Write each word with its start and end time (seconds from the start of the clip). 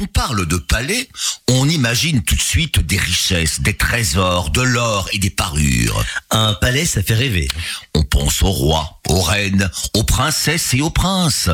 on 0.00 0.06
parle 0.06 0.46
de 0.46 0.56
palais, 0.56 1.08
on 1.48 1.68
imagine 1.68 2.22
tout 2.22 2.34
de 2.34 2.40
suite 2.40 2.80
des 2.80 2.96
richesses, 2.96 3.60
des 3.60 3.74
trésors, 3.74 4.50
de 4.50 4.62
l'or 4.62 5.08
et 5.12 5.18
des 5.18 5.28
parures. 5.30 6.02
Un 6.30 6.54
palais, 6.54 6.86
ça 6.86 7.02
fait 7.02 7.14
rêver. 7.14 7.48
On 7.94 8.02
pense 8.02 8.42
aux 8.42 8.50
rois, 8.50 9.00
aux 9.08 9.20
reines, 9.20 9.70
aux 9.94 10.04
princesses 10.04 10.72
et 10.72 10.80
aux 10.80 10.90
princes. 10.90 11.50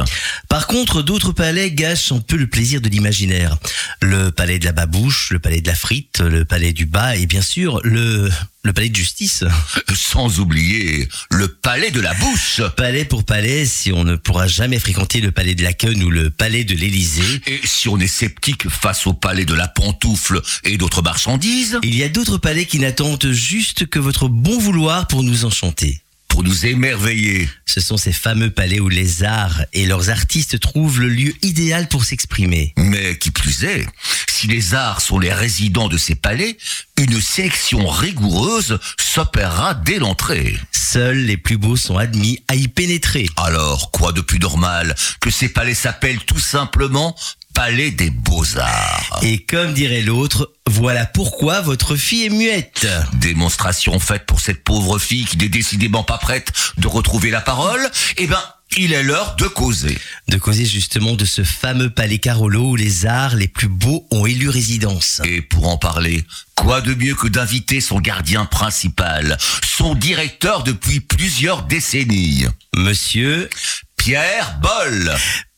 Par 0.49 0.69
contre, 0.69 1.03
d'autres 1.03 1.33
palais 1.33 1.73
gâchent 1.73 2.13
un 2.13 2.21
peu 2.21 2.37
le 2.37 2.47
plaisir 2.47 2.81
de 2.81 2.89
l'imaginaire. 2.89 3.57
Le 4.01 4.31
palais 4.31 4.61
de 4.61 4.65
la 4.65 4.73
babouche, 4.73 5.31
le 5.31 5.41
palais 5.41 5.61
de 5.61 5.67
la 5.67 5.75
frite, 5.75 6.21
le 6.21 6.45
palais 6.45 6.73
du 6.73 6.87
bas 6.87 7.17
et 7.17 7.27
bien 7.27 7.43
sûr 7.43 7.81
le 7.83 8.31
le 8.67 8.73
palais 8.73 8.89
de 8.89 8.97
justice. 8.97 9.45
Sans 9.95 10.41
oublier 10.41 11.09
le 11.31 11.49
palais 11.49 11.91
de 11.91 12.01
la 12.01 12.13
bouche. 12.15 12.61
Palais 12.77 13.05
pour 13.05 13.25
palais, 13.25 13.65
si 13.65 13.93
on 13.93 14.05
ne 14.05 14.17
pourra 14.17 14.47
jamais 14.49 14.79
fréquenter 14.79 15.21
le 15.21 15.31
palais 15.33 15.55
de 15.55 15.63
la 15.63 15.73
Queue 15.73 15.95
ou 16.05 16.11
le 16.11 16.31
palais 16.31 16.65
de 16.65 16.75
l'Élysée. 16.75 17.41
Et 17.47 17.61
si 17.65 17.89
on 17.89 17.99
est 17.99 18.07
sceptique 18.07 18.69
face 18.69 19.07
au 19.07 19.15
palais 19.15 19.45
de 19.45 19.55
la 19.55 19.69
pantoufle 19.69 20.43
et 20.65 20.77
d'autres 20.77 21.03
marchandises? 21.03 21.79
Il 21.83 21.95
y 21.95 22.03
a 22.03 22.09
d'autres 22.09 22.39
palais 22.39 22.67
qui 22.67 22.79
n'attendent 22.79 23.31
juste 23.31 23.87
que 23.87 23.99
votre 23.99 24.29
bon 24.29 24.59
vouloir 24.59 25.07
pour 25.07 25.23
nous 25.23 25.45
enchanter 25.45 26.03
pour 26.37 26.45
nous 26.45 26.67
émerveiller. 26.67 27.49
Ce 27.65 27.81
sont 27.81 27.97
ces 27.97 28.13
fameux 28.13 28.51
palais 28.51 28.79
où 28.79 28.91
les 28.91 29.25
arts 29.25 29.65
et 29.73 29.87
leurs 29.87 30.11
artistes 30.11 30.61
trouvent 30.61 31.01
le 31.01 31.09
lieu 31.09 31.33
idéal 31.41 31.89
pour 31.89 32.05
s'exprimer. 32.05 32.75
Mais 32.77 33.17
qui 33.17 33.31
plus 33.31 33.65
est, 33.65 33.87
si 34.29 34.47
les 34.47 34.75
arts 34.75 35.01
sont 35.01 35.19
les 35.19 35.33
résidents 35.33 35.89
de 35.89 35.97
ces 35.97 36.15
palais, 36.15 36.59
une 36.99 37.23
sélection 37.23 37.89
rigoureuse 37.89 38.79
s'opérera 38.99 39.73
dès 39.73 39.99
l'entrée. 39.99 40.55
Seuls 40.73 41.25
les 41.25 41.39
plus 41.39 41.57
beaux 41.57 41.77
sont 41.77 41.97
admis 41.97 42.43
à 42.49 42.55
y 42.55 42.69
pénétrer. 42.69 43.31
Alors, 43.39 43.91
quoi 43.91 44.13
de 44.13 44.21
plus 44.21 44.39
normal 44.39 44.95
que 45.23 45.31
ces 45.31 45.49
palais 45.49 45.73
s'appellent 45.73 46.23
tout 46.27 46.39
simplement 46.39 47.17
palais 47.57 47.91
des 47.91 48.11
beaux-arts. 48.11 49.21
Et 49.23 49.39
comme 49.39 49.73
dirait 49.73 50.03
l'autre, 50.03 50.53
voilà 50.69 51.07
pourquoi 51.07 51.63
votre 51.63 51.97
fille 51.97 52.27
est 52.27 52.29
muette. 52.29 52.87
Démonstration 53.15 53.99
faite 53.99 54.27
pour 54.27 54.41
cette 54.41 54.63
pauvre 54.63 54.99
fille 54.99 55.25
qui 55.25 55.39
n'est 55.39 55.49
décidément 55.49 56.05
pas 56.05 56.19
prête 56.19 56.53
de 56.77 56.87
retrouver 56.87 57.31
la 57.31 57.41
parole. 57.41 57.81
Eh 58.19 58.27
ben, 58.27 58.43
il 58.77 58.93
est 58.93 59.03
l'heure 59.03 59.37
de 59.37 59.47
causer. 59.47 59.97
De 60.29 60.37
causer 60.37 60.67
justement 60.67 61.15
de 61.15 61.25
ce 61.25 61.45
fameux 61.45 61.89
palais 61.89 62.19
Carolo 62.19 62.73
où 62.73 62.77
les 62.77 63.07
arts 63.07 63.37
les 63.37 63.49
plus 63.49 63.69
beaux 63.69 64.07
ont 64.11 64.27
élu 64.27 64.51
résidence. 64.51 65.23
Et 65.25 65.41
pour 65.41 65.67
en 65.69 65.79
parler, 65.79 66.27
quoi 66.57 66.83
de 66.83 66.93
mieux 66.93 67.15
que 67.15 67.27
d'inviter 67.27 67.81
son 67.81 68.01
gardien 68.01 68.45
principal, 68.45 69.39
son 69.65 69.95
directeur 69.95 70.63
depuis 70.63 71.01
plusieurs 71.01 71.63
décennies? 71.63 72.45
Monsieur 72.77 73.49
Pierre 73.97 74.59
Boll. 74.61 75.17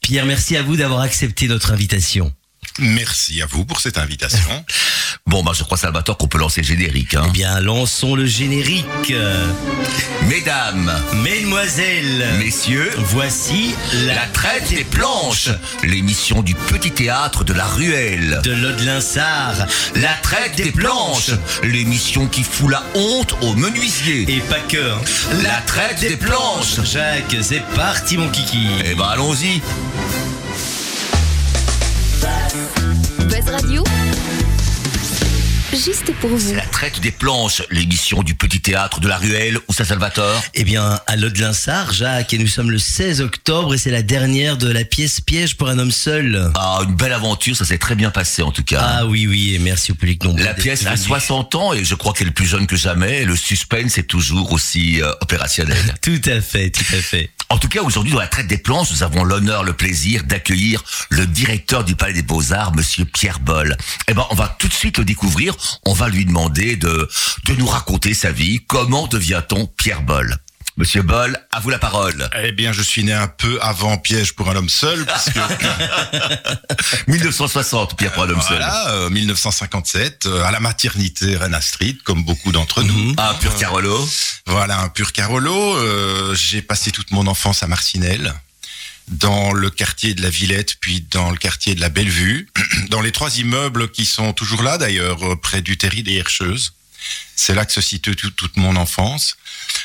Pierre, 0.09 0.25
merci 0.25 0.57
à 0.57 0.63
vous 0.63 0.75
d'avoir 0.75 1.03
accepté 1.03 1.49
notre 1.49 1.71
invitation. 1.71 2.33
Merci 2.79 3.43
à 3.43 3.47
vous 3.47 3.65
pour 3.65 3.81
cette 3.81 3.99
invitation. 3.99 4.65
Bon, 5.27 5.43
bah, 5.43 5.53
je 5.55 5.63
crois, 5.63 5.77
Salvatore, 5.77 6.17
qu'on 6.17 6.27
peut 6.29 6.39
lancer 6.39 6.63
le 6.63 6.67
générique. 6.67 7.15
Hein. 7.15 7.25
Eh 7.29 7.31
bien, 7.33 7.61
lançons 7.61 8.15
le 8.15 8.25
générique. 8.25 9.13
Mesdames, 10.27 10.91
Mesdemoiselles, 11.23 12.27
Messieurs, 12.39 12.91
voici 12.97 13.75
La, 14.07 14.27
traite 14.33 14.71
des 14.71 14.85
planches, 14.85 15.51
l'émission 15.83 16.43
du 16.43 16.55
petit 16.55 16.93
théâtre 16.93 17.45
de 17.45 17.53
la 17.53 17.67
ruelle. 17.67 18.41
De 18.43 18.53
l'Aude-Linsard, 18.53 19.67
La 19.97 20.15
traite 20.23 20.57
des 20.57 20.73
planches, 20.73 21.31
l'émission 21.63 22.27
qui 22.27 22.43
fout 22.43 22.71
la 22.71 22.83
honte 22.95 23.35
aux 23.43 23.55
menuisiers. 23.55 24.25
Et 24.35 24.41
pas 24.41 24.61
que. 24.61 24.93
hein. 24.93 25.01
La 25.43 25.61
traite 25.67 26.01
des 26.01 26.17
planches. 26.17 26.81
Jacques, 26.85 27.37
c'est 27.43 27.63
parti 27.75 28.17
mon 28.17 28.31
kiki. 28.31 28.67
Eh 28.85 28.95
ben, 28.95 29.05
allons-y. 29.05 29.61
Juste 35.85 36.13
pour 36.21 36.31
vous. 36.31 36.41
C'est 36.41 36.57
la 36.57 36.67
traite 36.67 37.01
des 37.01 37.13
planches, 37.13 37.63
l'émission 37.71 38.25
du 38.25 38.35
petit 38.35 38.61
théâtre 38.61 38.99
de 38.99 39.07
la 39.07 39.17
ruelle. 39.17 39.59
Où 39.69 39.73
ça, 39.73 39.85
Salvatore 39.85 40.43
Eh 40.55 40.65
bien, 40.65 40.99
à 41.07 41.15
l'Aude-Linsard, 41.15 41.93
Jacques, 41.93 42.35
et 42.35 42.39
nous 42.39 42.49
sommes 42.49 42.73
le 42.73 42.79
16 42.79 43.21
octobre 43.21 43.75
et 43.75 43.79
c'est 43.79 43.93
la 43.93 44.03
dernière 44.03 44.57
de 44.57 44.69
la 44.69 44.85
pièce 44.85 45.21
Piège 45.21 45.57
pour 45.57 45.69
un 45.69 45.79
homme 45.79 45.93
seul. 45.93 46.51
Ah, 46.57 46.81
une 46.83 46.97
belle 46.97 47.13
aventure, 47.13 47.55
ça 47.55 47.65
s'est 47.65 47.79
très 47.79 47.95
bien 47.95 48.11
passé 48.11 48.43
en 48.43 48.51
tout 48.51 48.65
cas. 48.65 48.81
Ah 48.83 49.07
oui, 49.07 49.29
oui, 49.29 49.55
et 49.55 49.61
merci 49.61 49.93
au 49.93 49.95
public 49.95 50.25
nombreux. 50.25 50.43
La 50.43 50.55
pièce 50.55 50.85
a 50.85 50.95
venu. 50.95 51.07
60 51.07 51.55
ans 51.55 51.73
et 51.73 51.85
je 51.85 51.95
crois 51.95 52.13
qu'elle 52.13 52.29
est 52.29 52.33
plus 52.33 52.47
jeune 52.47 52.67
que 52.67 52.77
jamais. 52.77 53.23
Et 53.23 53.25
le 53.25 53.37
suspense 53.37 53.99
est 53.99 54.09
toujours 54.09 54.53
aussi 54.53 55.01
euh, 55.01 55.13
opérationnel. 55.21 55.95
Tout 56.03 56.21
à 56.25 56.41
fait, 56.41 56.71
tout 56.71 56.85
à 56.93 56.97
fait. 56.97 57.31
En 57.51 57.57
tout 57.57 57.69
cas, 57.69 57.83
aujourd'hui, 57.83 58.13
dans 58.13 58.21
la 58.21 58.27
traite 58.27 58.47
des 58.47 58.59
planches, 58.59 58.91
nous 58.91 59.03
avons 59.03 59.25
l'honneur, 59.25 59.65
le 59.65 59.73
plaisir 59.73 60.25
d'accueillir 60.25 60.85
le 61.09 61.27
directeur 61.27 61.83
du 61.83 61.95
Palais 61.95 62.13
des 62.13 62.23
Beaux-Arts, 62.23 62.75
monsieur 62.75 63.07
Pierre 63.07 63.41
Boll. 63.41 63.75
Eh 64.07 64.15
ben, 64.15 64.27
on 64.31 64.35
va 64.35 64.55
tout 64.59 64.69
de 64.69 64.73
suite 64.73 64.99
le 64.99 65.05
découvrir. 65.05 65.55
On 65.87 65.95
va 65.95 66.11
lui 66.11 66.27
demander 66.27 66.77
de, 66.77 67.09
de 67.47 67.55
nous 67.55 67.67
raconter 67.67 68.13
sa 68.13 68.33
vie. 68.33 68.61
Comment 68.67 69.07
devient-on 69.07 69.67
Pierre 69.67 70.03
Boll? 70.03 70.37
Monsieur 70.79 71.03
Boll, 71.03 71.37
à 71.51 71.59
vous 71.59 71.71
la 71.71 71.79
parole. 71.81 72.31
Eh 72.41 72.53
bien, 72.53 72.71
je 72.71 72.83
suis 72.83 73.03
né 73.03 73.13
un 73.13 73.27
peu 73.27 73.59
avant 73.63 73.99
Piège 73.99 74.35
pour 74.37 74.49
un 74.49 74.55
homme 74.55 74.69
seul, 74.69 75.05
puisque 75.05 75.37
1960, 77.09 77.97
Pierre 77.97 78.13
pour 78.13 78.23
un 78.23 78.29
homme 78.31 78.41
seul. 78.41 78.59
voilà, 78.59 78.91
euh, 78.91 79.11
1957, 79.11 80.27
euh, 80.27 80.45
à 80.45 80.53
la 80.53 80.61
maternité 80.61 81.37
Reine 81.37 81.59
Street, 81.61 81.97
comme 82.05 82.23
beaucoup 82.23 82.53
d'entre 82.53 82.85
nous. 82.85 83.13
Ah, 83.17 83.35
pur 83.41 83.57
Carolo. 83.57 84.09
Voilà, 84.47 84.79
un 84.79 84.89
pur 84.89 85.13
Carolo. 85.13 85.75
Euh, 85.79 86.37
J'ai 86.37 86.63
passé 86.63 86.93
toute 86.93 87.11
mon 87.11 87.27
enfance 87.27 87.65
à 87.65 87.67
Marcinelle, 87.67 88.33
dans 89.09 89.53
le 89.53 89.71
quartier 89.71 90.15
de 90.15 90.23
la 90.23 90.31
Villette, 90.31 90.77
puis 90.81 91.05
dans 91.11 91.33
le 91.33 91.39
quartier 91.39 91.75
de 91.75 91.81
la 91.81 91.89
Bellevue, 91.89 92.49
dans 92.91 93.01
les 93.01 93.11
trois 93.11 93.37
immeubles 93.39 93.91
qui 93.91 94.07
sont 94.07 94.33
toujours 94.33 94.63
là 94.63 94.79
d'ailleurs, 94.79 95.33
euh, 95.33 95.35
près 95.35 95.61
du 95.61 95.77
terri 95.77 96.05
des 96.05 96.15
Herscheuses. 96.15 96.75
C'est 97.37 97.55
là 97.55 97.65
que 97.65 97.73
se 97.73 97.81
situe 97.81 98.17
tout- 98.17 98.31
toute 98.31 98.57
mon 98.57 98.77
enfance. 98.77 99.37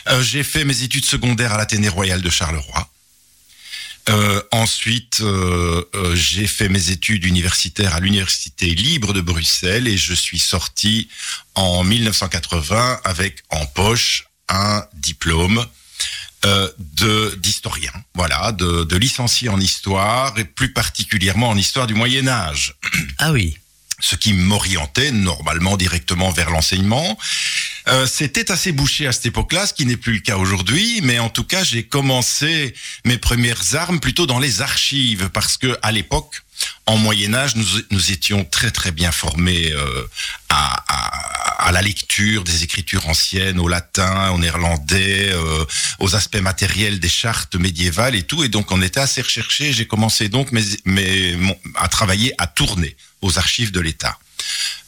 Euh, 0.10 0.22
J'ai 0.24 0.44
fait 0.44 0.66
mes 0.66 0.82
études 0.84 1.06
secondaires 1.06 1.54
à 1.54 1.58
l'Athénée 1.58 1.90
Royal 1.90 2.22
de 2.22 2.30
Charleroi. 2.30 2.90
Euh, 4.10 4.42
ensuite, 4.52 5.22
euh, 5.22 5.86
j'ai 6.14 6.46
fait 6.46 6.68
mes 6.68 6.90
études 6.90 7.24
universitaires 7.24 7.96
à 7.96 8.00
l'Université 8.02 8.68
libre 8.76 9.14
de 9.14 9.22
Bruxelles 9.22 9.88
et 9.88 9.98
je 9.98 10.14
suis 10.14 10.40
sorti 10.40 11.08
en 11.56 11.84
1980 11.86 13.00
avec 13.06 13.44
en 13.50 13.66
poche 13.66 14.26
un 14.50 14.84
diplôme 14.94 15.66
de 16.44 17.34
d'historien, 17.38 17.94
voilà, 18.16 18.52
de, 18.52 18.84
de 18.84 18.98
licencié 18.98 19.48
en 19.48 19.62
histoire 19.62 20.38
et 20.38 20.44
plus 20.44 20.74
particulièrement 20.74 21.48
en 21.50 21.58
histoire 21.58 21.88
du 21.88 21.94
Moyen 21.94 22.28
Âge 22.28 22.76
Ah 23.20 23.32
oui. 23.32 23.58
Ce 24.04 24.16
qui 24.18 24.34
m'orientait 24.34 25.12
normalement 25.12 25.78
directement 25.78 26.30
vers 26.30 26.50
l'enseignement. 26.50 27.18
Euh, 27.88 28.06
C'était 28.06 28.52
assez 28.52 28.74
bouché 28.74 29.08
à 29.08 29.14
cette 29.14 29.28
époque-là, 29.28 29.66
ce 29.66 29.74
qui 29.74 29.86
n'est 29.86 29.98
plus 29.98 30.16
le 30.16 30.20
cas 30.20 30.36
aujourd'hui, 30.38 31.00
mais 31.04 31.20
en 31.20 31.30
tout 31.30 31.46
cas, 31.46 31.64
j'ai 31.64 31.84
commencé 31.84 32.74
mes 33.06 33.18
premières 33.18 33.76
armes 33.76 34.02
plutôt 34.02 34.26
dans 34.26 34.40
les 34.40 34.62
archives, 34.62 35.30
parce 35.30 35.56
que 35.58 35.78
à 35.82 35.92
l'époque, 35.94 36.42
en 36.86 36.98
Moyen 36.98 37.34
Âge, 37.34 37.56
nous, 37.56 37.66
nous 37.92 38.12
étions 38.12 38.44
très 38.44 38.72
très 38.72 38.92
bien 38.92 39.12
formés 39.12 39.72
euh, 39.72 40.04
à, 40.50 40.84
à, 40.88 41.68
à 41.68 41.72
la 41.72 41.82
lecture 41.82 42.44
des 42.44 42.64
écritures 42.64 43.08
anciennes, 43.08 43.60
au 43.60 43.70
latin, 43.70 44.32
au 44.32 44.38
néerlandais, 44.38 45.30
euh, 45.32 45.66
aux 46.00 46.14
aspects 46.16 46.42
matériels 46.42 47.00
des 47.00 47.10
chartes 47.10 47.56
médiévales 47.56 48.16
et 48.16 48.24
tout, 48.24 48.44
et 48.44 48.50
donc 48.50 48.72
on 48.72 48.82
était 48.82 49.00
assez 49.00 49.22
recherchés. 49.22 49.72
J'ai 49.72 49.88
commencé 49.88 50.28
donc 50.28 50.52
mes, 50.52 50.64
mes, 50.86 51.38
à 51.76 51.88
travailler, 51.88 52.34
à 52.38 52.48
tourner 52.48 52.96
aux 53.24 53.40
archives 53.40 53.72
de 53.72 53.80
l'État. 53.80 54.20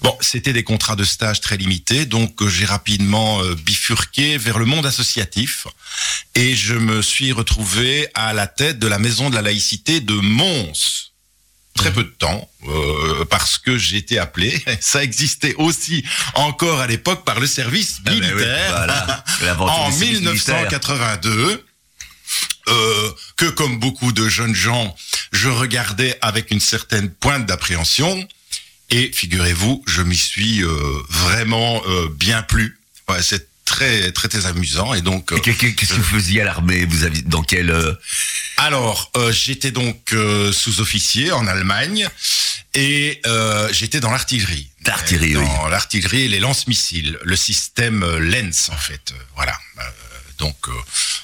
Bon, 0.01 0.16
c'était 0.19 0.53
des 0.53 0.63
contrats 0.63 0.96
de 0.96 1.03
stage 1.03 1.41
très 1.41 1.57
limités, 1.57 2.06
donc 2.06 2.41
euh, 2.41 2.50
j'ai 2.50 2.66
rapidement 2.66 3.41
euh, 3.41 3.56
bifurqué 3.56 4.38
vers 4.38 4.59
le 4.59 4.66
monde 4.66 4.85
associatif 4.85 5.66
et 6.35 6.56
je 6.56 6.75
me 6.75 7.01
suis 7.01 7.31
retrouvé 7.31 8.07
à 8.13 8.34
la 8.34 8.46
tête 8.47 8.78
de 8.78 8.88
la 8.88 9.00
maison 9.00 9.29
de 9.29 9.35
la 9.35 9.41
laïcité 9.41 10.01
de 10.01 10.13
Mons. 10.13 11.12
Très 11.75 11.91
peu 11.91 12.03
de 12.03 12.09
temps, 12.09 12.50
euh, 12.68 13.25
parce 13.25 13.57
que 13.57 13.78
j'ai 13.78 13.97
été 13.97 14.17
appelé, 14.20 14.64
ça 14.79 15.03
existait 15.03 15.55
aussi 15.55 16.05
encore 16.35 16.79
à 16.79 16.87
l'époque 16.87 17.26
par 17.26 17.40
le 17.40 17.47
service 17.47 17.97
Ah 18.05 18.09
ben 18.09 18.14
oui, 18.14 18.22
militaire 18.22 18.70
voilà. 18.70 19.23
En 19.59 19.90
du 19.90 19.97
service 19.97 20.22
militaire. 20.22 20.55
1982. 20.55 21.66
Euh, 22.67 23.12
que 23.38 23.46
comme 23.46 23.79
beaucoup 23.79 24.12
de 24.12 24.28
jeunes 24.29 24.56
gens, 24.56 24.96
je 25.32 25.50
regardais 25.50 26.17
avec 26.22 26.52
une 26.52 26.59
certaine 26.59 27.09
pointe 27.09 27.46
d'appréhension. 27.46 28.28
Et 28.91 29.12
figurez-vous, 29.12 29.84
je 29.88 30.02
m'y 30.03 30.16
suis 30.17 30.64
euh, 30.64 30.70
vraiment 31.09 31.82
euh, 31.88 32.08
bien 32.09 32.44
plu. 32.44 32.78
Ouais, 33.09 33.22
c'est 33.22 33.47
très 33.66 34.12
très 34.12 34.28
très 34.28 34.46
amusant. 34.46 34.94
Et 34.94 35.02
donc, 35.02 35.32
euh, 35.32 35.40
Qu'est-ce 35.40 35.73
que 35.90 35.96
vous 35.96 36.03
faisiez 36.03 36.41
à 36.41 36.46
l'armée? 36.46 36.85
Vous 36.85 37.03
avez 37.03 37.22
dans 37.23 37.41
quel 37.41 37.72
euh, 37.72 37.94
alors 38.58 39.11
euh, 39.18 39.32
j'étais 39.32 39.72
donc 39.72 40.14
euh, 40.14 40.52
sous-officier 40.52 41.32
en 41.32 41.47
Allemagne 41.47 42.08
et 42.76 43.22
euh, 43.26 43.68
j'étais 43.72 44.00
dans 44.00 44.11
l'artillerie. 44.11 44.70
L'artillerie, 44.85 45.35
oui. 45.35 45.46
Dans 45.46 45.68
l'artillerie 45.68 46.23
et 46.23 46.28
les 46.28 46.40
lance-missiles, 46.40 47.18
le 47.23 47.35
système 47.35 48.03
euh, 48.03 48.20
Lens 48.20 48.70
en 48.70 48.78
fait. 48.78 49.11
euh, 49.11 49.16
voilà. 49.35 49.58
Donc, 50.37 50.55
euh, 50.67 50.72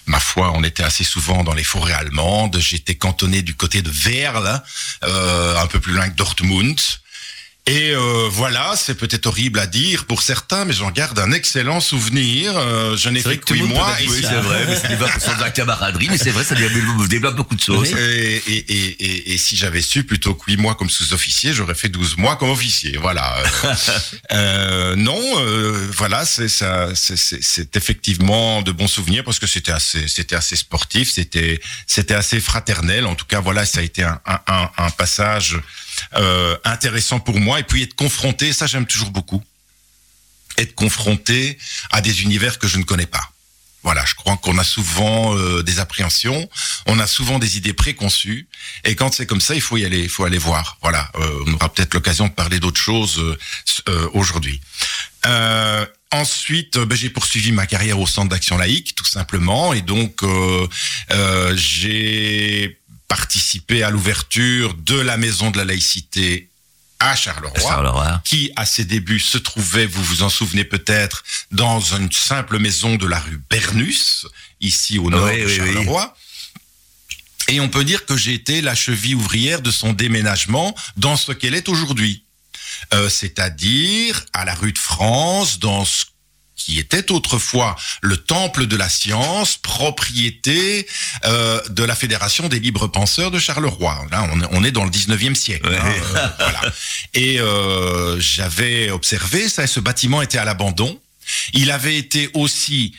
ma 0.05 0.19
foi, 0.19 0.51
on 0.55 0.63
était 0.63 0.83
assez 0.83 1.03
souvent 1.03 1.43
dans 1.43 1.53
les 1.53 1.63
forêts 1.63 1.93
allemandes. 1.93 2.57
J'étais 2.59 2.95
cantonné 2.95 3.41
du 3.41 3.55
côté 3.55 3.81
de 3.81 3.91
Werl, 4.05 4.61
euh, 5.03 5.57
un 5.57 5.67
peu 5.67 5.79
plus 5.79 5.93
loin 5.93 6.09
que 6.09 6.15
Dortmund. 6.15 6.79
Et 7.67 7.91
euh, 7.91 8.27
voilà, 8.31 8.73
c'est 8.75 8.95
peut-être 8.95 9.27
horrible 9.27 9.59
à 9.59 9.67
dire 9.67 10.05
pour 10.05 10.23
certains, 10.23 10.65
mais 10.65 10.73
j'en 10.73 10.89
garde 10.89 11.19
un 11.19 11.31
excellent 11.31 11.79
souvenir. 11.79 12.57
Euh, 12.57 12.97
je 12.97 13.07
n'ai 13.09 13.21
C'est 13.21 13.29
fait 13.29 13.37
que 13.37 13.53
huit 13.53 13.61
mois. 13.61 13.95
Oui, 13.99 14.07
c'est 14.19 14.33
vrai, 14.41 14.65
mais 14.67 14.75
ça 14.75 14.87
développe 14.87 15.11
de 15.37 15.41
la 15.41 15.51
camaraderie, 15.51 16.07
mais 16.09 16.17
c'est 16.17 16.31
vrai, 16.31 16.43
ça 16.43 16.55
développe, 16.55 17.35
beaucoup 17.35 17.55
de 17.55 17.61
choses. 17.61 17.93
Oui. 17.93 17.99
Et, 17.99 18.37
et, 18.47 18.73
et, 19.05 19.33
et, 19.33 19.37
si 19.37 19.55
j'avais 19.55 19.81
su 19.83 20.03
plutôt 20.03 20.33
que 20.33 20.49
8 20.49 20.57
mois 20.57 20.73
comme 20.73 20.89
sous-officier, 20.89 21.53
j'aurais 21.53 21.75
fait 21.75 21.87
12 21.89 22.17
mois 22.17 22.35
comme 22.35 22.49
officier. 22.49 22.97
Voilà. 22.97 23.35
Euh, 24.31 24.91
euh, 24.91 24.95
non, 24.95 25.19
euh, 25.39 25.87
voilà, 25.95 26.25
c'est 26.25 26.47
ça, 26.49 26.89
c'est- 26.95 27.15
c'est 27.17 27.41
c'est 27.43 27.75
effectivement 27.75 28.61
de 28.61 28.71
bons 28.71 28.87
souvenirs 28.87 29.23
parce 29.23 29.39
que 29.39 29.47
c'était 29.47 29.71
assez, 29.71 30.07
c'était 30.07 30.35
assez 30.35 30.55
sportif, 30.55 31.11
c'était, 31.11 31.59
c'était 31.87 32.13
assez 32.13 32.39
fraternel. 32.39 33.05
En 33.05 33.15
tout 33.15 33.25
cas, 33.25 33.39
voilà, 33.39 33.65
ça 33.65 33.79
a 33.79 33.83
été 33.83 34.03
un, 34.03 34.19
un, 34.25 34.39
un, 34.47 34.69
un 34.77 34.89
passage 34.91 35.57
euh, 36.15 36.57
intéressant 36.63 37.19
pour 37.19 37.39
moi. 37.39 37.59
Et 37.59 37.63
puis 37.63 37.83
être 37.83 37.95
confronté, 37.95 38.53
ça 38.53 38.67
j'aime 38.67 38.85
toujours 38.85 39.11
beaucoup, 39.11 39.43
être 40.57 40.75
confronté 40.75 41.57
à 41.91 42.01
des 42.01 42.23
univers 42.23 42.59
que 42.59 42.67
je 42.67 42.77
ne 42.77 42.83
connais 42.83 43.07
pas. 43.07 43.31
Voilà, 43.83 44.05
je 44.05 44.13
crois 44.13 44.37
qu'on 44.37 44.59
a 44.59 44.63
souvent 44.63 45.35
euh, 45.35 45.63
des 45.63 45.79
appréhensions, 45.79 46.47
on 46.85 46.99
a 46.99 47.07
souvent 47.07 47.39
des 47.39 47.57
idées 47.57 47.73
préconçues, 47.73 48.47
et 48.83 48.93
quand 48.93 49.11
c'est 49.11 49.25
comme 49.25 49.41
ça, 49.41 49.55
il 49.55 49.61
faut 49.61 49.75
y 49.75 49.85
aller, 49.85 50.01
il 50.01 50.09
faut 50.09 50.23
aller 50.23 50.37
voir. 50.37 50.77
Voilà, 50.83 51.09
euh, 51.15 51.43
on 51.47 51.53
aura 51.53 51.73
peut-être 51.73 51.95
l'occasion 51.95 52.27
de 52.27 52.31
parler 52.31 52.59
d'autres 52.59 52.79
choses 52.79 53.17
euh, 53.17 53.39
euh, 53.89 54.07
aujourd'hui. 54.13 54.61
Euh, 55.25 55.83
ensuite, 56.11 56.77
euh, 56.77 56.85
ben, 56.85 56.95
j'ai 56.95 57.09
poursuivi 57.09 57.51
ma 57.51 57.65
carrière 57.65 57.99
au 57.99 58.05
Centre 58.05 58.29
d'action 58.29 58.55
laïque, 58.55 58.93
tout 58.93 59.05
simplement, 59.05 59.73
et 59.73 59.81
donc 59.81 60.21
j'ai 61.55 62.77
participé 63.11 63.83
à 63.83 63.89
l'ouverture 63.89 64.73
de 64.73 64.97
la 64.97 65.17
Maison 65.17 65.51
de 65.51 65.57
la 65.57 65.65
laïcité 65.65 66.47
à 67.01 67.13
Charleroi 67.13 67.59
Charleroi. 67.59 68.21
qui, 68.23 68.53
à 68.55 68.65
ses 68.65 68.85
débuts, 68.85 69.19
se 69.19 69.37
trouvait, 69.37 69.85
vous 69.85 70.01
vous 70.01 70.23
en 70.23 70.29
souvenez 70.29 70.63
peut-être, 70.63 71.21
dans 71.51 71.81
une 71.81 72.09
simple 72.09 72.57
maison 72.57 72.95
de 72.95 73.05
la 73.05 73.19
rue 73.19 73.41
Bernus, 73.49 74.25
ici 74.61 74.97
au 74.97 75.09
nord 75.09 75.25
Oui, 75.25 75.41
de 75.41 75.45
oui, 75.45 75.51
oui. 75.51 75.57
Charleroi. 75.57 76.15
Et 77.49 77.59
on 77.59 77.67
peut 77.67 77.83
dire 77.83 78.05
que 78.05 78.15
j'ai 78.15 78.33
été 78.33 78.61
la 78.61 78.75
cheville 78.75 79.15
ouvrière 79.15 79.61
de 79.61 79.71
son 79.71 79.91
déménagement 79.91 80.73
dans 80.95 81.17
ce 81.17 81.33
qu'elle 81.33 81.55
est 81.55 81.67
aujourd'hui. 81.67 82.23
Euh, 82.93 83.09
C'est-à-dire 83.09 84.23
à 84.31 84.45
la 84.45 84.55
rue 84.55 84.71
de 84.71 84.77
France, 84.79 85.59
dans 85.59 85.83
ce 85.83 86.05
qui 86.63 86.79
était 86.79 87.11
autrefois 87.11 87.75
le 88.01 88.17
temple 88.17 88.67
de 88.67 88.75
la 88.75 88.89
science, 88.89 89.57
propriété 89.57 90.87
euh, 91.25 91.61
de 91.69 91.83
la 91.83 91.95
Fédération 91.95 92.47
des 92.47 92.59
libres 92.59 92.87
penseurs 92.87 93.31
de 93.31 93.39
Charleroi. 93.39 94.05
Là, 94.11 94.27
on 94.51 94.63
est, 94.63 94.71
dans 94.71 94.83
le 94.83 94.89
19e 94.89 95.35
siècle. 95.35 95.67
Ouais. 95.67 95.77
hein, 95.77 95.93
euh, 96.15 96.27
voilà. 96.39 96.61
Et 97.13 97.39
euh, 97.39 98.19
j'avais 98.19 98.89
observé 98.91 99.49
ça, 99.49 99.67
ce 99.67 99.79
bâtiment 99.79 100.21
était 100.21 100.37
à 100.37 100.45
l'abandon. 100.45 100.99
Il 101.53 101.71
avait 101.71 101.97
été 101.97 102.29
aussi 102.33 102.93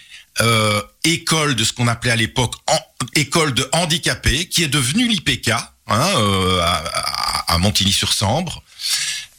école 1.05 1.55
de 1.55 1.63
ce 1.63 1.75
qu'on 1.75 1.89
appelait 1.89 2.11
à 2.11 2.17
l'époque 2.17 2.55
école 3.15 3.53
de 3.53 3.69
handicapés, 3.73 4.49
qui 4.49 4.65
est 4.65 4.69
devenue 4.69 5.07
l'IPK 5.07 5.51
hein, 5.51 6.09
à 7.47 7.59
Montigny-sur-Sambre. 7.59 8.63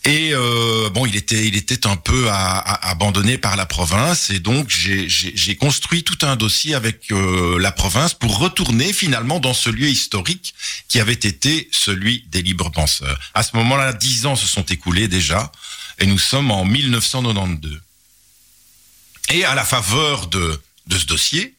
Et 0.05 0.31
euh, 0.33 0.89
bon, 0.89 1.05
il 1.05 1.15
était, 1.15 1.47
il 1.47 1.55
était 1.55 1.87
un 1.87 1.95
peu 1.95 2.29
à- 2.29 2.57
à- 2.59 2.89
abandonné 2.89 3.37
par 3.37 3.55
la 3.55 3.65
province, 3.65 4.29
et 4.31 4.39
donc 4.39 4.69
j'ai- 4.69 5.55
construit 5.55 6.03
tout 6.03 6.17
un 6.23 6.35
dossier 6.35 6.75
avec 6.75 7.09
euh, 7.11 7.57
la 7.57 7.71
province 7.71 8.13
pour 8.13 8.37
retourner 8.37 8.91
finalement 8.91 9.39
dans 9.39 9.53
ce 9.53 9.69
lieu 9.69 9.87
historique 9.87 10.53
qui 10.89 10.99
avait 10.99 11.13
été 11.13 11.69
celui 11.71 12.25
des 12.27 12.41
libres 12.41 12.69
penseurs. 12.69 13.17
À 13.33 13.43
ce 13.43 13.55
moment-là, 13.55 13.93
dix 13.93 14.25
ans 14.25 14.35
se 14.35 14.45
sont 14.45 14.63
écoulés 14.65 15.07
déjà, 15.07 15.51
et 15.99 16.05
nous 16.05 16.19
sommes 16.19 16.51
en 16.51 16.65
1992. 16.65 17.79
Et 19.29 19.45
à 19.45 19.55
la 19.55 19.63
faveur 19.63 20.27
de, 20.27 20.61
de 20.87 20.97
ce 20.97 21.05
dossier, 21.05 21.55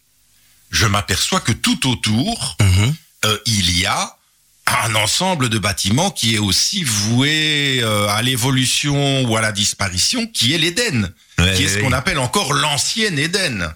je 0.71 0.85
m'aperçois 0.85 1.41
que 1.41 1.53
tout 1.53 1.89
autour, 1.89 2.57
Mhm. 2.61 2.95
euh, 3.25 3.39
il 3.47 3.79
y 3.79 3.87
a 3.87 4.19
un 4.67 4.95
ensemble 4.95 5.49
de 5.49 5.59
bâtiments 5.59 6.11
qui 6.11 6.35
est 6.35 6.39
aussi 6.39 6.85
voué 6.85 7.81
euh, 7.83 8.09
à 8.09 8.23
l'évolution 8.23 9.23
ou 9.25 9.37
à 9.37 9.41
la 9.41 9.53
disparition, 9.53 10.27
qui 10.27 10.55
est 10.55 10.59
l'Éden, 10.59 11.13
Ouais, 11.39 11.53
qui 11.55 11.65
est 11.65 11.69
ce 11.69 11.79
qu'on 11.79 11.93
appelle 11.93 12.19
encore 12.19 12.53
l'ancienne 12.55 13.19
Éden. 13.19 13.69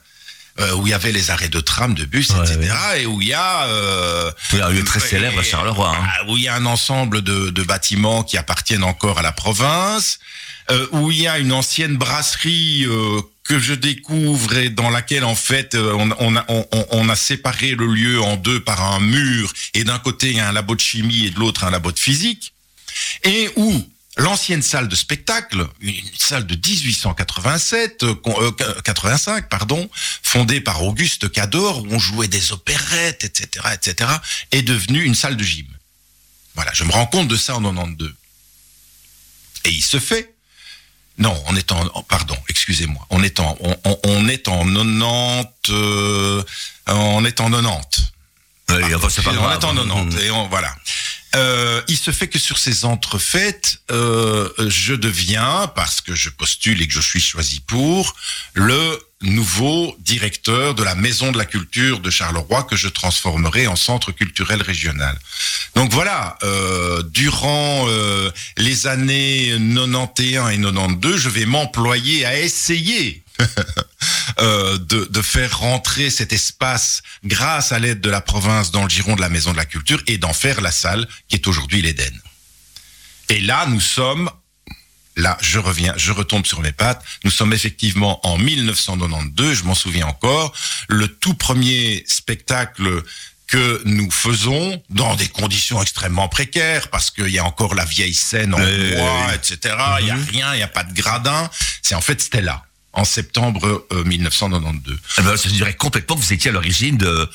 euh, 0.61 0.73
où 0.75 0.87
il 0.87 0.91
y 0.91 0.95
avait 0.95 1.13
les 1.13 1.31
arrêts 1.31 1.49
de 1.49 1.61
tram, 1.61 1.95
de 1.95 2.05
bus, 2.05 2.31
Ouais, 2.31 2.41
etc. 2.41 2.75
Et 2.99 3.07
où 3.07 3.21
il 3.23 3.29
y 3.29 3.33
a... 3.35 3.65
euh, 3.67 4.31
Oui, 4.53 4.61
un 4.61 4.71
lieu 4.71 4.83
très 4.85 4.99
célèbre 5.01 5.39
à 5.39 5.43
Charleroi. 5.45 5.89
hein. 5.89 6.05
ah, 6.19 6.25
où 6.29 6.37
il 6.37 6.43
y 6.45 6.49
a 6.49 6.55
un 6.57 6.67
ensemble 6.67 7.23
de, 7.23 7.51
de 7.51 7.63
bâtiments 7.63 8.23
qui 8.25 8.37
appartiennent 8.39 8.83
encore 8.83 9.19
à 9.19 9.23
la 9.23 9.31
province, 9.33 10.19
euh, 10.73 10.87
où 10.93 11.11
il 11.13 11.21
y 11.21 11.29
a 11.29 11.39
une 11.39 11.53
ancienne 11.53 11.97
brasserie 11.97 12.85
euh, 12.87 13.21
que 13.49 13.59
je 13.59 13.73
découvre 13.75 14.57
et 14.59 14.69
dans 14.71 14.91
laquelle 14.91 15.25
en 15.25 15.35
fait 15.35 15.75
euh, 15.75 15.93
on, 15.95 16.11
on 16.19 16.37
a, 16.37 16.45
on, 16.49 16.67
on- 16.93 17.09
a 17.09 17.17
séparé 17.17 17.71
le 17.71 17.87
lieu 17.87 18.21
en 18.21 18.37
deux 18.37 18.61
par 18.63 18.83
un 18.93 19.01
mur 19.01 19.53
et 19.75 19.85
d'un 19.85 19.99
côté 19.99 20.29
il 20.31 20.37
y 20.37 20.41
a 20.41 20.49
un 20.49 20.53
labo 20.53 20.75
de 20.75 20.81
chimie 20.81 21.25
et 21.27 21.31
de 21.31 21.39
l'autre 21.39 21.65
un 21.65 21.71
labo 21.71 21.91
de 21.91 21.99
physique 21.99 22.53
et 23.25 23.49
où 23.57 23.89
l'ancienne 24.19 24.63
salle 24.63 24.89
de 24.89 24.97
spectacle, 24.97 25.67
une 25.81 25.95
salle 26.19 26.45
de 26.47 26.57
1887, 26.57 28.03
euh, 28.03 28.15
con- 28.17 28.37
euh, 28.43 28.51
85 28.85 29.49
pardon, 29.49 29.89
fondée 30.23 30.61
par 30.61 30.83
Auguste 30.83 31.31
Cador, 31.31 31.85
où 31.85 31.87
on 31.93 31.99
jouait 32.01 32.27
des 32.29 32.51
opérettes, 32.53 33.25
etc., 33.25 33.65
etc., 33.73 34.11
est 34.51 34.63
devenue 34.63 35.05
une 35.05 35.15
salle 35.15 35.37
de 35.37 35.45
gym. 35.45 35.67
Voilà, 36.57 36.73
je 36.75 36.83
me 36.83 36.91
rends 36.91 37.07
compte 37.07 37.29
de 37.29 37.37
ça 37.37 37.55
en 37.57 37.63
92. 37.63 38.13
Et 39.67 39.71
il 39.71 39.83
se 39.83 40.01
fait. 40.01 40.35
Non, 41.19 41.35
on 41.49 41.57
est 41.57 41.73
en, 41.73 41.85
en- 41.95 42.03
pardon, 42.05 42.37
excusez-moi, 42.49 43.05
on 43.11 43.23
est 43.23 43.41
en, 43.41 43.57
on, 43.61 43.77
on- 44.05 44.29
est 44.29 44.47
en 44.49 44.65
90, 44.65 45.47
euh, 45.71 46.43
on 46.87 47.25
est 47.25 47.41
en 47.41 47.51
90. 47.51 48.05
Oui, 48.71 48.95
enfin, 48.95 49.09
c'est 49.11 49.23
pas 49.23 49.33
grave. 49.33 49.59
On 49.65 49.77
est 49.77 49.81
en 49.81 49.87
90 49.87 50.17
et 50.25 50.31
on- 50.31 50.49
voilà. 50.49 50.75
Euh, 51.35 51.83
il 51.89 51.99
se 51.99 52.11
fait 52.11 52.29
que 52.29 52.39
sur 52.39 52.57
ces 52.59 52.85
entrefaites, 52.87 53.79
euh, 53.91 54.49
je 54.69 54.95
deviens, 54.95 55.71
parce 55.75 56.01
que 56.01 56.15
je 56.15 56.31
postule 56.31 56.81
et 56.81 56.87
que 56.87 56.93
je 56.95 57.01
suis 57.03 57.21
choisi 57.21 57.61
pour, 57.61 58.15
le 58.55 58.99
nouveau 59.23 59.97
directeur 60.01 60.75
de 60.75 60.85
la 60.85 60.95
Maison 60.95 61.33
de 61.33 61.39
la 61.39 61.45
Culture 61.45 62.01
de 62.01 62.11
Charleroi 62.11 62.63
que 62.65 62.77
je 62.77 62.89
transformerai 62.89 63.67
en 63.67 63.77
centre 63.77 64.13
culturel 64.13 64.63
régional. 64.63 65.19
Donc 65.75 65.93
voilà, 65.93 66.39
euh, 66.45 67.03
durant 67.03 67.87
euh, 67.89 68.31
les 68.57 68.87
années 68.87 69.57
91 69.59 70.53
et 70.53 70.59
92, 70.59 71.17
je 71.17 71.29
vais 71.29 71.47
m'employer 71.47 72.25
à 72.25 72.39
essayer 72.39 73.25
euh, 74.41 74.79
de, 74.79 75.09
de 75.11 75.23
faire 75.23 75.59
rentrer 75.59 76.11
cet 76.11 76.33
espace 76.33 77.03
grâce 77.25 77.73
à 77.73 77.79
l'aide 77.81 78.01
de 78.01 78.11
la 78.11 78.21
province 78.21 78.71
dans 78.71 78.85
le 78.85 78.89
giron 78.89 79.17
de 79.17 79.21
la 79.21 79.29
Maison 79.29 79.53
de 79.53 79.57
la 79.57 79.67
Culture 79.67 80.01
et 80.07 80.19
d'en 80.19 80.33
faire 80.33 80.61
la 80.61 80.73
salle 80.73 81.09
qui 81.29 81.35
est 81.35 81.47
aujourd'hui 81.49 81.83
l'Éden. 81.83 82.15
Et 83.31 83.41
là, 83.41 83.67
nous 83.67 83.81
sommes, 83.81 84.31
là, 85.19 85.37
je 85.41 85.59
reviens, 85.59 85.93
je 85.97 86.13
retombe 86.13 86.47
sur 86.47 86.61
mes 86.61 86.73
pattes, 86.73 87.05
nous 87.25 87.31
sommes 87.31 87.53
effectivement 87.53 88.27
en 88.27 88.39
1992, 88.39 89.59
je 89.59 89.65
m'en 89.65 89.75
souviens 89.75 90.07
encore, 90.07 90.55
le 90.89 91.09
tout 91.09 91.35
premier 91.35 92.05
spectacle 92.07 93.03
que 93.49 93.81
nous 93.85 94.11
faisons 94.11 94.83
dans 94.91 95.17
des 95.17 95.27
conditions 95.27 95.83
extrêmement 95.83 96.29
précaires 96.29 96.89
parce 96.89 97.11
qu'il 97.11 97.31
y 97.31 97.39
a 97.39 97.45
encore 97.45 97.75
la 97.75 97.85
vieille 97.85 98.15
scène 98.15 98.55
en 98.55 98.59
bois, 98.59 99.35
etc. 99.35 99.75
Il 100.01 100.07
y 100.07 100.11
a 100.11 100.17
rien, 100.17 100.55
il 100.55 100.61
y 100.61 100.63
a 100.63 100.69
pas 100.69 100.85
de 100.85 100.93
gradin. 100.93 101.51
C'est 101.83 101.95
en 101.95 102.03
fait 102.03 102.21
Stella 102.21 102.65
en 102.93 103.05
septembre 103.05 103.87
euh, 103.93 104.05
1992. 104.05 104.99
Eh 105.19 105.23
ben, 105.23 105.37
ça 105.37 105.49
dirait 105.49 105.75
complètement 105.75 106.17
que 106.17 106.21
vous 106.21 106.33
étiez 106.33 106.51
à 106.51 106.53
l'origine 106.53 106.99
de, 106.99 107.29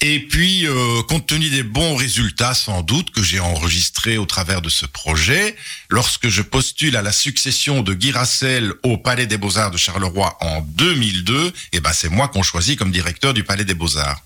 Et 0.00 0.20
puis, 0.20 0.64
euh, 0.66 1.02
compte 1.08 1.26
tenu 1.26 1.50
des 1.50 1.64
bons 1.64 1.96
résultats 1.96 2.54
sans 2.54 2.82
doute 2.82 3.10
que 3.10 3.22
j'ai 3.22 3.40
enregistrés 3.40 4.16
au 4.16 4.26
travers 4.26 4.62
de 4.62 4.68
ce 4.68 4.86
projet, 4.86 5.56
lorsque 5.88 6.28
je 6.28 6.42
postule 6.42 6.96
à 6.96 7.02
la 7.02 7.10
succession 7.10 7.82
de 7.82 7.94
Guy 7.94 8.12
Rassel 8.12 8.72
au 8.84 8.96
Palais 8.96 9.26
des 9.26 9.38
Beaux-Arts 9.38 9.72
de 9.72 9.76
Charleroi 9.76 10.36
en 10.40 10.60
2002, 10.60 11.52
eh 11.72 11.80
ben 11.80 11.92
c'est 11.92 12.10
moi 12.10 12.28
qu'on 12.28 12.44
choisit 12.44 12.78
comme 12.78 12.92
directeur 12.92 13.34
du 13.34 13.42
Palais 13.42 13.64
des 13.64 13.74
Beaux-Arts. 13.74 14.20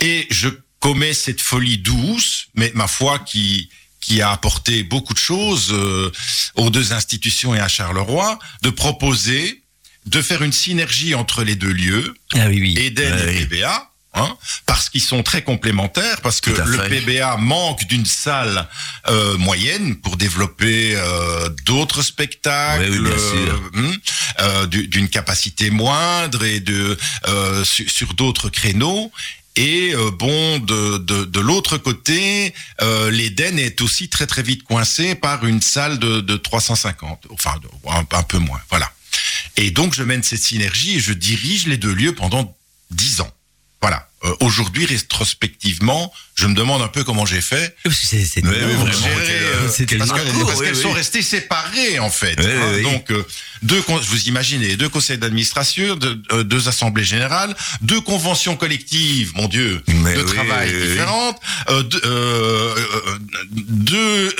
Et 0.00 0.26
je 0.30 0.48
commets 0.78 1.14
cette 1.14 1.40
folie 1.40 1.78
douce, 1.78 2.48
mais 2.54 2.70
ma 2.74 2.86
foi 2.86 3.18
qui 3.18 3.70
qui 4.02 4.20
a 4.20 4.32
apporté 4.32 4.82
beaucoup 4.82 5.14
de 5.14 5.18
choses 5.18 5.68
euh, 5.70 6.10
aux 6.56 6.70
deux 6.70 6.92
institutions 6.92 7.54
et 7.54 7.60
à 7.60 7.68
Charleroi, 7.68 8.36
de 8.62 8.70
proposer 8.70 9.62
de 10.06 10.20
faire 10.20 10.42
une 10.42 10.52
synergie 10.52 11.14
entre 11.14 11.44
les 11.44 11.54
deux 11.54 11.72
lieux, 11.72 12.12
Ah 12.34 12.48
oui, 12.48 12.60
oui. 12.60 12.74
Et 12.76 12.90
PBA. 12.90 13.91
Hein, 14.14 14.36
parce 14.66 14.90
qu'ils 14.90 15.00
sont 15.00 15.22
très 15.22 15.42
complémentaires, 15.42 16.20
parce 16.20 16.42
que 16.42 16.50
le 16.50 16.78
fait. 16.78 17.00
PBA 17.00 17.38
manque 17.38 17.84
d'une 17.86 18.04
salle 18.04 18.68
euh, 19.08 19.38
moyenne 19.38 19.96
pour 19.96 20.18
développer 20.18 20.94
euh, 20.96 21.48
d'autres 21.64 22.02
spectacles, 22.02 22.90
Oui, 22.90 22.98
oui, 22.98 23.10
euh, 23.10 23.56
hum, 23.78 23.96
euh, 24.40 24.66
du- 24.66 24.86
d'une 24.86 25.08
capacité 25.08 25.70
moindre 25.70 26.44
et 26.44 26.60
de 26.60 26.98
euh, 27.28 27.64
su- 27.64 27.88
sur 27.88 28.12
d'autres 28.12 28.50
créneaux. 28.50 29.10
Et 29.56 29.94
euh, 29.94 30.10
bon, 30.10 30.58
de, 30.58 30.98
de, 30.98 31.24
de 31.24 31.40
l'autre 31.40 31.78
côté, 31.78 32.52
euh, 32.82 33.10
l'Éden 33.10 33.58
est 33.58 33.80
aussi 33.80 34.10
très 34.10 34.26
très 34.26 34.42
vite 34.42 34.62
coincé 34.64 35.14
par 35.14 35.46
une 35.46 35.62
salle 35.62 35.98
de, 35.98 36.20
de 36.20 36.36
350, 36.36 37.28
enfin 37.30 37.54
un, 37.88 38.04
un 38.16 38.22
peu 38.24 38.38
moins, 38.38 38.60
voilà. 38.68 38.90
Et 39.56 39.70
donc 39.70 39.94
je 39.94 40.02
mène 40.02 40.22
cette 40.22 40.42
synergie 40.42 40.96
et 40.96 41.00
je 41.00 41.12
dirige 41.14 41.66
les 41.66 41.76
deux 41.78 41.92
lieux 41.94 42.14
pendant 42.14 42.54
dix 42.90 43.20
ans. 43.22 43.30
Voilà. 43.82 44.08
Euh, 44.24 44.32
Aujourd'hui, 44.40 44.86
rétrospectivement, 44.86 46.12
je 46.36 46.46
me 46.46 46.54
demande 46.54 46.80
un 46.80 46.86
peu 46.88 47.02
comment 47.02 47.26
j'ai 47.26 47.40
fait. 47.40 47.74
C'est- 47.90 48.42
Oui, 48.44 48.50
oui, 48.54 48.74
euh, 48.74 50.46
parce 50.46 50.60
oui, 50.60 50.66
qu'elles 50.66 50.76
sont 50.76 50.92
restées 50.92 51.22
séparées 51.22 51.98
en 51.98 52.08
fait. 52.10 52.38
Hein. 52.38 52.82
Donc 52.82 53.10
euh, 53.10 53.26
deux, 53.62 53.82
vous 53.88 54.22
imaginez, 54.28 54.76
deux 54.76 54.88
conseils 54.88 55.18
d'administration, 55.18 55.96
deux, 55.96 56.22
euh, 56.30 56.44
deux 56.44 56.68
assemblées 56.68 57.02
générales, 57.04 57.54
deux 57.80 58.00
conventions 58.00 58.56
collectives, 58.56 59.32
mon 59.34 59.48
Dieu, 59.48 59.82
Mais 59.88 60.14
de 60.14 60.22
travail 60.22 60.70
différentes, 60.72 61.40
deux, 61.90 62.00
deux 63.50 64.32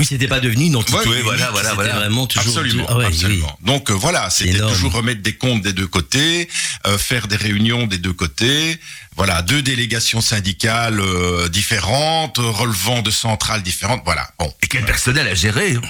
Oui, 0.00 0.06
c'était 0.08 0.28
pas 0.28 0.40
devenu 0.40 0.64
une 0.64 0.76
entité. 0.76 0.96
Ouais, 0.98 1.04
oui, 1.06 1.20
voilà, 1.22 1.50
voilà, 1.50 1.74
vraiment 1.74 2.26
toujours. 2.26 2.56
Absolument, 2.58 2.86
Ah 2.88 2.96
ouais, 2.96 3.04
oui. 3.04 3.12
absolument. 3.14 3.58
Donc 3.62 3.90
euh, 3.90 3.92
voilà, 3.94 4.30
c'était 4.30 4.58
toujours 4.58 4.92
remettre 4.92 5.20
des 5.20 5.34
comptes 5.34 5.60
des 5.60 5.74
deux 5.74 5.86
côtés, 5.86 6.48
euh, 6.86 6.96
faire 6.96 7.28
des 7.28 7.36
réunions 7.36 7.86
des 7.86 7.98
deux 7.98 8.14
côtés. 8.14 8.80
Voilà, 9.16 9.42
deux 9.42 9.60
délégations 9.60 10.22
syndicales 10.22 11.00
euh, 11.00 11.48
différentes, 11.48 12.38
relevant 12.38 13.02
de 13.02 13.10
centrales 13.10 13.62
différentes. 13.62 14.00
Voilà. 14.06 14.26
Bon. 14.38 14.50
Et 14.62 14.68
quel 14.68 14.86
personnel 14.86 15.28
à 15.28 15.34
gérer 15.34 15.74
hein 15.74 15.82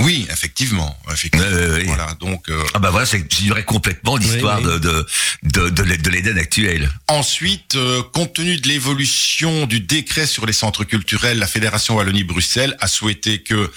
Oui, 0.00 0.26
effectivement, 0.30 0.96
effectivement. 1.12 1.46
Ouais. 1.46 1.84
Voilà. 1.84 2.14
Donc 2.20 2.48
euh, 2.48 2.62
Ah 2.74 2.78
bah 2.78 2.90
voilà, 2.90 3.06
c'est 3.06 3.18
complètement 3.64 4.16
l'histoire 4.16 4.58
Oui, 4.60 4.68
oui. 4.72 4.80
de 4.80 5.06
de 5.42 5.68
de 5.70 5.96
de, 5.96 6.10
l'Éden 6.10 6.38
actuel. 6.38 6.90
ensuite, 7.08 7.76
euh, 7.76 8.02
compte 8.12 8.32
tenu 8.34 8.56
de 8.56 8.68
l'évolution 8.68 9.66
du 9.66 9.80
décret 9.80 10.26
sur 10.26 10.46
les 10.46 10.52
centres 10.52 10.84
culturels, 10.84 11.38
la 11.38 11.46
Fédération 11.46 11.96
Wallonie-Bruxelles 11.96 12.76
a 12.80 12.86
souhaité 12.88 13.42
que 13.42 13.70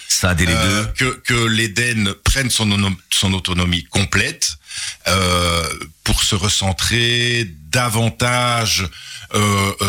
les 0.45 0.53
Euh, 0.53 0.84
deux. 0.84 0.91
que, 0.93 1.22
que 1.34 1.45
l'Éden 1.48 2.13
prenne 2.24 2.50
son, 2.50 2.67
son 3.12 3.34
autonomie 3.34 3.84
complète 3.86 4.57
euh, 5.07 5.63
pour 6.03 6.24
se 6.24 6.36
recentrer 6.36 7.48
davantage 7.72 8.88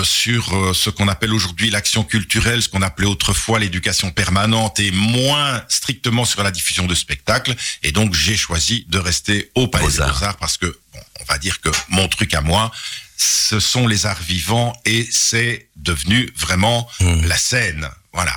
sur 0.05 0.55
euh, 0.55 0.73
ce 0.75 0.90
qu'on 0.90 1.09
appelle 1.09 1.33
aujourd'hui 1.33 1.71
l'action 1.71 2.05
culturelle, 2.05 2.62
ce 2.62 2.69
qu'on 2.69 2.83
appelait 2.83 3.07
autrefois 3.07 3.59
l'éducation 3.59 4.11
permanente 4.11 4.81
et 4.81 4.90
moins 4.90 5.62
strictement 5.69 6.25
sur 6.25 6.43
la 6.43 6.50
diffusion 6.50 6.87
de 6.87 6.95
spectacles. 6.95 7.55
Et 7.83 7.93
donc 7.93 8.14
j'ai 8.14 8.37
choisi 8.37 8.87
de 8.88 8.99
rester 8.99 9.50
au 9.55 9.69
Palais 9.69 9.88
des 9.88 9.99
Beaux-Arts. 9.99 10.37
Parce 10.38 10.57
que, 10.57 10.66
bon, 10.66 11.00
on 11.21 11.25
va 11.25 11.38
dire 11.38 11.61
que 11.61 11.71
mon 11.88 12.09
truc 12.09 12.35
à 12.35 12.40
moi, 12.40 12.71
ce 13.16 13.61
sont 13.61 13.87
les 13.87 14.07
arts 14.07 14.23
vivants 14.23 14.75
et 14.85 15.07
c'est 15.11 15.69
devenu 15.76 16.31
vraiment 16.37 16.88
Mmh. 17.00 17.26
la 17.26 17.37
scène. 17.37 17.88
Voilà. 18.12 18.33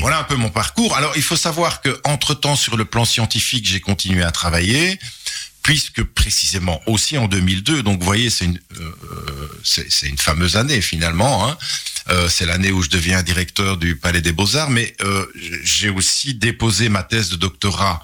Voilà 0.00 0.18
un 0.20 0.24
peu 0.24 0.36
mon 0.36 0.50
parcours. 0.50 0.96
Alors, 0.96 1.12
il 1.16 1.22
faut 1.22 1.36
savoir 1.36 1.80
que 1.80 2.00
entre 2.04 2.34
temps, 2.34 2.54
sur 2.54 2.76
le 2.76 2.84
plan 2.84 3.04
scientifique, 3.04 3.66
j'ai 3.66 3.80
continué 3.80 4.22
à 4.22 4.30
travailler, 4.30 5.00
puisque 5.66 6.04
précisément 6.04 6.80
aussi 6.86 7.18
en 7.18 7.26
2002. 7.26 7.82
Donc, 7.82 7.98
vous 7.98 8.04
voyez, 8.04 8.30
c'est 8.30 8.44
une, 8.44 8.60
euh, 8.78 9.48
c'est 9.64 9.90
c'est 9.90 10.06
une 10.06 10.16
fameuse 10.16 10.56
année 10.56 10.80
finalement. 10.80 11.48
Hein. 11.48 11.58
Euh, 12.08 12.28
c'est 12.28 12.46
l'année 12.46 12.70
où 12.70 12.82
je 12.84 12.88
deviens 12.88 13.20
directeur 13.24 13.76
du 13.76 13.96
Palais 13.96 14.22
des 14.22 14.30
Beaux 14.30 14.54
Arts, 14.54 14.70
mais 14.70 14.94
euh, 15.00 15.26
j'ai 15.64 15.90
aussi 15.90 16.34
déposé 16.34 16.88
ma 16.88 17.02
thèse 17.02 17.30
de 17.30 17.36
doctorat 17.36 18.00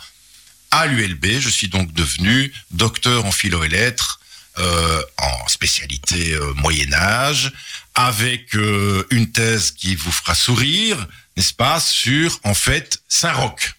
à 0.72 0.86
l'ULB. 0.88 1.24
Je 1.38 1.48
suis 1.48 1.68
donc 1.68 1.92
devenu 1.92 2.52
docteur 2.72 3.24
en 3.26 3.30
philo 3.30 3.62
et 3.62 3.68
lettres. 3.68 4.18
euh, 4.58 5.02
en 5.16 5.48
spécialité 5.48 6.34
euh, 6.34 6.52
Moyen 6.56 6.92
Âge, 6.92 7.52
avec 7.94 8.54
euh, 8.54 9.06
une 9.10 9.30
thèse 9.32 9.70
qui 9.70 9.94
vous 9.94 10.12
fera 10.12 10.34
sourire, 10.34 10.98
n'est-ce 11.36 11.54
pas, 11.54 11.80
sur 11.80 12.38
en 12.44 12.52
fait 12.52 13.00
Saint-Roch, 13.08 13.74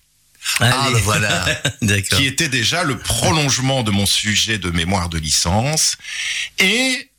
Ah 0.60 0.90
bah 0.92 1.00
voilà. 1.04 1.46
D'accord. 1.82 2.20
qui 2.20 2.26
était 2.26 2.50
déjà 2.50 2.84
le 2.84 2.98
prolongement 2.98 3.84
de 3.84 3.92
mon 3.92 4.06
sujet 4.06 4.58
de 4.58 4.70
mémoire 4.70 5.10
de 5.10 5.18
licence. 5.18 5.98
Et 6.60 7.10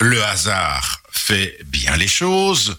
le 0.00 0.22
hasard 0.24 1.02
fait 1.10 1.58
bien 1.66 1.96
les 1.96 2.08
choses. 2.08 2.76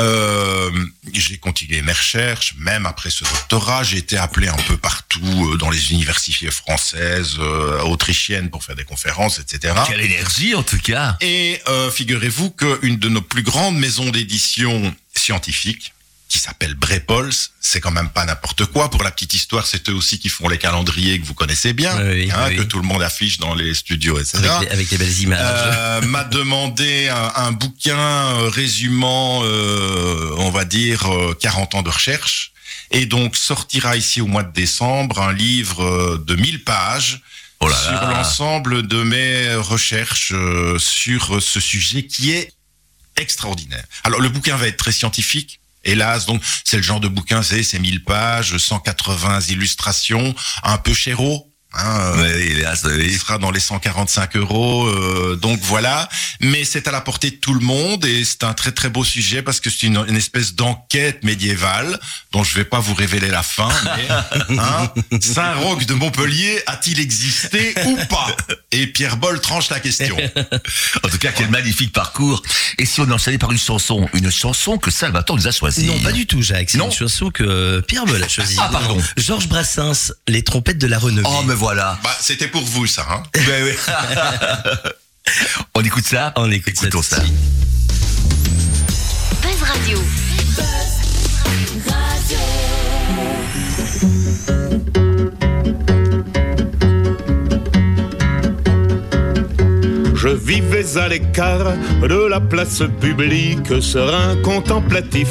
Euh, 0.00 0.70
j'ai 1.12 1.38
continué 1.38 1.82
mes 1.82 1.92
recherches, 1.92 2.54
même 2.56 2.86
après 2.86 3.10
ce 3.10 3.24
doctorat, 3.24 3.82
j'ai 3.82 3.98
été 3.98 4.16
appelé 4.16 4.46
un 4.46 4.56
peu 4.68 4.76
partout 4.76 5.50
euh, 5.52 5.56
dans 5.56 5.70
les 5.70 5.90
universités 5.90 6.52
françaises, 6.52 7.34
euh, 7.40 7.80
autrichiennes 7.80 8.48
pour 8.48 8.62
faire 8.62 8.76
des 8.76 8.84
conférences, 8.84 9.40
etc. 9.40 9.74
Quelle 9.88 10.00
énergie 10.00 10.54
en 10.54 10.62
tout 10.62 10.78
cas. 10.78 11.16
Et 11.20 11.60
figurez-vous 11.92 12.50
qu'une 12.50 12.98
de 12.98 13.08
nos 13.08 13.22
plus 13.22 13.42
grandes 13.42 13.76
maisons 13.76 14.10
d'édition 14.10 14.94
scientifiques, 15.14 15.92
qui 16.28 16.38
s'appelle 16.38 16.74
Brepols, 16.74 17.32
c'est 17.60 17.80
quand 17.80 17.90
même 17.90 18.10
pas 18.10 18.24
n'importe 18.26 18.66
quoi. 18.66 18.90
Pour 18.90 19.02
la 19.02 19.10
petite 19.10 19.32
histoire, 19.32 19.66
c'est 19.66 19.88
eux 19.88 19.94
aussi 19.94 20.18
qui 20.18 20.28
font 20.28 20.48
les 20.48 20.58
calendriers 20.58 21.18
que 21.18 21.24
vous 21.26 21.32
connaissez 21.34 21.72
bien, 21.72 21.96
Oui, 22.06 22.30
hein, 22.30 22.46
oui. 22.48 22.56
que 22.56 22.62
tout 22.62 22.78
le 22.78 22.84
monde 22.86 23.02
affiche 23.02 23.38
dans 23.38 23.54
les 23.54 23.72
studios, 23.74 24.18
etc. 24.18 24.38
Avec 24.44 24.68
les, 24.68 24.74
avec 24.74 24.90
les 24.90 24.98
belles 24.98 25.18
images. 25.20 25.40
Euh, 25.42 26.00
m'a 26.02 26.24
demandé 26.24 27.08
un, 27.08 27.32
un 27.46 27.52
bouquin 27.52 27.98
euh, 27.98 28.48
résumant, 28.50 29.40
euh, 29.44 30.34
on 30.36 30.50
va 30.50 30.64
dire, 30.66 31.10
euh, 31.10 31.34
40 31.40 31.74
ans 31.76 31.82
de 31.82 31.90
recherche. 31.90 32.52
Et 32.90 33.06
donc 33.06 33.36
sortira 33.36 33.96
ici 33.96 34.20
au 34.20 34.26
mois 34.26 34.42
de 34.42 34.52
décembre 34.52 35.20
un 35.20 35.32
livre 35.32 35.82
euh, 35.82 36.24
de 36.26 36.34
1000 36.36 36.64
pages 36.64 37.20
Oh 37.60 37.68
là 37.68 37.74
sur 37.76 38.00
l'ensemble 38.08 38.86
de 38.86 39.02
mes 39.02 39.54
recherches 39.56 40.32
euh, 40.32 40.78
sur 40.78 41.42
ce 41.42 41.58
sujet 41.58 42.04
qui 42.06 42.30
est 42.30 42.52
extraordinaire. 43.16 43.84
Alors 44.04 44.20
le 44.20 44.28
bouquin 44.28 44.56
va 44.56 44.68
être 44.68 44.76
très 44.76 44.92
scientifique. 44.92 45.60
Hélas, 45.88 46.26
donc 46.26 46.42
c'est 46.64 46.76
le 46.76 46.82
genre 46.82 47.00
de 47.00 47.08
bouquin, 47.08 47.42
c'est 47.42 47.62
c'est 47.62 47.78
1000 47.78 48.04
pages, 48.04 48.58
180 48.58 49.40
illustrations, 49.48 50.34
un 50.62 50.76
peu 50.76 50.92
chéro. 50.92 51.47
Hein, 51.74 52.00
euh, 52.16 52.34
oui, 52.96 53.06
il 53.10 53.18
sera 53.18 53.36
dans 53.36 53.50
les 53.50 53.60
145 53.60 54.36
euros, 54.36 54.86
euh, 54.86 55.36
donc 55.40 55.60
voilà. 55.62 56.08
Mais 56.40 56.64
c'est 56.64 56.88
à 56.88 56.92
la 56.92 57.02
portée 57.02 57.30
de 57.30 57.36
tout 57.36 57.52
le 57.52 57.60
monde 57.60 58.04
et 58.06 58.24
c'est 58.24 58.42
un 58.44 58.54
très 58.54 58.72
très 58.72 58.88
beau 58.88 59.04
sujet 59.04 59.42
parce 59.42 59.60
que 59.60 59.68
c'est 59.68 59.86
une, 59.86 60.02
une 60.08 60.16
espèce 60.16 60.54
d'enquête 60.54 61.22
médiévale 61.24 62.00
dont 62.32 62.42
je 62.42 62.54
vais 62.54 62.64
pas 62.64 62.80
vous 62.80 62.94
révéler 62.94 63.28
la 63.28 63.42
fin. 63.42 63.68
Mais, 64.48 64.58
hein, 64.58 64.90
Saint-Roch 65.20 65.84
de 65.84 65.92
Montpellier 65.94 66.62
a-t-il 66.66 67.00
existé 67.00 67.74
ou 67.84 67.96
pas? 68.08 68.34
Et 68.72 68.86
Pierre 68.86 69.18
Boll 69.18 69.40
tranche 69.40 69.68
la 69.70 69.80
question. 69.80 70.16
En 71.04 71.08
tout 71.08 71.18
cas, 71.18 71.32
quel 71.32 71.48
magnifique 71.50 71.92
parcours. 71.92 72.42
Et 72.78 72.84
si 72.86 73.00
on 73.00 73.10
enchaînait 73.10 73.38
par 73.38 73.52
une 73.52 73.58
chanson, 73.58 74.08
une 74.14 74.30
chanson 74.30 74.78
que 74.78 74.90
Salvatore 74.90 75.36
nous 75.36 75.46
a 75.46 75.52
choisie. 75.52 75.86
Non, 75.86 75.98
pas 76.00 76.12
du 76.12 76.26
tout, 76.26 76.42
Jacques. 76.42 76.70
C'est 76.70 76.78
Non. 76.78 76.86
une 76.86 76.92
chanson 76.92 77.30
que 77.30 77.80
Pierre 77.86 78.04
Boll 78.06 78.22
a 78.22 78.28
choisie. 78.28 78.56
Ah, 78.58 78.68
pardon. 78.70 78.96
Georges 79.16 79.48
Brassens, 79.48 80.12
Les 80.26 80.42
trompettes 80.42 80.78
de 80.78 80.86
la 80.86 80.98
renommée. 80.98 81.28
Oh, 81.30 81.42
mais 81.46 81.54
voilà. 81.54 81.67
Bah, 82.02 82.16
c'était 82.20 82.48
pour 82.48 82.64
vous 82.64 82.86
ça. 82.86 83.06
Hein 83.10 83.22
Ben 83.46 83.64
oui. 83.64 83.72
on 85.74 85.82
écoute 85.82 86.06
ça 86.06 86.32
On 86.36 86.50
écoute 86.50 86.76
ça 86.76 86.86
Écoutons 86.86 87.02
ça. 87.02 87.18
Buzz 89.42 89.62
Radio. 89.62 89.98
Je 100.20 100.30
vivais 100.30 100.98
à 100.98 101.06
l'écart 101.06 101.74
de 102.02 102.28
la 102.28 102.40
place 102.40 102.82
publique, 103.00 103.80
serein 103.80 104.34
contemplatif, 104.42 105.28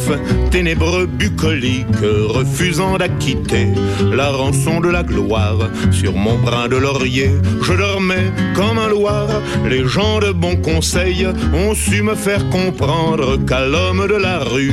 ténébreux 0.50 1.08
bucolique, 1.08 1.86
refusant 2.30 2.98
d'acquitter 2.98 3.68
la 4.14 4.30
rançon 4.30 4.80
de 4.80 4.88
la 4.88 5.04
gloire. 5.04 5.58
Sur 5.92 6.14
mon 6.14 6.38
brin 6.40 6.70
de 6.70 6.78
laurier, 6.78 7.32
je 7.64 7.74
dormais 7.74 8.32
comme 8.56 8.78
un 8.78 8.88
loir. 8.88 9.28
Les 9.70 9.86
gens 9.86 10.20
de 10.20 10.32
bon 10.32 10.56
conseil 10.56 11.28
ont 11.54 11.76
su 11.76 12.02
me 12.02 12.16
faire 12.16 12.50
comprendre 12.50 13.38
qu'à 13.46 13.66
l'homme 13.66 14.08
de 14.08 14.16
la 14.16 14.40
rue, 14.40 14.72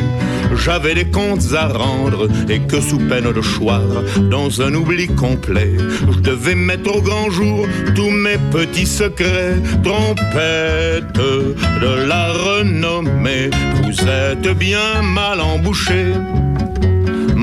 j'avais 0.57 0.95
des 0.95 1.11
comptes 1.11 1.53
à 1.55 1.69
rendre 1.69 2.29
et 2.49 2.61
que 2.61 2.81
sous 2.81 2.99
peine 2.99 3.33
de 3.33 3.41
choir, 3.41 3.83
dans 4.31 4.63
un 4.63 4.75
oubli 4.75 5.09
complet, 5.09 5.77
je 6.11 6.21
devais 6.21 6.55
mettre 6.55 6.97
au 6.97 7.01
grand 7.01 7.31
jour 7.31 7.67
tous 7.95 8.11
mes 8.11 8.39
petits 8.51 8.87
secrets, 8.87 9.57
trompette 9.83 11.15
de 11.15 12.07
la 12.07 12.33
renommée. 12.33 13.51
Vous 13.83 14.09
êtes 14.09 14.59
bien 14.59 15.03
mal 15.03 15.41
embouché. 15.41 16.15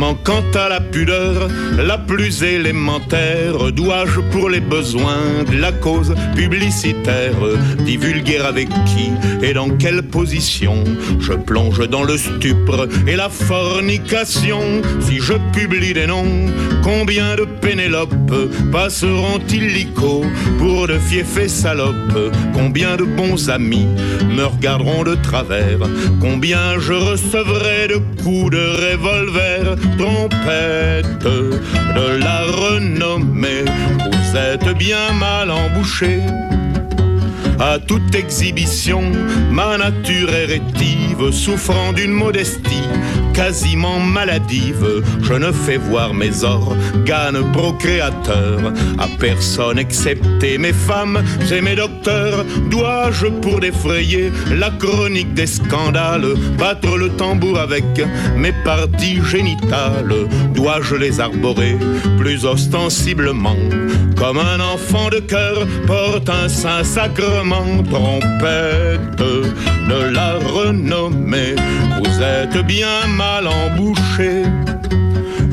Manquant 0.01 0.43
à 0.55 0.67
la 0.67 0.81
pudeur 0.81 1.47
la 1.77 1.99
plus 1.99 2.41
élémentaire, 2.41 3.71
dois-je 3.71 4.19
pour 4.31 4.49
les 4.49 4.59
besoins 4.59 5.43
de 5.47 5.61
la 5.61 5.71
cause 5.71 6.15
publicitaire 6.35 7.35
divulguer 7.85 8.39
avec 8.39 8.67
qui 8.85 9.11
et 9.43 9.53
dans 9.53 9.69
quelle 9.77 10.01
position 10.01 10.83
je 11.19 11.33
plonge 11.33 11.87
dans 11.87 12.01
le 12.01 12.17
stupre 12.17 12.89
et 13.05 13.15
la 13.15 13.29
fornication. 13.29 14.81
Si 15.01 15.19
je 15.19 15.33
publie 15.53 15.93
des 15.93 16.07
noms, 16.07 16.47
combien 16.83 17.35
de 17.35 17.45
Pénélope 17.45 18.33
passeront 18.71 19.39
illico 19.51 20.25
pour 20.57 20.87
de 20.87 20.97
fiefs 20.97 21.45
salopes? 21.45 22.33
Combien 22.55 22.97
de 22.97 23.03
bons 23.03 23.51
amis 23.51 23.87
me 24.35 24.45
regarderont 24.45 25.03
de 25.03 25.13
travers? 25.13 25.77
Combien 26.19 26.79
je 26.79 26.93
recevrai 26.93 27.87
de 27.87 28.01
coups 28.23 28.49
de 28.49 28.93
revolver? 28.93 29.77
Trompette 29.97 31.23
de 31.23 32.17
la 32.17 32.41
renommée. 32.43 33.65
Vous 34.11 34.37
êtes 34.37 34.77
bien 34.77 35.11
mal 35.13 35.51
embouché. 35.51 36.21
À 37.61 37.77
toute 37.77 38.15
exhibition, 38.15 39.03
ma 39.51 39.77
nature 39.77 40.33
est 40.33 40.45
rétive, 40.45 41.29
souffrant 41.31 41.93
d'une 41.93 42.11
modestie 42.11 42.89
quasiment 43.35 43.99
maladive. 43.99 45.03
Je 45.21 45.33
ne 45.33 45.51
fais 45.51 45.77
voir 45.77 46.15
mes 46.15 46.43
organes 46.43 47.51
procréateurs 47.53 48.73
à 48.97 49.07
personne 49.19 49.77
excepté 49.77 50.57
mes 50.57 50.73
femmes 50.73 51.23
et 51.51 51.61
mes 51.61 51.75
docteurs. 51.75 52.43
Dois-je 52.71 53.27
pour 53.27 53.59
défrayer 53.59 54.31
la 54.49 54.71
chronique 54.71 55.35
des 55.35 55.45
scandales 55.45 56.33
battre 56.57 56.97
le 56.97 57.09
tambour 57.09 57.59
avec 57.59 57.85
mes 58.35 58.53
parties 58.63 59.21
génitales 59.23 60.27
Dois-je 60.55 60.95
les 60.95 61.19
arborer 61.19 61.77
plus 62.17 62.43
ostensiblement 62.43 63.55
comme 64.21 64.37
un 64.37 64.59
enfant 64.59 65.09
de 65.09 65.19
cœur 65.19 65.65
porte 65.87 66.29
un 66.29 66.47
saint 66.47 66.83
sacrement 66.83 67.50
trompette 67.83 69.17
de 69.17 70.13
la 70.13 70.35
renommée. 70.35 71.55
Vous 71.97 72.21
êtes 72.21 72.65
bien 72.65 73.07
mal 73.07 73.47
embouché 73.47 74.43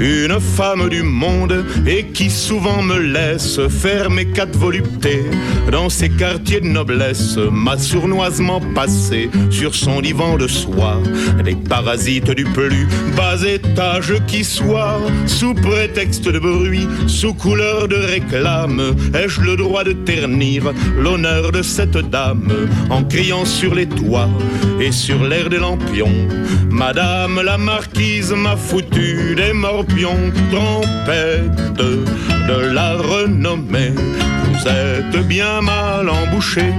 une 0.01 0.39
femme 0.41 0.89
du 0.89 1.03
monde 1.03 1.65
et 1.87 2.05
qui 2.07 2.31
souvent 2.31 2.83
me 2.83 2.99
laisse 2.99 3.61
faire 3.69 4.11
mes 4.11 4.27
quatre 4.27 4.57
voluptés. 4.57 5.25
Dans 5.71 5.89
ces 5.89 6.09
quartiers 6.09 6.61
de 6.61 6.67
noblesse, 6.67 7.37
m'a 7.51 7.77
sournoisement 7.77 8.61
passé 8.75 9.31
sur 9.51 9.75
son 9.75 10.01
divan 10.01 10.37
de 10.37 10.47
soie. 10.47 11.01
Des 11.45 11.55
parasites 11.57 12.31
du 12.31 12.45
plus 12.45 12.87
bas 13.17 13.43
étage 13.43 14.15
qui 14.27 14.45
soit, 14.45 15.01
sous 15.27 15.55
prétexte 15.55 16.29
de 16.29 16.39
bruit, 16.39 16.87
sous 17.07 17.35
couleur 17.35 17.89
de 17.89 17.97
réclame, 17.97 18.95
ai-je 19.15 19.41
le 19.41 19.57
droit 19.57 19.85
de 19.85 19.93
ternir 19.93 20.73
l'honneur 20.97 21.53
de 21.53 21.63
cette 21.63 21.99
dame 22.11 22.53
en 22.91 23.05
criant 23.05 23.45
sur 23.45 23.75
les 23.75 23.87
toits 23.87 24.29
et 24.81 24.93
sur 24.93 25.23
l'air 25.25 25.49
des 25.49 25.59
lampions, 25.59 26.29
Madame 26.71 27.41
la 27.43 27.59
marquise 27.59 28.33
m'a 28.33 28.57
foutu 28.57 29.35
des 29.35 29.53
morts 29.53 29.88
trompette 30.51 31.73
de 32.49 32.73
la 32.73 32.95
renommée. 32.95 33.93
Vous 34.45 34.69
êtes 34.69 35.27
bien 35.27 35.61
mal 35.61 36.09
embouché. 36.09 36.73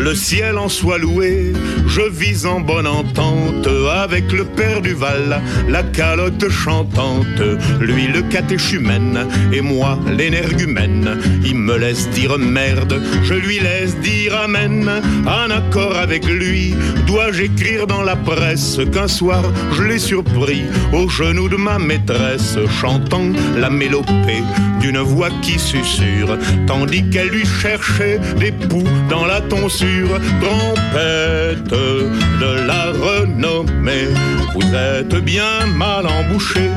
Le 0.00 0.14
ciel 0.14 0.56
en 0.56 0.70
soit 0.70 0.96
loué, 0.96 1.52
je 1.86 2.00
vis 2.00 2.46
en 2.46 2.60
bonne 2.60 2.86
entente 2.86 3.68
avec 3.92 4.32
le 4.32 4.46
père 4.46 4.80
du 4.80 4.94
Val, 4.94 5.42
la 5.68 5.82
calotte 5.82 6.48
chantante, 6.48 7.42
lui 7.80 8.06
le 8.06 8.22
catéchumène 8.22 9.26
et 9.52 9.60
moi 9.60 9.98
l'énergumène. 10.16 11.20
Il 11.44 11.56
me 11.56 11.76
laisse 11.76 12.08
dire 12.10 12.38
merde, 12.38 13.02
je 13.22 13.34
lui 13.34 13.58
laisse 13.60 13.94
dire 14.00 14.34
amen. 14.36 14.90
En 15.26 15.50
accord 15.50 15.96
avec 15.96 16.24
lui, 16.24 16.74
dois-je 17.06 17.42
écrire 17.42 17.86
dans 17.86 18.02
la 18.02 18.16
presse 18.16 18.78
qu'un 18.92 19.08
soir 19.08 19.42
je 19.72 19.82
l'ai 19.82 19.98
surpris 19.98 20.62
au 20.94 21.10
genou 21.10 21.48
de 21.50 21.56
ma 21.56 21.78
maîtresse 21.78 22.56
chantant 22.80 23.28
la 23.58 23.68
mélopée 23.68 24.42
d'une 24.80 24.98
voix 24.98 25.30
qui 25.42 25.58
susurre, 25.58 26.38
tandis 26.66 27.08
qu'elle 27.10 27.28
lui 27.28 27.46
cherchait 27.46 28.18
des 28.38 28.52
poux 28.52 28.84
dans 29.08 29.26
la 29.26 29.40
tonsure, 29.42 30.18
trompette 30.40 31.70
de 31.70 32.66
la 32.66 32.86
renommée. 32.92 34.08
Vous 34.54 34.74
êtes 34.74 35.14
bien 35.24 35.66
mal 35.76 36.06
embouché. 36.06 36.70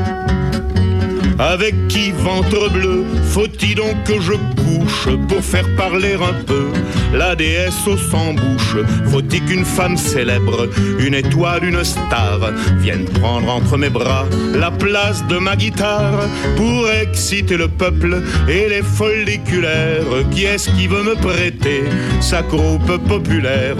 Avec 1.40 1.76
qui 1.88 2.12
ventre 2.12 2.70
bleu 2.72 3.04
faut-il 3.34 3.76
donc 3.76 4.04
que 4.04 4.22
je 4.22 4.34
couche 4.34 5.10
pour 5.28 5.44
faire 5.44 5.68
parler 5.76 6.14
un 6.14 6.44
peu 6.44 6.68
la 7.14 7.36
déesse 7.36 7.88
au 7.88 7.98
sans 7.98 8.34
bouche? 8.34 8.78
Faut-il 9.10 9.44
qu'une 9.46 9.66
femme 9.66 9.98
célèbre, 9.98 10.68
une 11.00 11.16
étoile, 11.16 11.64
une 11.64 11.84
star 11.84 12.40
vienne 12.78 13.06
prendre 13.06 13.50
entre 13.50 13.78
mes 13.78 13.90
bras 13.90 14.26
la 14.54 14.70
place 14.70 15.26
de 15.28 15.38
ma 15.38 15.56
guitare 15.56 16.28
pour 16.56 16.90
exciter 16.92 17.58
le 17.58 17.68
peuple 17.68 18.22
et 18.48 18.70
les 18.70 18.84
folliculaires? 18.84 20.06
Qui 20.32 20.46
est-ce 20.46 20.70
qui 20.72 20.88
veut 20.88 21.04
me 21.04 21.16
prêter 21.16 21.84
sa 22.22 22.44
groupe 22.44 22.98
populaire? 23.08 23.78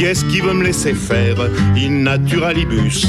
Qui 0.00 0.06
est-ce 0.06 0.24
qui 0.24 0.40
veut 0.40 0.54
me 0.54 0.64
laisser 0.64 0.94
faire 0.94 1.36
in 1.76 2.04
naturalibus 2.04 3.06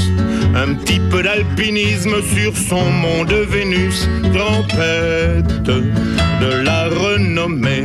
Un 0.54 0.74
petit 0.74 1.00
peu 1.10 1.22
d'alpinisme 1.22 2.16
sur 2.34 2.54
son 2.54 2.84
mont 2.84 3.24
de 3.24 3.36
Vénus 3.36 4.06
trompette 4.34 5.62
de 5.62 6.62
la 6.62 6.88
renommée, 6.88 7.84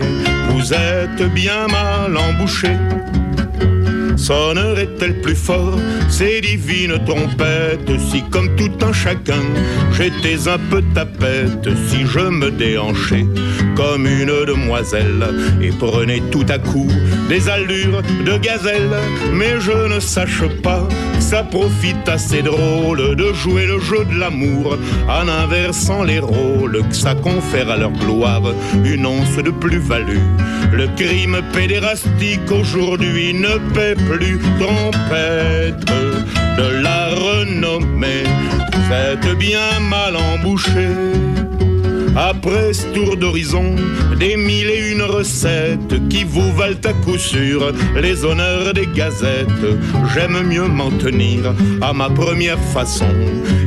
vous 0.49 0.73
êtes 0.73 1.33
bien 1.33 1.67
mal 1.67 2.17
embouché. 2.17 2.75
Sonnerait-elle 4.17 5.21
plus 5.21 5.35
fort? 5.35 5.77
Ces 6.09 6.41
divines 6.41 6.97
trompettes 7.05 7.99
si 8.09 8.23
comme 8.29 8.55
tout 8.55 8.71
un 8.85 8.91
chacun 8.91 9.43
j'étais 9.95 10.47
un 10.47 10.57
peu 10.69 10.81
tapette 10.93 11.69
si 11.87 12.05
je 12.05 12.19
me 12.19 12.49
déhanchais 12.51 13.25
comme 13.75 14.07
une 14.07 14.45
demoiselle 14.45 15.27
et 15.61 15.69
prenais 15.69 16.21
tout 16.31 16.45
à 16.49 16.57
coup 16.57 16.89
des 17.29 17.47
allures 17.49 18.01
de 18.25 18.37
gazelle 18.37 18.95
mais 19.33 19.59
je 19.59 19.93
ne 19.93 19.99
sache 19.99 20.43
pas 20.63 20.87
ça 21.19 21.43
profite 21.43 22.07
assez 22.07 22.41
drôle 22.41 23.15
de 23.15 23.33
jouer 23.33 23.65
le 23.65 23.79
jeu 23.79 24.05
de 24.05 24.17
l'amour 24.17 24.77
en 25.09 25.27
inversant 25.27 26.03
les 26.03 26.19
rôles 26.19 26.81
que 26.87 26.95
ça 26.95 27.15
confère 27.15 27.69
à 27.69 27.77
leur 27.77 27.91
gloire 27.91 28.43
une 28.85 29.05
once 29.05 29.35
de 29.35 29.51
plus-value. 29.51 30.21
Le 30.71 30.87
crime 30.95 31.41
pédérastique 31.51 32.49
aujourd'hui 32.51 33.33
ne 33.33 33.57
paie 33.73 33.95
plus 34.09 34.39
trompette 34.59 35.85
de 36.57 36.81
la 36.81 37.09
renommée. 37.09 38.23
Êtes 38.91 39.37
bien 39.37 39.79
mal 39.89 40.15
embouché. 40.15 40.87
Après 42.19 42.73
ce 42.73 42.87
tour 42.87 43.15
d'horizon, 43.15 43.75
des 44.19 44.37
mille 44.37 44.71
et 44.71 44.91
une 44.91 45.03
recettes 45.03 46.09
qui 46.09 46.23
vous 46.23 46.51
valent 46.53 46.81
à 46.83 46.93
coup 46.93 47.19
sûr 47.19 47.71
les 47.95 48.25
honneurs 48.25 48.73
des 48.73 48.87
gazettes. 48.87 49.47
J'aime 50.15 50.41
mieux 50.41 50.67
m'en 50.67 50.89
tenir 50.89 51.53
à 51.79 51.93
ma 51.93 52.09
première 52.09 52.57
façon 52.57 53.13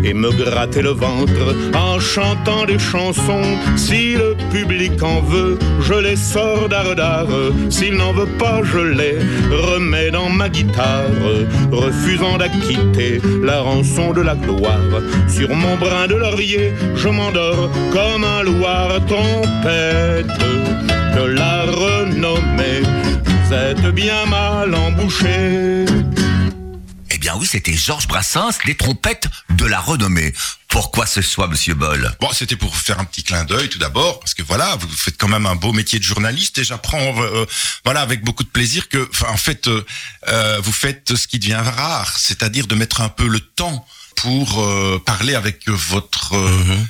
et 0.02 0.12
me 0.12 0.32
gratter 0.32 0.82
le 0.82 0.90
ventre 0.90 1.54
en 1.76 2.00
chantant 2.00 2.64
des 2.64 2.80
chansons. 2.80 3.56
Si 3.76 4.14
le 4.14 4.34
public 4.50 5.00
en 5.00 5.20
veut, 5.20 5.56
je 5.80 5.94
les 5.94 6.16
sors 6.16 6.68
d'art 6.68 7.28
S'il 7.68 7.94
n'en 7.94 8.12
veut 8.12 8.32
pas, 8.38 8.62
je 8.64 8.78
les 8.78 9.16
remets 9.50 10.10
dans 10.10 10.28
ma 10.28 10.48
guitare, 10.48 11.04
refusant 11.70 12.38
d'acquitter 12.38 13.20
la 13.44 13.60
rançon 13.60 14.12
de 14.12 14.22
la 14.22 14.34
gloire. 14.34 15.02
Sur 15.28 15.54
mon 15.54 15.76
brin 15.76 16.08
de 16.08 16.16
laurier, 16.16 16.72
je 16.96 17.08
m'endors 17.08 17.70
comme 17.92 18.24
un 18.24 18.39
Loire 18.42 19.04
trompette 19.06 20.26
de 20.26 21.22
la 21.24 21.62
renommée. 21.64 22.80
Vous 23.24 23.52
êtes 23.52 23.94
bien 23.94 24.24
mal 24.26 24.74
embouché. 24.74 25.84
Eh 27.10 27.18
bien 27.18 27.34
oui, 27.36 27.46
c'était 27.46 27.74
Georges 27.74 28.08
Brassens, 28.08 28.58
les 28.64 28.76
trompettes 28.76 29.28
de 29.50 29.66
la 29.66 29.78
renommée. 29.78 30.32
Pourquoi 30.68 31.04
ce 31.04 31.20
soir, 31.20 31.48
Monsieur 31.48 31.74
Boll? 31.74 32.10
Bon, 32.20 32.30
c'était 32.32 32.56
pour 32.56 32.74
faire 32.74 32.98
un 32.98 33.04
petit 33.04 33.24
clin 33.24 33.44
d'œil 33.44 33.68
tout 33.68 33.78
d'abord, 33.78 34.20
parce 34.20 34.32
que 34.32 34.42
voilà, 34.42 34.74
vous 34.76 34.88
faites 34.88 35.18
quand 35.18 35.28
même 35.28 35.44
un 35.44 35.56
beau 35.56 35.72
métier 35.72 35.98
de 35.98 36.04
journaliste 36.04 36.56
et 36.58 36.64
j'apprends, 36.64 37.22
euh, 37.22 37.44
voilà, 37.84 38.00
avec 38.00 38.24
beaucoup 38.24 38.44
de 38.44 38.48
plaisir 38.48 38.88
que, 38.88 39.06
en 39.28 39.36
fait, 39.36 39.68
euh, 39.68 39.84
euh, 40.28 40.60
vous 40.62 40.72
faites 40.72 41.14
ce 41.14 41.26
qui 41.26 41.38
devient 41.38 41.60
rare, 41.62 42.16
c'est-à-dire 42.16 42.66
de 42.66 42.74
mettre 42.74 43.02
un 43.02 43.10
peu 43.10 43.26
le 43.26 43.40
temps 43.40 43.84
pour 44.22 44.60
euh, 44.62 44.98
parler 45.04 45.34
avec 45.34 45.68
votre. 45.68 46.34
euh, 46.34 46.50
Mhm. 46.64 46.86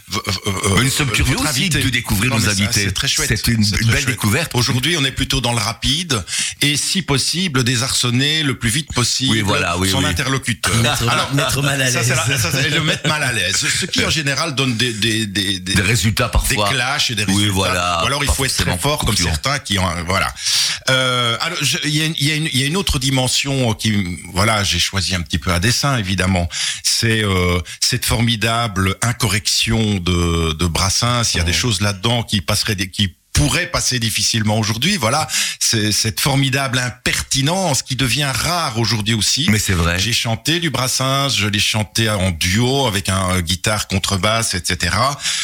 euh, 0.76 0.82
Nous 0.82 0.90
sommes 0.90 1.10
curieux 1.10 1.36
aussi 1.36 1.46
invité. 1.48 1.82
de 1.82 1.88
découvrir 1.88 2.30
Non, 2.30 2.38
nos 2.38 2.48
invités. 2.48 2.84
C'est 2.84 2.92
très 2.92 3.08
chouette. 3.08 3.28
C'est 3.28 3.48
une- 3.48 3.64
une 3.80 3.88
belle 3.90 4.04
découverte. 4.04 4.50
Aujourd'hui, 4.54 4.96
on 4.98 5.04
est 5.04 5.12
plutôt 5.12 5.40
dans 5.40 5.52
le 5.52 5.58
rapide 5.60 6.22
et, 6.62 6.76
si 6.76 7.02
possible, 7.02 7.62
désarçonner 7.64 8.42
le 8.42 8.58
plus 8.58 8.70
vite 8.70 8.92
possible 8.92 9.32
Oui, 9.32 9.40
voilà, 9.42 9.78
oui, 9.78 9.90
son 9.90 9.98
oui. 9.98 10.06
interlocuteur. 10.06 10.74
Mettre- 10.76 11.34
mettre 11.34 11.62
mal 11.62 11.80
à 11.80 11.84
l'aise. 11.90 11.94
la- 12.08 12.38
ça, 12.38 12.50
c'est 12.52 12.70
le 12.70 12.82
mettre 12.82 13.08
mal 13.08 13.22
à 13.22 13.32
l'aise. 13.32 13.56
Ce 13.80 13.86
qui, 13.86 14.04
en 14.04 14.10
général, 14.10 14.54
donne 14.54 14.76
des, 14.76 14.92
des, 14.92 15.26
des, 15.26 15.58
des, 15.60 15.74
Des 15.74 15.82
résultats 15.82 16.26
des 16.26 16.32
parfois. 16.32 16.68
clashs 16.70 17.10
et 17.10 17.14
des 17.14 17.24
résultats. 17.24 17.52
voilà, 17.52 18.02
Ou 18.02 18.06
alors 18.06 18.24
il 18.24 18.30
faut 18.30 18.44
être 18.44 18.56
très 18.56 18.78
fort 18.78 18.98
comme 19.04 19.16
certains 19.16 19.58
qui 19.58 19.78
ont 19.78 19.88
voilà. 20.06 20.32
Euh, 20.88 21.36
alors 21.40 21.58
il 21.84 21.90
y 21.94 22.02
a, 22.02 22.06
y, 22.18 22.32
a 22.32 22.36
y 22.60 22.62
a 22.62 22.66
une 22.66 22.76
autre 22.76 22.98
dimension 22.98 23.74
qui 23.74 23.92
voilà 24.32 24.64
j'ai 24.64 24.78
choisi 24.78 25.14
un 25.14 25.20
petit 25.20 25.38
peu 25.38 25.52
à 25.52 25.60
dessin 25.60 25.98
évidemment. 25.98 26.48
C'est 26.82 27.19
euh, 27.22 27.60
cette 27.80 28.04
formidable 28.04 28.96
incorrection 29.02 29.96
de, 29.96 30.52
de 30.52 30.66
Brassens. 30.66 31.34
Il 31.34 31.38
y 31.38 31.40
a 31.40 31.44
des 31.44 31.52
choses 31.52 31.80
là-dedans 31.80 32.22
qui 32.22 32.40
passeraient 32.40 32.74
des, 32.74 32.90
qui 32.90 33.16
pourraient 33.32 33.66
passer 33.70 33.98
difficilement 33.98 34.58
aujourd'hui. 34.58 34.96
Voilà, 34.96 35.26
c'est 35.58 35.92
cette 35.92 36.20
formidable 36.20 36.78
impertinence 36.78 37.82
qui 37.82 37.96
devient 37.96 38.30
rare 38.32 38.78
aujourd'hui 38.78 39.14
aussi. 39.14 39.46
Mais 39.50 39.58
c'est 39.58 39.72
vrai. 39.72 39.98
J'ai 39.98 40.12
chanté 40.12 40.60
du 40.60 40.70
Brassens, 40.70 41.30
je 41.30 41.46
l'ai 41.46 41.58
chanté 41.58 42.08
en 42.10 42.30
duo 42.30 42.86
avec 42.86 43.08
un 43.08 43.36
euh, 43.36 43.40
guitare 43.40 43.88
contrebasse, 43.88 44.54
etc. 44.54 44.96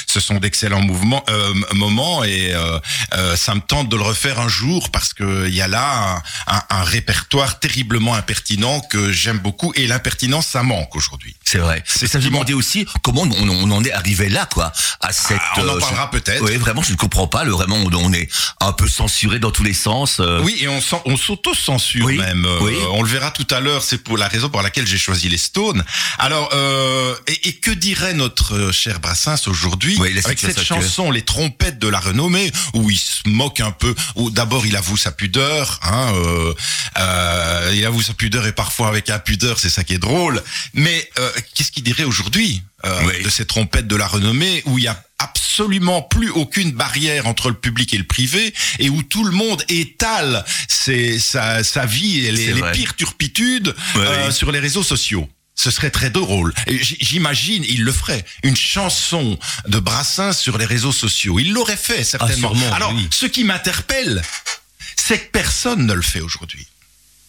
Ce 0.06 0.20
sont 0.20 0.36
d'excellents 0.38 0.80
mouvements, 0.80 1.24
euh, 1.30 1.52
moments 1.72 2.24
et 2.24 2.52
euh, 2.54 2.78
euh, 3.14 3.36
ça 3.36 3.54
me 3.54 3.60
tente 3.60 3.88
de 3.88 3.96
le 3.96 4.02
refaire 4.02 4.40
un 4.40 4.48
jour 4.48 4.90
parce 4.90 5.12
que 5.14 5.46
il 5.48 5.54
y 5.54 5.62
a 5.62 5.68
là 5.68 6.22
un, 6.48 6.54
un- 6.56 6.62
un 6.80 6.82
répertoire 6.84 7.58
terriblement 7.60 8.14
impertinent 8.14 8.80
que 8.80 9.12
j'aime 9.12 9.38
beaucoup 9.38 9.72
et 9.76 9.86
l'impertinence 9.86 10.46
ça 10.46 10.62
manque 10.62 10.94
aujourd'hui. 10.96 11.36
C'est 11.44 11.58
vrai. 11.58 11.82
C'est 11.86 12.06
ça, 12.06 12.18
qui 12.18 12.26
demandé 12.26 12.52
aussi 12.54 12.86
comment 13.02 13.22
on, 13.22 13.48
on 13.48 13.70
en 13.70 13.84
est 13.84 13.92
arrivé 13.92 14.28
là, 14.28 14.46
quoi, 14.46 14.72
à 15.00 15.12
cette. 15.12 15.38
Ah, 15.40 15.54
on 15.58 15.68
en 15.68 15.76
euh, 15.76 15.80
parlera 15.80 16.10
peut-être. 16.10 16.42
Oui, 16.42 16.56
vraiment, 16.56 16.82
je 16.82 16.92
ne 16.92 16.96
comprends 16.96 17.26
pas. 17.26 17.44
Le 17.44 17.52
vraiment, 17.52 17.75
on, 17.84 17.94
on 17.94 18.12
est 18.12 18.28
un 18.60 18.72
peu 18.72 18.88
censuré 18.88 19.38
dans 19.38 19.50
tous 19.50 19.62
les 19.64 19.74
sens. 19.74 20.18
euh. 20.20 20.40
Oui, 20.42 20.56
et 20.60 20.68
on, 20.68 20.80
on 21.06 21.16
s'auto-censure 21.16 22.04
Oui, 22.04 22.16
même. 22.18 22.44
Euh, 22.44 22.58
oui. 22.62 22.74
On 22.92 23.02
le 23.02 23.08
verra 23.08 23.30
tout 23.30 23.46
à 23.50 23.60
l'heure, 23.60 23.82
c'est 23.82 23.98
pour 23.98 24.16
la 24.18 24.28
raison 24.28 24.48
pour 24.48 24.62
laquelle 24.62 24.86
j'ai 24.86 24.98
choisi 24.98 25.28
les 25.28 25.38
Stones. 25.38 25.84
Alors, 26.18 26.50
euh, 26.52 27.14
et, 27.26 27.48
et 27.48 27.52
que 27.54 27.70
dirait 27.70 28.14
notre 28.14 28.54
euh, 28.54 28.72
cher 28.72 29.00
Brassens 29.00 29.46
aujourd'hui 29.48 29.96
Oui, 29.98 30.18
avec 30.24 30.38
cette 30.38 30.56
que- 30.56 30.62
chanson, 30.64 31.10
Les 31.10 31.22
trompettes 31.22 31.78
de 31.78 31.88
la 31.88 32.00
renommée, 32.00 32.50
où 32.74 32.90
il 32.90 32.98
se 32.98 33.28
moque 33.28 33.60
un 33.60 33.70
peu, 33.72 33.94
où 34.16 34.30
d'abord 34.30 34.66
il 34.66 34.76
avoue 34.76 34.96
sa 34.96 35.10
pudeur, 35.12 35.78
hein, 35.82 36.12
euh, 36.14 36.54
euh, 36.98 37.72
il 37.74 37.84
avoue 37.84 38.02
sa 38.02 38.14
pudeur 38.14 38.46
et 38.46 38.52
parfois 38.52 38.88
avec 38.88 39.10
impudeur, 39.10 39.58
c'est 39.58 39.70
ça 39.70 39.84
qui 39.84 39.94
est 39.94 39.98
drôle. 39.98 40.42
Mais 40.74 41.08
qu'est-ce 41.54 41.70
qu'il 41.72 41.82
dirait 41.82 42.04
aujourd'hui? 42.04 42.62
Euh, 42.86 43.00
Oui. 43.06 43.22
de 43.22 43.28
ces 43.28 43.44
trompettes 43.46 43.86
de 43.86 43.96
la 43.96 44.06
renommée, 44.06 44.62
où 44.66 44.78
il 44.78 44.84
y 44.84 44.88
a 44.88 45.02
absolument 45.18 46.02
plus 46.02 46.28
aucune 46.30 46.72
barrière 46.72 47.26
entre 47.26 47.48
le 47.48 47.56
public 47.56 47.94
et 47.94 47.98
le 47.98 48.04
privé 48.04 48.52
et 48.78 48.90
où 48.90 49.02
tout 49.02 49.24
le 49.24 49.30
monde 49.32 49.62
étale 49.68 50.44
ses, 50.68 51.18
sa, 51.18 51.64
sa 51.64 51.86
vie 51.86 52.26
et 52.26 52.32
les, 52.32 52.52
pires 52.72 52.94
turpitudes 52.96 53.74
euh, 53.96 54.30
sur 54.30 54.52
les 54.52 54.58
réseaux 54.58 54.82
sociaux. 54.82 55.28
Ce 55.54 55.70
serait 55.70 55.90
très 55.90 56.10
drôle. 56.10 56.52
J'imagine, 56.68 57.64
il 57.66 57.82
le 57.82 57.90
ferait. 57.92 58.26
Une 58.42 58.56
chanson 58.56 59.38
de 59.66 59.78
Brassens 59.78 60.34
sur 60.34 60.58
les 60.58 60.66
réseaux 60.66 60.92
sociaux. 60.92 61.38
Il 61.38 61.52
l'aurait 61.54 61.78
fait, 61.78 62.04
certainement. 62.04 62.54
sûrement, 62.54 62.74
Alors, 62.74 62.92
oui. 62.94 63.08
ce 63.10 63.24
qui 63.24 63.42
m'interpelle, 63.42 64.20
c'est 64.96 65.18
que 65.18 65.30
personne 65.30 65.86
ne 65.86 65.94
le 65.94 66.02
fait 66.02 66.20
aujourd'hui. 66.20 66.66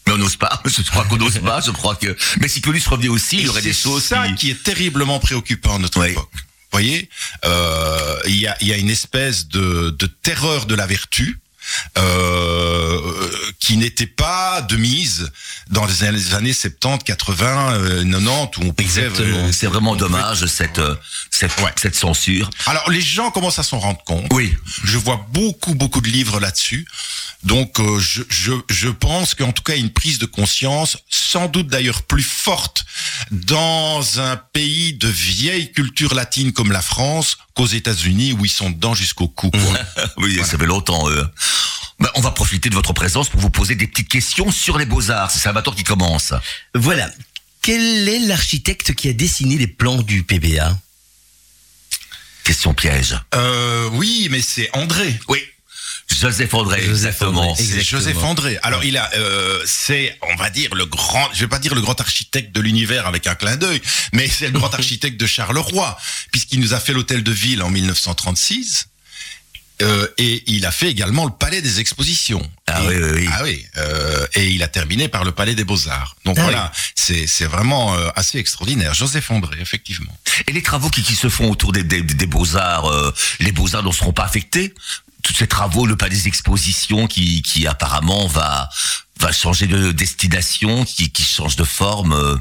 Mais 0.08 0.14
on 0.14 0.18
n'ose 0.18 0.36
pas. 0.38 0.62
Je 0.66 0.82
crois 0.90 1.04
qu'on 1.06 1.18
n'ose 1.18 1.38
pas. 1.40 1.62
Je 1.62 1.72
crois 1.72 1.96
que. 1.96 2.16
Mais 2.40 2.48
si 2.48 2.62
Clovis 2.62 2.88
revenait 2.88 3.08
aussi, 3.10 3.38
il 3.38 3.46
y 3.46 3.50
aurait 3.50 3.62
des 3.62 3.74
c'est 3.74 3.84
choses. 3.84 4.04
ça 4.06 4.28
qui- 4.30 4.36
qui 4.36 4.50
est 4.52 4.64
terriblement 4.64 5.20
préoccupant 5.20 5.76
à 5.76 5.80
notre 5.80 6.04
époque. 6.06 6.30
Vous 6.34 6.72
voyez, 6.80 7.10
euh, 7.46 8.20
il 8.28 8.36
y, 8.38 8.48
a, 8.48 8.58
il 8.62 8.68
y 8.68 8.74
a 8.74 8.78
une 8.78 8.90
espèce 8.90 9.48
de, 9.48 9.90
de 9.98 10.06
terreur 10.06 10.66
de 10.66 10.76
la 10.76 10.86
vertu 10.86 11.40
euh, 11.98 13.30
qui 13.60 13.78
n'était 13.78 14.08
pas 14.08 14.62
de 14.62 14.76
mise 14.78 15.32
dans 15.70 15.86
les 15.86 16.04
années 16.04 16.34
années 16.34 16.54
70, 16.54 17.04
80, 17.04 17.74
euh, 17.74 18.04
90 18.04 18.58
où 18.58 18.68
on 18.68 18.74
pouvait, 18.74 18.84
Exactement. 18.84 19.38
euh, 19.48 19.52
C'est 19.52 19.68
vraiment 19.68 19.96
dommage 19.96 20.46
cette 20.46 20.80
euh, 20.80 20.96
cette, 21.32 21.58
Ouais. 21.62 21.72
cette 21.82 21.96
censure. 21.96 22.50
Alors 22.66 22.90
les 22.90 23.02
gens 23.02 23.32
commencent 23.32 23.60
à 23.60 23.64
s'en 23.64 23.80
rendre 23.80 24.04
compte. 24.06 24.28
Oui. 24.32 24.56
Je 24.84 24.98
vois 24.98 25.26
beaucoup 25.32 25.74
beaucoup 25.76 26.02
de 26.02 26.08
livres 26.10 26.40
là-dessus. 26.40 26.88
Donc 27.44 27.80
euh, 27.80 28.00
je, 28.00 28.24
je, 28.30 28.54
je 28.70 28.90
pense 28.90 29.36
qu'en 29.36 29.52
tout 29.52 29.64
cas 29.64 29.74
il 29.74 29.80
y 29.80 29.82
a 29.82 29.86
une 29.86 29.92
prise 29.94 30.20
de 30.20 30.26
conscience, 30.26 30.98
sans 31.10 31.48
doute 31.48 31.68
d'ailleurs 31.68 32.02
plus 32.04 32.24
forte 32.24 32.86
dans 33.32 34.20
un 34.20 34.38
pays 34.38 34.94
de 34.94 35.08
vieille 35.08 35.72
culture 35.72 36.14
latine 36.16 36.52
comme 36.54 36.72
la 36.72 36.82
France 36.82 37.38
qu'aux 37.56 37.68
États-Unis 37.68 38.34
où 38.34 38.46
ils 38.46 38.52
sont 38.52 38.70
dedans 38.70 38.94
jusqu'au 38.94 39.28
cou. 39.28 39.52
Oui, 40.18 40.40
ça 40.44 40.58
fait 40.58 40.66
longtemps. 40.66 41.10
euh. 41.10 41.24
Ben, 42.00 42.10
on 42.16 42.22
va 42.22 42.32
profiter 42.32 42.70
de 42.70 42.76
votre 42.76 42.94
présence 42.94 43.30
pour 43.30 43.40
vous 43.40 43.50
poser 43.50 43.76
des 43.76 43.88
petites 43.88 44.10
questions 44.10 44.52
sur 44.52 44.78
les 44.78 44.86
beaux-arts. 44.86 45.32
C'est 45.32 45.40
Salvatore 45.40 45.76
qui 45.76 45.84
commence. 45.84 46.34
Voilà. 46.76 47.10
Quel 47.62 48.08
est 48.08 48.20
l'architecte 48.20 48.94
qui 48.94 49.10
a 49.10 49.14
dessiné 49.14 49.58
les 49.58 49.68
plans 49.68 50.02
du 50.02 50.24
PBA 50.24 50.78
Question 52.44 52.74
piège. 52.74 53.20
Euh, 53.36 53.90
oui, 53.94 54.28
mais 54.32 54.42
c'est 54.42 54.70
André. 54.74 55.20
Oui. 55.28 55.40
Joseph 56.08 56.54
André, 56.54 56.78
Joseph 56.78 57.16
exactement. 57.16 57.42
André. 57.42 57.56
C'est 57.58 57.64
Exactement. 57.64 58.02
Joseph 58.02 58.24
André. 58.24 58.60
Alors 58.64 58.84
il 58.86 58.98
a, 58.98 59.10
euh, 59.16 59.62
c'est, 59.66 60.18
on 60.22 60.36
va 60.36 60.50
dire 60.50 60.74
le 60.74 60.86
grand, 60.86 61.28
je 61.34 61.42
vais 61.42 61.48
pas 61.48 61.60
dire 61.60 61.76
le 61.76 61.82
grand 61.82 62.00
architecte 62.00 62.56
de 62.56 62.62
l'univers 62.62 63.06
avec 63.06 63.28
un 63.28 63.36
clin 63.36 63.58
d'œil, 63.58 63.82
mais 64.14 64.28
c'est 64.28 64.48
le 64.48 64.58
grand 64.58 64.74
architecte 64.74 65.20
de 65.20 65.28
Charleroi, 65.28 65.98
puisqu'il 66.32 66.60
nous 66.60 66.74
a 66.74 66.80
fait 66.80 66.94
l'hôtel 66.94 67.24
de 67.24 67.32
ville 67.32 67.62
en 67.62 67.70
1936. 67.70 68.88
Euh, 69.82 70.08
et 70.18 70.44
il 70.48 70.66
a 70.66 70.72
fait 70.72 70.90
également 70.90 71.26
le 71.26 71.32
palais 71.32 71.62
des 71.62 71.80
expositions. 71.80 72.42
Ah 72.66 72.82
Et- 72.84 72.88
oui, 72.88 72.96
oui, 72.98 73.12
oui. 73.14 73.30
Ah 73.32 73.44
oui. 73.44 73.66
euh, 73.78 74.26
et 74.34 74.48
il 74.50 74.64
a 74.64 74.68
terminé 74.68 75.08
par 75.08 75.24
le 75.24 75.32
palais 75.32 75.54
des 75.54 75.64
beaux 75.64 75.88
arts. 75.88 76.16
Donc 76.26 76.36
Ah 76.40 76.44
voilà, 76.44 76.72
c'est 76.96 77.28
c'est 77.28 77.46
vraiment 77.46 77.94
euh, 77.96 78.10
assez 78.16 78.40
extraordinaire. 78.40 78.94
Joseph 78.96 79.30
André, 79.30 79.58
effectivement. 79.62 80.16
Et 80.48 80.52
les 80.52 80.64
travaux 80.64 80.90
qui, 80.90 81.04
qui 81.04 81.16
se 81.16 81.30
font 81.30 81.52
autour 81.52 81.74
des, 81.74 81.84
des, 81.84 82.02
des 82.02 82.26
beaux-arts, 82.26 82.90
euh, 82.92 83.14
les 83.40 83.52
beaux-arts 83.52 83.84
ne 83.84 83.92
seront 83.92 84.14
pas 84.14 84.26
affectés? 84.26 84.74
Tous 85.24 85.34
ces 85.34 85.48
travaux, 85.48 85.86
le 85.86 85.96
palais 85.96 86.16
des 86.16 86.28
expositions 86.28 87.06
qui, 87.08 87.42
qui 87.42 87.68
apparemment 87.68 88.28
va, 88.28 88.70
va 89.20 89.32
changer 89.32 89.68
de 89.68 89.92
destination, 89.92 90.86
qui, 90.86 91.12
qui 91.12 91.24
change 91.24 91.56
de 91.56 91.64
forme, 91.66 92.40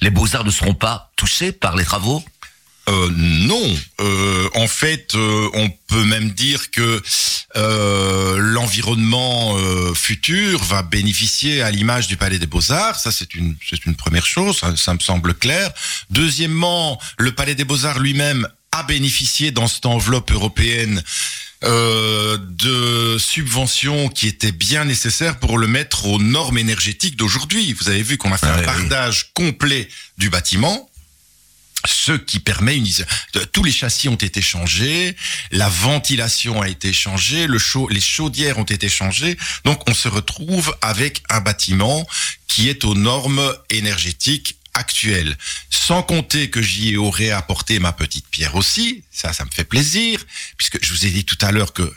les 0.00 0.10
beaux-arts 0.10 0.44
ne 0.44 0.50
seront 0.50 0.74
pas 0.74 1.12
touchés 1.16 1.52
par 1.52 1.76
les 1.76 1.84
travaux? 1.84 2.24
Euh, 2.88 3.08
non, 3.16 3.76
Euh, 4.00 4.48
en 4.54 4.66
fait, 4.66 5.14
euh, 5.14 5.48
on 5.54 5.70
peut 5.88 6.04
même 6.04 6.30
dire 6.30 6.70
que 6.70 7.02
euh, 7.56 8.36
l'environnement 8.38 9.56
euh, 9.56 9.94
futur 9.94 10.62
va 10.64 10.82
bénéficier 10.82 11.62
à 11.62 11.70
l'image 11.70 12.08
du 12.08 12.16
Palais 12.16 12.38
des 12.38 12.46
Beaux-Arts. 12.46 12.98
Ça, 13.00 13.10
c'est 13.12 13.34
une, 13.34 13.56
c'est 13.68 13.86
une 13.86 13.94
première 13.94 14.26
chose, 14.26 14.58
ça, 14.58 14.74
ça 14.76 14.92
me 14.94 14.98
semble 14.98 15.34
clair. 15.34 15.70
Deuxièmement, 16.10 17.00
le 17.18 17.32
Palais 17.32 17.54
des 17.54 17.64
Beaux-Arts 17.64 18.00
lui-même 18.00 18.46
a 18.72 18.82
bénéficié 18.82 19.50
dans 19.52 19.68
cette 19.68 19.86
enveloppe 19.86 20.32
européenne 20.32 21.02
euh, 21.62 22.36
de 22.40 23.16
subventions 23.18 24.08
qui 24.08 24.26
étaient 24.26 24.52
bien 24.52 24.84
nécessaires 24.84 25.38
pour 25.38 25.56
le 25.56 25.66
mettre 25.68 26.06
aux 26.06 26.18
normes 26.20 26.58
énergétiques 26.58 27.16
d'aujourd'hui. 27.16 27.72
Vous 27.72 27.88
avez 27.88 28.02
vu 28.02 28.18
qu'on 28.18 28.32
a 28.32 28.36
fait 28.38 28.46
Ah 28.48 28.54
un 28.56 28.58
oui. 28.60 28.66
bardage 28.66 29.30
complet 29.32 29.88
du 30.18 30.28
bâtiment 30.28 30.90
ce 31.86 32.12
qui 32.12 32.40
permet 32.40 32.76
une 32.76 32.86
tous 33.52 33.64
les 33.64 33.72
châssis 33.72 34.08
ont 34.08 34.14
été 34.14 34.40
changés, 34.42 35.16
la 35.50 35.68
ventilation 35.68 36.62
a 36.62 36.68
été 36.68 36.92
changée, 36.92 37.46
le 37.46 37.58
chaud, 37.58 37.88
les 37.88 38.00
chaudières 38.00 38.58
ont 38.58 38.64
été 38.64 38.88
changées, 38.88 39.36
donc 39.64 39.88
on 39.88 39.94
se 39.94 40.08
retrouve 40.08 40.76
avec 40.80 41.22
un 41.30 41.40
bâtiment 41.40 42.06
qui 42.46 42.68
est 42.68 42.84
aux 42.84 42.94
normes 42.94 43.54
énergétiques 43.70 44.56
actuelles. 44.74 45.36
Sans 45.70 46.02
compter 46.02 46.50
que 46.50 46.62
j'y 46.62 46.96
aurais 46.96 47.30
apporté 47.30 47.78
ma 47.78 47.92
petite 47.92 48.28
pierre 48.28 48.54
aussi, 48.54 49.04
ça, 49.10 49.32
ça 49.32 49.44
me 49.44 49.50
fait 49.50 49.64
plaisir, 49.64 50.24
puisque 50.56 50.84
je 50.84 50.92
vous 50.92 51.06
ai 51.06 51.10
dit 51.10 51.24
tout 51.24 51.38
à 51.40 51.52
l'heure 51.52 51.72
que 51.72 51.92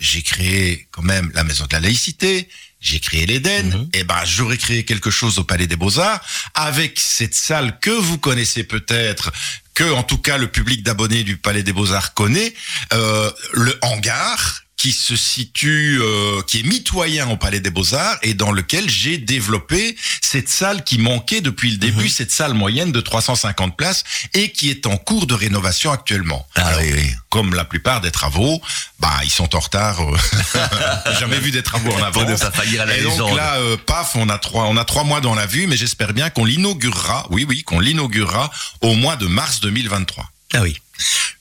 j'ai 0.00 0.22
créé 0.22 0.88
quand 0.90 1.02
même 1.02 1.30
la 1.34 1.44
maison 1.44 1.66
de 1.66 1.72
la 1.72 1.80
laïcité, 1.80 2.48
j'ai 2.82 3.00
créé 3.00 3.24
l'Éden, 3.26 3.70
Mhm. 3.70 3.88
et 3.94 4.04
ben 4.04 4.22
j'aurais 4.24 4.58
créé 4.58 4.84
quelque 4.84 5.10
chose 5.10 5.38
au 5.38 5.44
Palais 5.44 5.66
des 5.68 5.76
Beaux-Arts 5.76 6.20
avec 6.54 6.98
cette 7.00 7.34
salle 7.34 7.78
que 7.80 7.90
vous 7.90 8.18
connaissez 8.18 8.64
peut-être, 8.64 9.30
que 9.74 9.90
en 9.92 10.02
tout 10.02 10.18
cas 10.18 10.36
le 10.36 10.48
public 10.48 10.82
d'abonnés 10.82 11.22
du 11.22 11.36
Palais 11.38 11.62
des 11.62 11.72
Beaux-Arts 11.72 12.12
connaît, 12.12 12.52
euh, 12.92 13.30
le 13.52 13.78
hangar 13.82 14.62
qui 14.82 14.90
se 14.90 15.14
situe, 15.14 16.00
euh, 16.02 16.42
qui 16.42 16.58
est 16.58 16.62
mitoyen 16.64 17.28
au 17.30 17.36
Palais 17.36 17.60
des 17.60 17.70
Beaux-Arts 17.70 18.18
et 18.22 18.34
dans 18.34 18.50
lequel 18.50 18.90
j'ai 18.90 19.16
développé 19.16 19.96
cette 20.20 20.48
salle 20.48 20.82
qui 20.82 20.98
manquait 20.98 21.40
depuis 21.40 21.70
le 21.70 21.76
début, 21.76 22.08
cette 22.08 22.32
salle 22.32 22.52
moyenne 22.52 22.90
de 22.90 23.00
350 23.00 23.76
places 23.76 24.02
et 24.34 24.50
qui 24.50 24.70
est 24.70 24.88
en 24.88 24.96
cours 24.96 25.28
de 25.28 25.34
rénovation 25.34 25.92
actuellement. 25.92 26.48
Ah 26.56 26.66
Alors, 26.66 26.80
oui, 26.80 26.90
oui. 26.94 27.14
Comme 27.30 27.54
la 27.54 27.64
plupart 27.64 28.00
des 28.00 28.10
travaux, 28.10 28.60
bah 28.98 29.20
ils 29.22 29.30
sont 29.30 29.54
en 29.54 29.60
retard. 29.60 30.00
euh, 30.00 30.18
jamais 31.20 31.38
vu 31.38 31.52
des 31.52 31.62
travaux 31.62 31.92
en 31.92 32.02
avance. 32.02 32.40
faillir 32.52 32.82
à 32.82 32.86
la 32.86 32.96
Et 32.96 33.02
donc 33.02 33.36
là, 33.36 33.58
euh, 33.58 33.76
paf, 33.76 34.16
on 34.16 34.28
a 34.28 34.38
trois, 34.38 34.64
on 34.64 34.76
a 34.76 34.84
trois 34.84 35.04
mois 35.04 35.20
dans 35.20 35.36
la 35.36 35.46
vue, 35.46 35.68
mais 35.68 35.76
j'espère 35.76 36.12
bien 36.12 36.28
qu'on 36.28 36.44
l'inaugurera. 36.44 37.28
Oui, 37.30 37.46
oui, 37.48 37.62
qu'on 37.62 37.78
l'inaugurera 37.78 38.50
au 38.80 38.96
mois 38.96 39.14
de 39.14 39.28
mars 39.28 39.60
2023. 39.60 40.28
Ah 40.54 40.62
oui. 40.62 40.76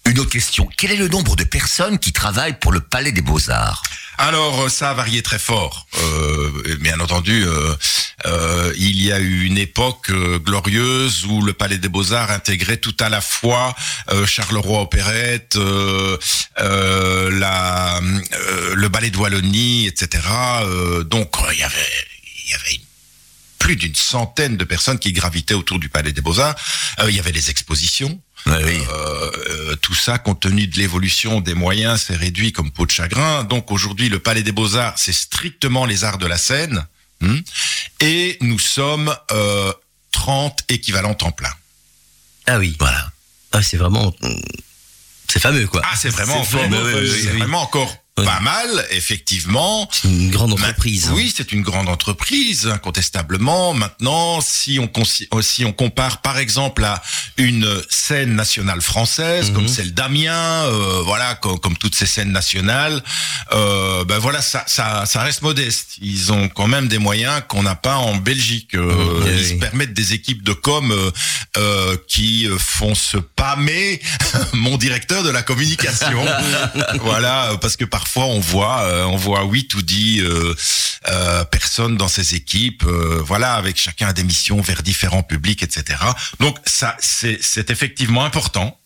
Une 0.06 0.20
autre 0.20 0.32
question. 0.32 0.68
Quel 0.78 0.92
est 0.92 0.98
le 0.98 1.08
nombre 1.08 1.36
de 1.36 1.44
personnes 1.44 2.00
qui 2.00 2.12
travaillent 2.12 2.58
pour 2.60 2.72
le 2.72 2.80
Palais 2.80 3.12
des 3.12 3.22
Beaux-Arts? 3.22 3.84
Alors 4.18 4.62
euh, 4.62 4.70
ça 4.70 4.92
a 4.92 4.94
varié 4.94 5.22
très 5.22 5.40
fort. 5.40 5.88
Euh, 5.98 6.78
bien 6.80 7.00
entendu, 7.00 7.44
euh, 7.46 7.76
il 8.78 9.02
y 9.02 9.12
a 9.12 9.20
eu 9.20 9.46
une 9.46 9.58
époque 9.58 10.12
glorieuse 10.12 11.26
où 11.26 11.42
le 11.42 11.54
Palais 11.54 11.78
des 11.78 11.90
Beaux-Arts 11.90 12.32
intégrait 12.32 12.78
tout 12.78 12.96
à 13.00 13.10
la 13.10 13.20
fois 13.22 13.76
Charleroi 14.26 14.82
Opérette, 14.82 15.56
le 15.56 16.20
Ballet 18.88 19.10
de 19.10 19.18
Wallonie, 19.18 19.88
etc. 19.88 20.24
Donc 21.06 21.36
il 21.52 21.60
y 21.60 21.64
avait, 21.64 22.82
plus 23.58 23.76
d'une 23.76 23.96
centaine 23.96 24.58
de 24.58 24.64
personnes 24.64 25.00
qui 25.00 25.14
gravitaient 25.14 25.54
autour 25.54 25.80
du 25.80 25.90
Palais 25.90 26.12
des 26.12 26.22
Beaux-Arts. 26.22 26.56
Il 27.08 27.16
y 27.16 27.20
avait 27.20 27.32
les 27.32 27.50
expositions. 27.50 28.20
Oui. 28.48 28.54
Euh, 28.54 29.32
euh, 29.50 29.76
tout 29.76 29.94
ça, 29.94 30.18
compte 30.18 30.42
tenu 30.42 30.68
de 30.68 30.78
l'évolution 30.78 31.42
des 31.42 31.54
moyens, 31.54 32.06
c'est 32.08 32.16
réduit 32.16 32.52
comme 32.52 32.72
peau 32.72 32.86
de 32.86 32.92
chagrin. 32.92 33.44
Donc 33.44 33.72
aujourd'hui, 33.72 34.10
le 34.10 34.20
Palais 34.20 34.44
des 34.44 34.52
Beaux-Arts, 34.52 34.98
c'est 34.98 35.14
strictement 35.14 35.86
les 35.86 36.04
arts 36.04 36.18
de 36.18 36.28
la 36.28 36.38
scène. 36.38 36.86
hmm. 37.22 37.40
et 38.00 38.38
nous 38.42 38.60
sommes 38.60 39.16
euh, 39.32 39.72
30 40.12 40.64
équivalents 40.70 41.14
temps 41.14 41.32
plein. 41.32 41.54
Ah 42.48 42.58
oui. 42.58 42.76
Voilà. 42.80 43.12
Ah, 43.52 43.62
c'est 43.62 43.78
vraiment. 43.78 44.14
C'est 45.28 45.40
fameux, 45.40 45.68
quoi. 45.68 45.82
Ah, 45.86 45.96
c'est 45.96 46.10
vraiment, 46.10 46.36
encore, 46.36 46.62
fameux, 46.62 47.02
oui, 47.02 47.10
c'est 47.10 47.16
oui, 47.16 47.30
oui. 47.34 47.38
vraiment 47.40 47.62
encore. 47.62 47.96
Pas 48.16 48.40
mal, 48.42 48.86
effectivement. 48.92 49.90
C'est 49.92 50.08
une 50.10 50.30
grande 50.32 50.52
entreprise. 50.54 51.08
hein. 51.08 51.14
Oui, 51.16 51.34
c'est 51.36 51.52
une 51.54 51.62
grande 51.62 51.88
entreprise, 51.90 52.68
incontestablement. 52.68 53.74
Maintenant, 53.74 54.42
si 54.42 54.80
on, 54.80 54.86
consi- 54.88 55.28
euh, 55.34 55.42
si 55.42 55.66
on 55.66 55.72
compare 55.74 56.22
par 56.22 56.38
exemple 56.38 56.84
à 56.84 57.02
une 57.38 57.68
scène 57.90 58.36
nationale 58.36 58.82
française, 58.82 59.50
Mhm. 59.50 59.56
comme 59.56 59.68
celle 59.68 59.94
d'Amiens, 59.94 60.66
euh, 60.66 61.02
voilà, 61.04 61.36
comme, 61.36 61.58
comme 61.60 61.78
toutes 61.78 61.96
ces 61.96 62.06
scènes 62.06 62.32
nationales, 62.32 63.02
euh, 63.54 64.04
ben 64.04 64.20
voilà, 64.20 64.42
ça, 64.42 64.64
ça, 64.68 65.06
ça 65.06 65.22
reste 65.22 65.42
modeste. 65.42 65.96
Ils 66.02 66.32
ont 66.32 66.48
quand 66.50 66.68
même 66.68 66.88
des 66.90 66.98
moyens 67.00 67.42
qu'on 67.48 67.64
n'a 67.64 67.76
pas 67.76 67.96
en 67.96 68.18
Belgique. 68.18 68.76
Euh, 68.76 69.22
oui, 69.24 69.32
ils 69.40 69.48
se 69.48 69.54
permettent 69.56 69.94
des 69.94 70.14
équipes 70.14 70.44
de 70.44 70.54
com 70.54 70.94
euh, 71.58 71.98
qui 72.08 72.48
font 72.60 72.94
se 72.94 73.18
pâmer 73.18 74.00
mon 74.54 74.78
directeur 74.78 75.24
de 75.24 75.30
la 75.30 75.42
communication. 75.44 76.24
voilà, 77.02 77.58
parce 77.62 77.78
que 77.78 77.86
parfois 78.02 78.26
on 78.26 78.40
voit, 78.40 78.82
euh, 78.82 79.06
on 79.06 79.16
voit 79.16 79.44
8 79.44 79.76
ou 79.76 79.84
10 79.84 80.22
euh, 80.22 80.56
euh, 81.08 81.44
personnes 81.46 81.98
dans 81.98 82.08
ces 82.08 82.34
équipes, 82.34 82.84
voilà, 82.84 83.54
avec 83.54 83.78
chacun 83.78 84.12
des 84.12 84.24
missions 84.24 84.60
vers 84.60 84.82
différents 84.82 85.22
publics, 85.22 85.62
etc. 85.62 86.00
Donc 86.40 86.58
ça, 86.66 86.98
c'est 87.00 87.70
effectivement 87.70 88.26
important. 88.26 88.78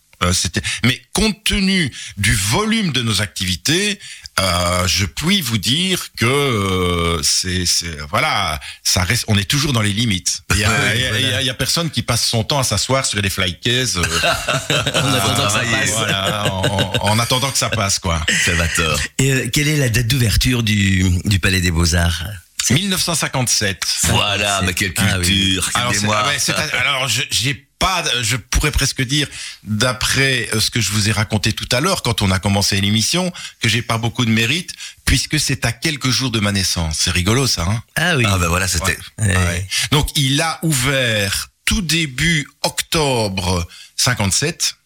Mais 0.84 1.00
compte 1.12 1.44
tenu 1.44 1.90
du 2.16 2.34
volume 2.34 2.92
de 2.92 3.02
nos 3.02 3.22
activités, 3.22 3.98
euh, 4.40 4.86
je 4.86 5.06
puis 5.06 5.40
vous 5.40 5.58
dire 5.58 6.08
que 6.18 6.26
euh, 6.26 7.22
c'est, 7.22 7.64
c'est- 7.66 7.96
voilà, 8.10 8.60
ça 8.82 9.02
reste, 9.02 9.24
on 9.28 9.36
est 9.38 9.44
toujours 9.48 9.72
dans 9.72 9.80
les 9.80 9.92
limites. 9.92 10.42
Il 10.54 10.58
y 10.60 10.64
a, 10.64 10.68
Ouais, 10.70 10.92
il 10.96 11.00
y 11.00 11.06
a- 11.06 11.18
il 11.20 11.26
y 11.30 11.32
a- 11.34 11.40
il 11.42 11.46
y 11.46 11.50
a 11.50 11.54
personne 11.54 11.90
qui 11.90 12.02
passe 12.02 12.28
son 12.28 12.44
temps 12.44 12.58
à 12.58 12.64
s'asseoir 12.64 13.04
sur 13.06 13.20
des 13.22 13.30
fly 13.30 13.58
cases, 13.58 13.96
euh, 13.96 14.02
En 15.02 15.12
attendant 15.14 15.46
que 15.46 15.52
ça 15.52 15.60
passe. 15.60 15.90
voilà, 15.90 16.52
en, 16.52 16.92
en 17.00 17.18
attendant 17.18 17.50
que 17.50 17.58
ça 17.58 17.70
passe, 17.70 17.98
quoi. 17.98 18.20
Salvatore. 18.44 18.98
Et 19.18 19.32
euh, 19.32 19.48
quelle 19.52 19.68
est 19.68 19.76
la 19.76 19.88
date 19.88 20.06
d'ouverture 20.06 20.62
du, 20.62 21.04
du 21.24 21.38
Palais 21.38 21.60
des 21.60 21.70
Beaux-Arts? 21.70 22.24
1957. 22.70 23.82
Voilà, 24.08 24.60
mais 24.62 24.74
quelle 24.74 24.92
Ah 24.96 25.18
oui. 25.18 25.24
culture, 25.26 25.70
quelle 25.72 25.80
Alors, 25.82 25.92
ah 26.24 26.26
ouais, 26.28 26.78
alors 26.80 27.08
j'ai 27.08 27.65
pas, 27.78 28.04
je 28.22 28.36
pourrais 28.36 28.70
presque 28.70 29.02
dire, 29.02 29.28
d'après 29.62 30.48
euh, 30.54 30.60
ce 30.60 30.70
que 30.70 30.80
je 30.80 30.90
vous 30.90 31.08
ai 31.08 31.12
raconté 31.12 31.52
tout 31.52 31.68
à 31.72 31.80
l'heure, 31.80 32.02
quand 32.02 32.22
on 32.22 32.30
a 32.30 32.38
commencé 32.38 32.80
l'émission, 32.80 33.32
que 33.60 33.68
j'ai 33.68 33.82
pas 33.82 33.98
beaucoup 33.98 34.24
de 34.24 34.30
mérite, 34.30 34.72
puisque 35.04 35.38
c'est 35.38 35.64
à 35.64 35.72
quelques 35.72 36.10
jours 36.10 36.30
de 36.30 36.40
ma 36.40 36.52
naissance. 36.52 36.98
C'est 37.00 37.10
rigolo, 37.10 37.46
ça. 37.46 37.66
Hein? 37.68 37.82
Ah 37.96 38.16
oui. 38.16 38.24
Ah 38.26 38.38
ben 38.38 38.48
voilà, 38.48 38.68
c'était... 38.68 38.98
Ouais. 39.18 39.36
Ouais. 39.36 39.68
Donc, 39.90 40.08
il 40.16 40.40
a 40.40 40.58
ouvert 40.62 41.50
tout 41.64 41.82
début 41.82 42.48
octobre 42.62 43.66
57. 43.96 44.76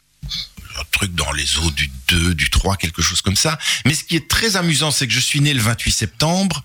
Un 0.78 0.84
truc 0.92 1.14
dans 1.14 1.30
les 1.32 1.58
eaux 1.58 1.70
du 1.70 1.90
2, 2.08 2.34
du 2.34 2.48
3, 2.48 2.76
quelque 2.76 3.02
chose 3.02 3.22
comme 3.22 3.36
ça. 3.36 3.58
Mais 3.84 3.94
ce 3.94 4.04
qui 4.04 4.16
est 4.16 4.28
très 4.28 4.56
amusant, 4.56 4.90
c'est 4.90 5.06
que 5.06 5.12
je 5.12 5.20
suis 5.20 5.40
né 5.40 5.52
le 5.52 5.60
28 5.60 5.92
septembre 5.92 6.62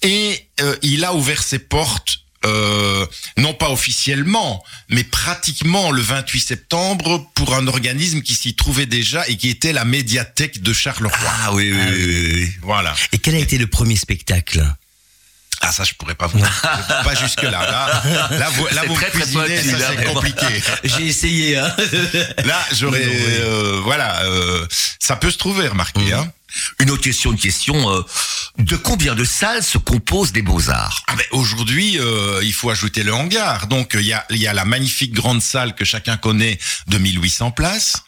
et 0.00 0.46
euh, 0.60 0.76
il 0.82 1.04
a 1.04 1.14
ouvert 1.14 1.42
ses 1.42 1.58
portes 1.58 2.21
euh, 2.44 3.06
non 3.36 3.54
pas 3.54 3.70
officiellement, 3.70 4.64
mais 4.88 5.04
pratiquement 5.04 5.90
le 5.90 6.02
28 6.02 6.40
septembre 6.40 7.30
pour 7.34 7.54
un 7.54 7.66
organisme 7.66 8.22
qui 8.22 8.34
s'y 8.34 8.54
trouvait 8.54 8.86
déjà 8.86 9.26
et 9.28 9.36
qui 9.36 9.48
était 9.48 9.72
la 9.72 9.84
médiathèque 9.84 10.62
de 10.62 10.72
Charleroi. 10.72 11.16
Ah 11.44 11.52
oui, 11.52 11.72
oui, 11.72 11.78
oui, 11.90 12.04
oui, 12.04 12.32
oui. 12.34 12.52
Voilà. 12.62 12.94
Et 13.12 13.18
quel 13.18 13.34
a 13.34 13.38
été 13.38 13.58
le 13.58 13.66
premier 13.66 13.96
spectacle? 13.96 14.64
Ah 15.64 15.70
ça 15.72 15.84
je 15.84 15.94
pourrais 15.94 16.16
pas 16.16 16.26
vous 16.26 16.38
pas 17.04 17.14
jusque 17.14 17.42
là. 17.42 17.50
Là, 17.50 18.02
là 18.30 18.50
vous, 18.50 18.66
là, 18.72 18.82
vous 18.86 18.94
me 18.94 18.98
très, 18.98 19.10
très 19.10 19.20
cuisinez, 19.20 19.62
ça 19.62 19.78
là, 19.78 19.86
c'est 19.96 20.04
compliqué. 20.04 20.46
J'ai 20.84 21.06
essayé, 21.06 21.56
hein. 21.56 21.74
Là 22.44 22.58
j'aurais 22.74 23.04
euh, 23.04 23.80
voilà 23.84 24.22
euh, 24.24 24.66
ça 24.98 25.16
peut 25.16 25.30
se 25.30 25.38
trouver 25.38 25.68
remarquez 25.68 26.12
hein. 26.12 26.30
Une 26.80 26.90
autre 26.90 27.02
question, 27.02 27.32
une 27.32 27.38
question. 27.38 27.90
euh, 27.90 28.02
de 28.58 28.76
combien 28.76 29.14
de 29.14 29.24
salles 29.24 29.62
se 29.62 29.78
composent 29.78 30.34
les 30.34 30.42
Beaux-Arts? 30.42 31.02
Ah 31.06 31.14
ben, 31.16 31.24
aujourd'hui 31.30 31.98
euh, 31.98 32.40
il 32.42 32.52
faut 32.52 32.68
ajouter 32.68 33.04
le 33.04 33.14
hangar 33.14 33.68
donc 33.68 33.92
il 33.94 34.06
y 34.06 34.12
a 34.12 34.26
il 34.30 34.38
y 34.38 34.46
a 34.48 34.52
la 34.52 34.64
magnifique 34.64 35.12
grande 35.12 35.40
salle 35.40 35.74
que 35.74 35.84
chacun 35.84 36.16
connaît 36.16 36.58
de 36.88 36.98
1800 36.98 37.52
places. 37.52 38.02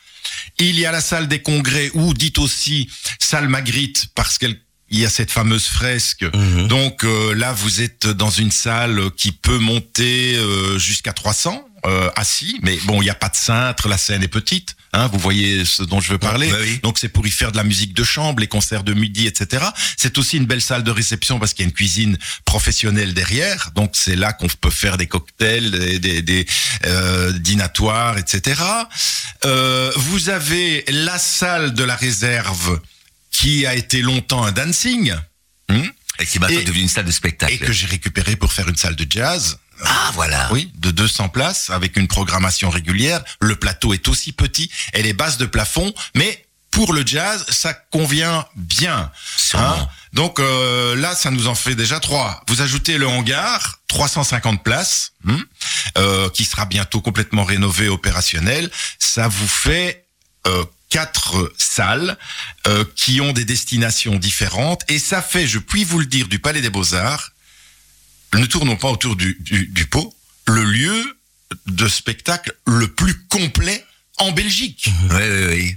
Il 0.58 0.78
y 0.78 0.86
a 0.86 0.92
la 0.92 1.00
salle 1.00 1.28
des 1.28 1.40
congrès 1.42 1.90
ou 1.94 2.14
dite 2.14 2.38
aussi 2.38 2.90
salle 3.18 3.48
Magritte 3.48 4.06
parce 4.14 4.38
qu'elle 4.38 4.58
il 4.94 5.00
y 5.00 5.04
a 5.04 5.10
cette 5.10 5.32
fameuse 5.32 5.66
fresque. 5.66 6.22
Mhm. 6.22 6.68
Donc 6.68 7.04
euh, 7.04 7.34
là, 7.34 7.52
vous 7.52 7.82
êtes 7.82 8.06
dans 8.06 8.30
une 8.30 8.52
salle 8.52 9.10
qui 9.16 9.32
peut 9.32 9.58
monter 9.58 10.36
euh, 10.36 10.78
jusqu'à 10.78 11.12
300 11.12 11.64
euh, 11.86 12.08
assis, 12.16 12.58
mais 12.62 12.78
bon, 12.84 13.02
il 13.02 13.04
n'y 13.04 13.10
a 13.10 13.14
pas 13.14 13.28
de 13.28 13.36
cintre, 13.36 13.88
la 13.88 13.98
scène 13.98 14.22
est 14.22 14.28
petite. 14.28 14.74
Hein, 14.94 15.08
vous 15.12 15.18
voyez 15.18 15.64
ce 15.64 15.82
dont 15.82 16.00
je 16.00 16.12
veux 16.12 16.18
parler. 16.18 16.50
Ouais, 16.50 16.58
oui. 16.62 16.80
Donc 16.82 16.98
c'est 16.98 17.08
pour 17.08 17.26
y 17.26 17.30
faire 17.30 17.52
de 17.52 17.56
la 17.56 17.64
musique 17.64 17.92
de 17.92 18.04
chambre, 18.04 18.40
les 18.40 18.46
concerts 18.46 18.84
de 18.84 18.94
midi, 18.94 19.26
etc. 19.26 19.64
C'est 19.96 20.16
aussi 20.16 20.38
une 20.38 20.46
belle 20.46 20.62
salle 20.62 20.84
de 20.84 20.90
réception 20.90 21.38
parce 21.38 21.52
qu'il 21.52 21.64
y 21.64 21.66
a 21.66 21.68
une 21.68 21.74
cuisine 21.74 22.16
professionnelle 22.44 23.12
derrière. 23.12 23.72
Donc 23.74 23.90
c'est 23.94 24.16
là 24.16 24.32
qu'on 24.32 24.46
peut 24.46 24.70
faire 24.70 24.96
des 24.96 25.08
cocktails, 25.08 25.72
des, 25.72 25.98
des, 25.98 26.22
des, 26.22 26.46
euh, 26.86 27.32
dînatoires, 27.32 28.16
etc. 28.16 28.62
Euh, 29.44 29.90
vous 29.96 30.30
avez 30.30 30.84
la 30.88 31.18
salle 31.18 31.74
de 31.74 31.84
la 31.84 31.96
réserve 31.96 32.80
qui 33.34 33.66
a 33.66 33.74
été 33.74 34.00
longtemps 34.00 34.44
un 34.44 34.52
dancing. 34.52 35.12
Hmm 35.68 35.88
Et 36.20 36.26
qui 36.26 36.38
est 36.38 36.40
maintenant 36.40 36.62
devenue 36.62 36.82
une 36.82 36.88
salle 36.88 37.04
de 37.04 37.10
spectacle. 37.10 37.52
et 37.52 37.58
que 37.58 37.72
j'ai 37.72 37.86
récupéré 37.86 38.36
pour 38.36 38.52
faire 38.52 38.68
une 38.68 38.76
salle 38.76 38.94
de 38.94 39.06
jazz. 39.10 39.58
Ah 39.82 40.12
voilà. 40.14 40.48
Oui, 40.52 40.70
de 40.76 40.92
200 40.92 41.30
places 41.30 41.68
avec 41.70 41.96
une 41.96 42.06
programmation 42.06 42.70
régulière. 42.70 43.22
Le 43.40 43.56
plateau 43.56 43.92
est 43.92 44.06
aussi 44.06 44.32
petit, 44.32 44.70
elle 44.92 45.06
est 45.06 45.14
basse 45.14 45.36
de 45.36 45.46
plafond, 45.46 45.92
mais 46.14 46.46
pour 46.70 46.92
le 46.92 47.04
jazz, 47.04 47.44
ça 47.48 47.74
convient 47.74 48.46
bien. 48.54 49.10
Hein 49.54 49.88
Donc 50.12 50.38
euh, 50.38 50.94
là, 50.94 51.16
ça 51.16 51.32
nous 51.32 51.48
en 51.48 51.56
fait 51.56 51.74
déjà 51.74 51.98
trois. 51.98 52.40
Vous 52.48 52.62
ajoutez 52.62 52.98
le 52.98 53.08
hangar, 53.08 53.80
350 53.88 54.62
places, 54.62 55.12
hmm, 55.24 55.36
euh, 55.98 56.30
qui 56.30 56.44
sera 56.44 56.66
bientôt 56.66 57.00
complètement 57.00 57.44
rénové, 57.44 57.88
opérationnel. 57.88 58.70
Ça 59.00 59.26
vous 59.26 59.48
fait 59.48 60.06
euh, 60.46 60.64
quatre 60.94 61.52
salles 61.58 62.16
euh, 62.68 62.84
qui 62.94 63.20
ont 63.20 63.32
des 63.32 63.44
destinations 63.44 64.14
différentes. 64.14 64.82
Et 64.86 65.00
ça 65.00 65.22
fait, 65.22 65.44
je 65.44 65.58
puis 65.58 65.82
vous 65.82 65.98
le 65.98 66.06
dire, 66.06 66.28
du 66.28 66.38
Palais 66.38 66.60
des 66.60 66.70
Beaux-Arts, 66.70 67.32
ne 68.32 68.46
tournons 68.46 68.76
pas 68.76 68.90
autour 68.90 69.16
du, 69.16 69.36
du, 69.40 69.66
du 69.66 69.86
pot, 69.86 70.14
le 70.46 70.62
lieu 70.62 71.18
de 71.66 71.88
spectacle 71.88 72.54
le 72.64 72.86
plus 72.86 73.18
complet 73.26 73.84
en 74.18 74.30
Belgique. 74.30 74.88
Oui, 75.10 75.16
oui, 75.20 75.46
oui. 75.48 75.76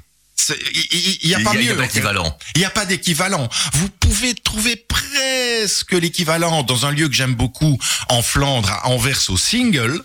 Il 1.24 1.30
n'y 1.30 1.34
a 1.34 1.40
pas 1.40 1.56
Il 1.56 1.64
y 1.64 1.70
a 1.70 1.72
mieux. 1.72 1.78
pas 1.78 1.88
d'équivalent. 1.88 2.38
Il 2.54 2.60
n'y 2.60 2.66
a 2.66 2.70
pas 2.70 2.86
d'équivalent. 2.86 3.50
Vous 3.74 3.90
pouvez 3.90 4.36
trouver 4.36 4.76
presque 4.76 5.94
l'équivalent 5.94 6.62
dans 6.62 6.86
un 6.86 6.92
lieu 6.92 7.10
que 7.10 7.16
j'aime 7.16 7.34
beaucoup 7.34 7.80
en 8.10 8.22
Flandre, 8.22 8.70
à 8.70 8.88
Anvers 8.90 9.32
au 9.32 9.38
Single. 9.38 10.04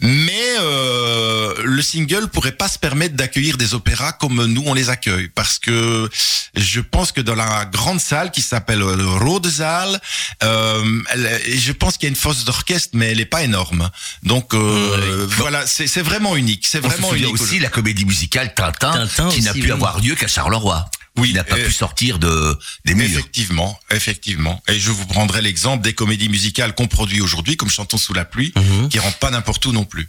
Mais 0.00 0.56
euh, 0.60 1.54
le 1.64 1.82
single 1.82 2.28
pourrait 2.28 2.52
pas 2.52 2.68
se 2.68 2.78
permettre 2.78 3.16
d'accueillir 3.16 3.56
des 3.56 3.74
opéras 3.74 4.12
comme 4.12 4.44
nous 4.46 4.62
on 4.66 4.74
les 4.74 4.90
accueille, 4.90 5.28
parce 5.34 5.58
que 5.58 6.08
je 6.54 6.80
pense 6.80 7.10
que 7.12 7.20
dans 7.20 7.34
la 7.34 7.64
grande 7.64 8.00
salle 8.00 8.30
qui 8.30 8.42
s'appelle 8.42 8.78
le 8.78 9.06
Rodezaal, 9.08 10.00
euh, 10.44 11.02
elle- 11.10 11.40
je 11.58 11.72
pense 11.72 11.96
qu'il 11.96 12.04
y 12.04 12.06
a 12.06 12.10
une 12.10 12.16
fosse 12.16 12.44
d'orchestre, 12.44 12.90
mais 12.92 13.10
elle 13.12 13.20
est 13.20 13.24
pas 13.26 13.42
énorme. 13.42 13.90
Donc 14.22 14.54
euh, 14.54 15.26
voilà, 15.36 15.66
c'est 15.66 16.02
vraiment 16.02 16.36
unique. 16.36 16.64
C'est 16.66 16.78
se 16.82 16.86
vraiment 16.86 17.08
souvient 17.10 17.28
unique. 17.28 17.40
aussi 17.40 17.58
la 17.58 17.68
comédie 17.68 18.04
musicale 18.04 18.54
Tintin, 18.54 18.92
Tintin 19.08 19.30
qui 19.30 19.42
n'a 19.42 19.52
pu 19.52 19.62
oui. 19.62 19.70
avoir 19.72 19.98
lieu 20.00 20.14
qu'à 20.14 20.28
Charleroi. 20.28 20.88
Oui, 21.18 21.30
il 21.30 21.34
n'a 21.34 21.44
pas 21.44 21.56
pu 21.56 21.72
sortir 21.72 22.18
de 22.18 22.58
des 22.84 22.94
murs. 22.94 23.06
Effectivement, 23.08 23.78
effectivement. 23.90 24.62
Et 24.68 24.78
je 24.78 24.90
vous 24.90 25.06
prendrai 25.06 25.42
l'exemple 25.42 25.82
des 25.84 25.92
comédies 25.94 26.28
musicales 26.28 26.74
qu'on 26.74 26.86
produit 26.86 27.20
aujourd'hui, 27.20 27.56
comme 27.56 27.68
Chantons 27.70 27.98
sous 27.98 28.14
la 28.14 28.24
pluie, 28.24 28.52
Mhm. 28.56 28.88
qui 28.88 28.98
rentrent 28.98 29.18
pas 29.18 29.30
n'importe 29.30 29.64
où 29.66 29.72
non 29.72 29.84
plus. 29.84 30.08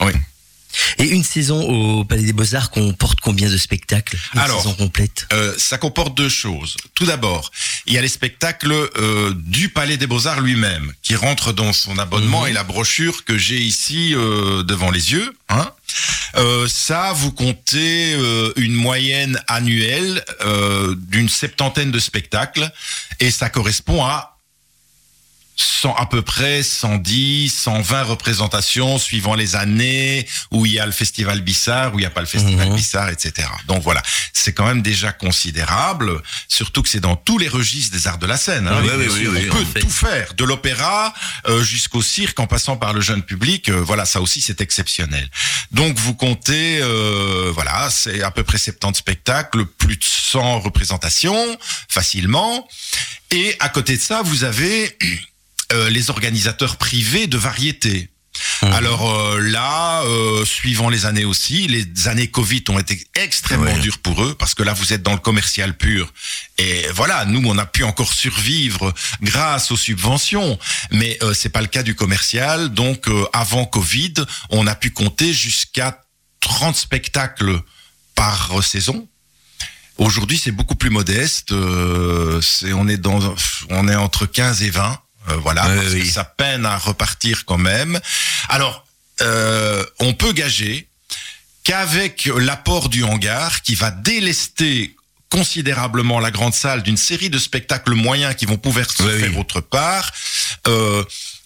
Oui. 0.00 0.12
Et 0.98 1.04
une 1.08 1.24
saison 1.24 1.62
au 1.62 2.04
Palais 2.04 2.22
des 2.22 2.32
Beaux-Arts 2.32 2.70
comporte 2.70 3.20
combien 3.20 3.48
de 3.48 3.56
spectacles? 3.56 4.18
Une 4.34 4.40
Alors, 4.40 4.62
saison 4.62 4.74
complète? 4.74 5.26
Euh, 5.32 5.54
ça 5.58 5.78
comporte 5.78 6.16
deux 6.16 6.28
choses. 6.28 6.76
Tout 6.94 7.06
d'abord, 7.06 7.50
il 7.86 7.94
y 7.94 7.98
a 7.98 8.02
les 8.02 8.08
spectacles 8.08 8.72
euh, 8.72 9.32
du 9.36 9.68
Palais 9.68 9.96
des 9.96 10.06
Beaux-Arts 10.06 10.40
lui-même, 10.40 10.92
qui 11.02 11.16
rentrent 11.16 11.52
dans 11.52 11.72
son 11.72 11.98
abonnement 11.98 12.46
et 12.46 12.52
la 12.52 12.64
brochure 12.64 13.24
que 13.24 13.38
j'ai 13.38 13.60
ici 13.60 14.14
euh, 14.14 14.62
devant 14.62 14.90
les 14.90 15.12
yeux. 15.12 15.32
Hein. 15.48 15.70
Euh, 16.36 16.68
ça, 16.68 17.12
vous 17.12 17.32
comptez 17.32 18.14
euh, 18.14 18.52
une 18.56 18.74
moyenne 18.74 19.40
annuelle 19.46 20.24
euh, 20.44 20.94
d'une 20.96 21.28
septantaine 21.28 21.90
de 21.90 21.98
spectacles, 21.98 22.70
et 23.20 23.30
ça 23.30 23.48
correspond 23.48 24.04
à 24.04 24.37
100, 25.60 25.94
à 25.94 26.06
peu 26.06 26.22
près 26.22 26.62
110, 26.62 27.48
120 27.50 28.02
représentations 28.04 28.98
suivant 28.98 29.34
les 29.34 29.56
années 29.56 30.26
où 30.50 30.66
il 30.66 30.72
y 30.72 30.78
a 30.78 30.86
le 30.86 30.92
festival 30.92 31.40
Bissard, 31.40 31.94
où 31.94 31.98
il 31.98 32.02
n'y 32.02 32.06
a 32.06 32.10
pas 32.10 32.20
le 32.20 32.26
festival. 32.26 32.72
Bissard, 32.74 33.08
etc. 33.10 33.48
Donc 33.66 33.82
voilà, 33.82 34.02
c'est 34.32 34.52
quand 34.52 34.66
même 34.66 34.82
déjà 34.82 35.12
considérable, 35.12 36.20
surtout 36.48 36.82
que 36.82 36.88
c'est 36.88 37.00
dans 37.00 37.16
tous 37.16 37.38
les 37.38 37.48
registres 37.48 37.96
des 37.96 38.06
arts 38.06 38.18
de 38.18 38.26
la 38.26 38.36
scène. 38.36 38.66
hein. 38.68 38.78
Oui, 38.82 38.88
Bien 38.88 38.96
oui, 38.98 39.06
oui, 39.10 39.26
oui, 39.28 39.48
on 39.50 39.54
en 39.54 39.58
peut 39.58 39.64
fait. 39.64 39.80
tout 39.80 39.90
faire, 39.90 40.34
de 40.34 40.44
l'opéra 40.44 41.12
euh, 41.48 41.62
jusqu'au 41.62 42.02
cirque, 42.02 42.38
en 42.40 42.46
passant 42.46 42.76
par 42.76 42.92
le 42.92 43.00
jeune 43.00 43.22
public. 43.22 43.68
euh, 43.68 43.80
voilà, 43.80 44.04
ça 44.04 44.20
aussi 44.20 44.40
c'est 44.40 44.60
exceptionnel. 44.60 45.28
Donc 45.72 45.96
vous 45.98 46.14
comptez, 46.14 46.78
euh, 46.80 47.50
voilà, 47.54 47.88
c'est 47.90 48.22
à 48.22 48.30
peu 48.30 48.42
près 48.42 48.58
70 48.58 48.98
spectacles, 48.98 49.64
plus 49.66 49.96
de 49.96 50.04
100 50.04 50.60
représentations, 50.60 51.58
facilement. 51.88 52.66
Et 53.30 53.54
à 53.60 53.68
côté 53.68 53.96
de 53.96 54.02
ça, 54.02 54.22
vous 54.22 54.44
avez 54.44 54.96
euh, 55.72 55.90
les 55.90 56.10
organisateurs 56.10 56.76
privés 56.76 57.26
de 57.26 57.36
variétés. 57.38 58.10
Mhm. 58.62 58.72
Alors 58.72 59.10
euh, 59.10 59.40
là, 59.40 60.02
euh, 60.04 60.44
suivant 60.44 60.88
les 60.90 61.06
années 61.06 61.24
aussi, 61.24 61.66
les 61.66 62.06
années 62.08 62.28
Covid 62.28 62.62
ont 62.68 62.78
été 62.78 63.04
extrêmement 63.16 63.64
Ouais. 63.72 63.80
dures 63.80 63.98
pour 63.98 64.22
eux 64.22 64.34
parce 64.38 64.54
que 64.54 64.62
là 64.62 64.72
vous 64.74 64.92
êtes 64.92 65.02
dans 65.02 65.12
le 65.12 65.18
commercial 65.18 65.76
pur. 65.76 66.12
Et 66.58 66.86
voilà, 66.94 67.24
nous 67.24 67.42
on 67.48 67.58
a 67.58 67.66
pu 67.66 67.82
encore 67.82 68.12
survivre 68.12 68.94
grâce 69.22 69.72
aux 69.72 69.76
subventions, 69.76 70.56
mais 70.92 71.18
euh, 71.22 71.34
c'est 71.34 71.48
pas 71.48 71.60
le 71.62 71.66
cas 71.66 71.82
du 71.82 71.94
commercial. 71.96 72.68
Donc 72.68 73.08
euh, 73.08 73.24
avant 73.32 73.64
Covid, 73.64 74.14
on 74.50 74.66
a 74.68 74.74
pu 74.76 74.90
compter 74.92 75.32
jusqu'à 75.32 76.00
30 76.40 76.76
spectacles 76.76 77.60
par 78.14 78.62
saison. 78.62 79.08
Aujourd'hui, 79.96 80.38
c'est 80.38 80.52
beaucoup 80.52 80.76
plus 80.76 80.90
modeste. 80.90 81.50
euh, 81.50 82.40
c'est 82.40 82.72
on 82.72 82.86
est 82.86 82.98
dans 82.98 83.34
on 83.70 83.88
est 83.88 83.96
entre 83.96 84.26
15 84.26 84.62
et 84.62 84.70
20. 84.70 84.96
Euh, 85.30 85.36
voilà, 85.36 85.62
parce 85.62 85.92
oui. 85.92 86.02
que 86.02 86.08
ça 86.12 86.24
peine 86.24 86.64
à 86.66 86.76
repartir 86.78 87.44
quand 87.46 87.58
même. 87.58 87.98
Alors, 88.48 88.84
euh, 89.20 89.84
on 90.00 90.12
peut 90.14 90.32
gager 90.32 90.88
qu'avec 91.64 92.26
l'apport 92.36 92.88
du 92.88 93.04
hangar 93.04 93.62
qui 93.62 93.74
va 93.74 93.90
délester 93.90 94.94
considérablement 95.30 96.20
la 96.20 96.30
grande 96.30 96.54
salle 96.54 96.82
d'une 96.82 96.96
série 96.96 97.28
de 97.28 97.38
spectacles 97.38 97.92
moyens 97.92 98.34
qui 98.34 98.46
vont 98.46 98.56
pouvoir 98.56 98.90
se 98.90 99.02
Oui, 99.02 99.20
faire 99.20 99.38
autre 99.38 99.60
part, 99.60 100.10
euh, 100.66 101.04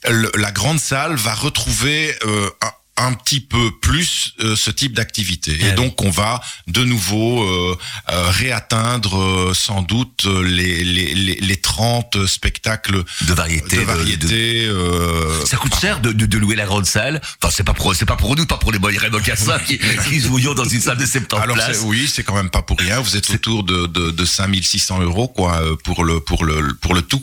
le- 0.09 0.31
la 0.37 0.53
grande 0.53 0.79
salle 0.79 1.17
va 1.17 1.35
retrouver 1.35 2.17
euh, 2.25 2.49
un, 2.97 3.13
petit 3.15 3.41
peu 3.41 3.71
plus 3.81 4.35
euh, 4.41 4.55
ce 4.57 4.71
type 4.71 4.95
d'activité. 4.95 5.53
Et 5.53 5.65
oui. 5.71 5.75
donc 5.75 6.03
on 6.03 6.11
va 6.11 6.41
de 6.69 6.85
nouveau 6.85 7.43
euh, 7.43 7.79
euh, 8.11 8.31
réatteindre 8.31 9.17
euh, 9.21 9.55
sans 9.55 9.83
doute 9.83 10.25
les, 10.27 10.85
les, 10.85 11.15
les, 11.15 11.35
les 11.37 11.57
30 11.57 12.27
spectacles 12.27 13.03
de 13.27 13.35
variété. 13.35 13.77
de 13.77 13.81
de- 13.83 13.87
de- 13.87 13.87
variété. 13.87 14.65
euh, 14.67 15.45
Ça 15.47 15.57
coûte 15.57 15.75
cher 15.81 16.01
de, 16.01 16.13
de, 16.13 16.27
de 16.27 16.39
louer 16.39 16.57
la 16.57 16.67
grande 16.67 16.87
salle. 16.87 17.21
Enfin, 17.43 17.53
c'est 17.55 17.65
pas 17.65 17.75
pour 17.75 17.95
c'est 17.95 18.07
pas 18.07 18.17
pour 18.17 18.37
nous, 18.37 18.47
pas 18.47 18.59
pour 18.59 18.73
les 18.73 18.79
boyers 18.79 19.09
mocassins 19.11 19.59
qui, 19.61 19.79
qui 20.09 20.21
jouions 20.21 20.55
dans 20.55 20.65
une 20.65 20.81
salle 20.81 20.99
de 20.99 21.07
70 21.07 21.43
Alors 21.43 21.57
places. 21.57 21.81
oui, 21.85 22.09
c'est 22.13 22.23
quand 22.23 22.35
même 22.35 22.51
pas 22.51 22.63
pour 22.63 22.79
rien. 22.79 23.01
Vous 23.01 23.17
êtes 23.17 23.29
autour 23.31 23.65
de, 23.65 23.87
de, 23.87 24.11
de 24.11 24.25
5600 24.25 25.01
euros 25.03 25.29
quoi 25.29 25.57
euh, 25.63 25.77
pour 25.85 26.05
le 26.05 26.21
pour 26.21 26.45
le 26.45 26.75
pour 26.81 26.95
le 26.95 27.03
tout. 27.03 27.23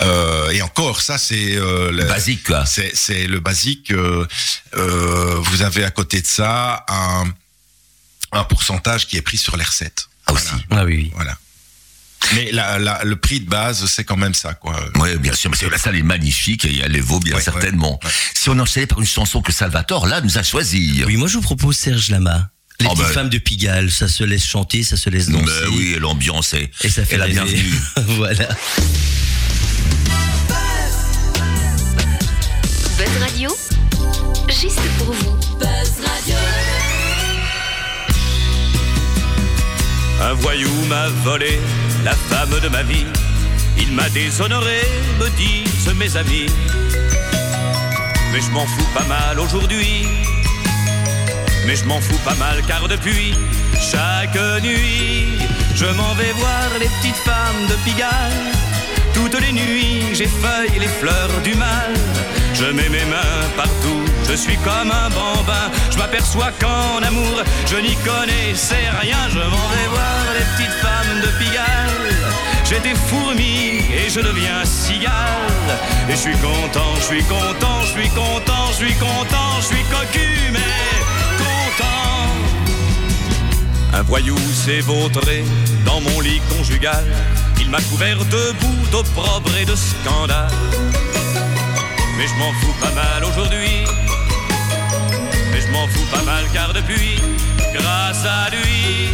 Euh, 0.00 0.50
et 0.50 0.62
encore, 0.62 1.00
ça 1.02 1.18
c'est 1.18 1.56
euh, 1.56 1.90
le- 1.92 2.04
Basique 2.04 2.48
c'est 2.94 3.26
le 3.26 3.40
basique. 3.40 3.90
euh, 3.92 4.26
euh, 4.76 5.36
vous 5.40 5.62
avez 5.62 5.84
à 5.84 5.90
côté 5.90 6.20
de 6.20 6.26
ça 6.26 6.84
un 6.88 7.24
un 8.32 8.44
pourcentage 8.44 9.06
qui 9.06 9.16
est 9.18 9.22
pris 9.22 9.36
sur 9.36 9.56
les 9.58 9.64
recettes. 9.64 10.08
Ah, 10.26 10.32
aussi. 10.32 10.48
Ah 10.70 10.84
oui, 10.84 10.94
oui. 10.96 11.10
Voilà. 11.14 11.36
Mais 12.34 12.50
la, 12.52 12.78
la, 12.78 13.02
le 13.04 13.16
prix 13.16 13.40
de 13.40 13.48
base, 13.50 13.84
c'est 13.86 14.04
quand 14.04 14.16
même 14.16 14.32
ça, 14.32 14.54
quoi. 14.54 14.74
Oui, 14.94 15.16
bien 15.18 15.34
sûr, 15.34 15.50
mais 15.50 15.56
c'est- 15.56 15.68
la 15.68 15.76
salle 15.76 15.96
est 15.96 16.02
magnifique 16.02 16.64
et 16.64 16.78
elle 16.82 16.92
les 16.92 17.00
vaut 17.00 17.18
bien 17.20 17.34
Ouais, 17.36 17.42
certainement. 17.42 17.98
ouais, 18.02 18.06
ouais. 18.08 18.14
Si 18.34 18.48
on 18.48 18.58
enchaînait 18.58 18.86
par 18.86 19.00
une 19.00 19.06
chanson 19.06 19.42
que 19.42 19.52
Salvatore, 19.52 20.06
là, 20.06 20.20
nous 20.22 20.38
a 20.38 20.42
choisi. 20.42 21.02
Oui, 21.06 21.16
moi 21.16 21.28
je 21.28 21.34
vous 21.34 21.40
propose 21.42 21.76
Serge 21.76 22.08
Lama. 22.10 22.48
Les 22.80 22.86
Oh, 22.86 22.92
petites 22.94 23.06
ben. 23.08 23.12
femmes 23.12 23.28
de 23.28 23.38
Pigalle, 23.38 23.90
ça 23.90 24.08
se 24.08 24.24
laisse 24.24 24.44
chanter, 24.46 24.82
ça 24.82 24.96
se 24.96 25.10
laisse 25.10 25.28
danser. 25.28 25.44
mais 25.44 25.76
oui, 25.76 25.92
et 25.94 25.98
l'ambiance 25.98 26.54
est, 26.54 26.70
Et 26.82 26.88
ça 26.88 27.04
fait 27.04 27.16
est 27.16 27.18
la 27.18 27.26
bienvenue. 27.28 27.74
voilà. 28.16 28.48
Buzz 33.02 33.18
Radio, 33.20 33.50
juste 34.48 34.80
pour 34.98 35.12
vous. 35.12 35.36
Buzz 35.58 35.92
Radio. 36.06 36.36
Un 40.20 40.34
voyou 40.34 40.70
m'a 40.88 41.08
volé 41.24 41.58
la 42.04 42.12
femme 42.12 42.60
de 42.60 42.68
ma 42.68 42.84
vie. 42.84 43.06
Il 43.76 43.90
m'a 43.90 44.08
déshonoré, 44.10 44.82
me 45.18 45.28
disent 45.30 45.92
mes 45.96 46.16
amis. 46.16 46.46
Mais 48.32 48.40
je 48.40 48.50
m'en 48.52 48.66
fous 48.66 48.88
pas 48.94 49.04
mal 49.06 49.40
aujourd'hui. 49.40 50.06
Mais 51.66 51.74
je 51.74 51.84
m'en 51.86 52.00
fous 52.00 52.20
pas 52.24 52.36
mal 52.36 52.62
car 52.68 52.86
depuis 52.86 53.34
chaque 53.80 54.62
nuit, 54.62 55.26
je 55.74 55.86
m'en 55.86 56.14
vais 56.14 56.32
voir 56.34 56.68
les 56.78 56.86
petites 56.86 57.16
femmes 57.16 57.66
de 57.68 57.74
Pigalle. 57.84 58.71
Toutes 59.14 59.40
les 59.40 59.52
nuits, 59.52 60.14
j'effeuille 60.14 60.78
les 60.78 60.88
fleurs 60.88 61.40
du 61.42 61.54
mal. 61.54 61.94
Je 62.54 62.64
mets 62.64 62.88
mes 62.88 63.04
mains 63.04 63.42
partout, 63.56 64.04
je 64.28 64.34
suis 64.34 64.56
comme 64.58 64.90
un 64.90 65.08
bambin. 65.10 65.70
Je 65.90 65.98
m'aperçois 65.98 66.50
qu'en 66.60 67.02
amour, 67.02 67.42
je 67.66 67.76
n'y 67.76 67.96
connaissais 67.96 68.88
rien. 69.00 69.18
Je 69.30 69.38
m'en 69.38 69.68
vais 69.74 69.88
voir 69.90 70.18
les 70.38 70.44
petites 70.52 70.78
femmes 70.80 71.20
de 71.22 71.28
Pigalle. 71.38 72.12
J'étais 72.64 72.94
fourmi 72.94 73.82
et 73.92 74.08
je 74.08 74.20
deviens 74.20 74.64
cigale. 74.64 75.12
Et 76.08 76.12
je 76.12 76.16
suis 76.16 76.36
content, 76.38 76.94
je 76.96 77.02
suis 77.02 77.24
content, 77.24 77.80
je 77.82 78.00
suis 78.00 78.08
content, 78.10 78.66
je 78.70 78.84
suis 78.84 78.94
content, 78.94 79.60
je 79.60 79.66
suis 79.66 79.84
cocu, 79.90 80.28
mais. 80.52 81.11
Un 83.94 84.02
voyou 84.02 84.36
s'est 84.38 84.80
vautré 84.80 85.44
dans 85.84 86.00
mon 86.00 86.20
lit 86.20 86.40
conjugal. 86.56 87.04
Il 87.60 87.70
m'a 87.70 87.80
couvert 87.82 88.18
de 88.24 88.52
boue, 88.60 88.86
d'opprobre 88.90 89.54
et 89.60 89.64
de 89.64 89.76
scandale. 89.76 90.50
Mais 92.16 92.26
je 92.26 92.34
m'en 92.34 92.52
fous 92.60 92.74
pas 92.80 92.90
mal 92.92 93.24
aujourd'hui. 93.24 93.84
Mais 95.52 95.60
je 95.60 95.70
m'en 95.70 95.86
fous 95.88 96.06
pas 96.10 96.22
mal 96.22 96.44
car 96.52 96.72
depuis, 96.72 97.20
grâce 97.74 98.24
à 98.24 98.50
lui, 98.50 99.10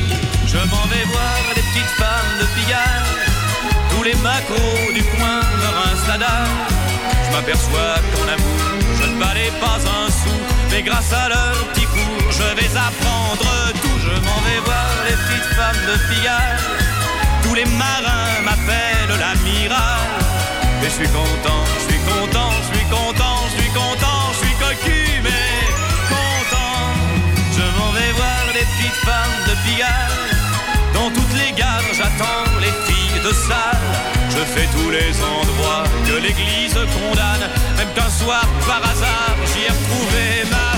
je 0.46 0.58
m'en 0.58 0.86
vais 0.86 1.04
voir 1.12 1.38
les 1.56 1.62
petites 1.62 1.94
femmes 1.96 2.34
de 2.40 2.46
Pigalle. 2.54 3.18
Tous 3.90 4.02
les 4.04 4.14
macros 4.16 4.92
du 4.94 5.02
coin 5.02 5.40
me 5.60 5.68
rincent 5.80 6.18
la. 6.18 6.46
Je 7.26 7.36
m'aperçois 7.36 7.94
qu'en 8.14 8.28
amour, 8.32 8.60
je 9.00 9.06
ne 9.08 9.18
valais 9.18 9.52
pas 9.60 9.76
un 9.76 10.10
sou. 10.10 10.36
Mais 10.70 10.82
grâce 10.82 11.12
à 11.12 11.28
leur 11.28 11.66
petit 11.72 11.86
cours, 11.86 12.30
je 12.30 12.54
vais 12.54 12.76
apprendre 12.76 13.72
tout. 13.82 13.97
Je 14.08 14.20
m'en 14.20 14.40
vais 14.40 14.60
voir 14.64 14.88
les 15.06 15.16
petites 15.22 15.50
femmes 15.54 15.84
de 15.90 15.96
Pigalle. 16.08 16.58
Tous 17.42 17.54
les 17.54 17.66
marins 17.66 18.40
m'appellent 18.42 19.18
l'amiral. 19.20 20.00
Et 20.82 20.86
je 20.86 20.96
suis 21.00 21.08
content, 21.08 21.62
je 21.76 21.92
suis 21.92 22.02
content, 22.12 22.50
je 22.62 22.76
suis 22.76 22.86
content, 22.86 23.36
je 23.50 23.60
suis 23.60 23.72
content, 23.72 24.20
je 24.32 24.38
suis 24.46 24.56
cocu, 24.64 25.20
mais 25.22 25.50
content. 26.08 26.84
Je 27.52 27.64
m'en 27.78 27.92
vais 27.92 28.12
voir 28.12 28.40
les 28.54 28.64
petites 28.70 29.00
femmes 29.08 29.38
de 29.48 29.54
Pigalle. 29.64 30.18
Dans 30.94 31.10
toutes 31.10 31.34
les 31.36 31.52
gares, 31.52 31.92
j'attends 31.92 32.48
les 32.60 32.74
filles 32.86 33.20
de 33.22 33.32
salle. 33.32 33.88
Je 34.30 34.42
fais 34.52 34.68
tous 34.76 34.90
les 34.90 35.12
endroits 35.20 35.84
que 36.06 36.16
l'église 36.24 36.78
condamne. 36.96 37.46
Même 37.76 37.92
qu'un 37.94 38.10
soir, 38.10 38.44
par 38.66 38.82
hasard, 38.90 39.36
j'y 39.50 39.66
ai 39.66 39.70
retrouvé 39.70 40.44
ma 40.50 40.77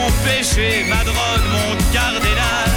mon 0.00 0.10
péché, 0.24 0.84
ma 0.88 1.02
drogue, 1.04 1.46
mon 1.54 1.70
cardinal. 1.92 2.70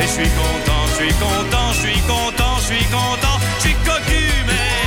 Et 0.00 0.06
je 0.06 0.12
suis 0.18 0.30
content, 0.42 0.82
je 0.90 0.94
suis 1.00 1.14
content, 1.14 1.68
je 1.72 1.80
suis 1.86 2.00
content, 2.12 2.54
je 2.60 2.66
suis 2.72 2.86
content, 2.86 3.38
je 3.56 3.60
suis 3.60 3.76
cocu, 3.88 4.24
mais 4.46 4.81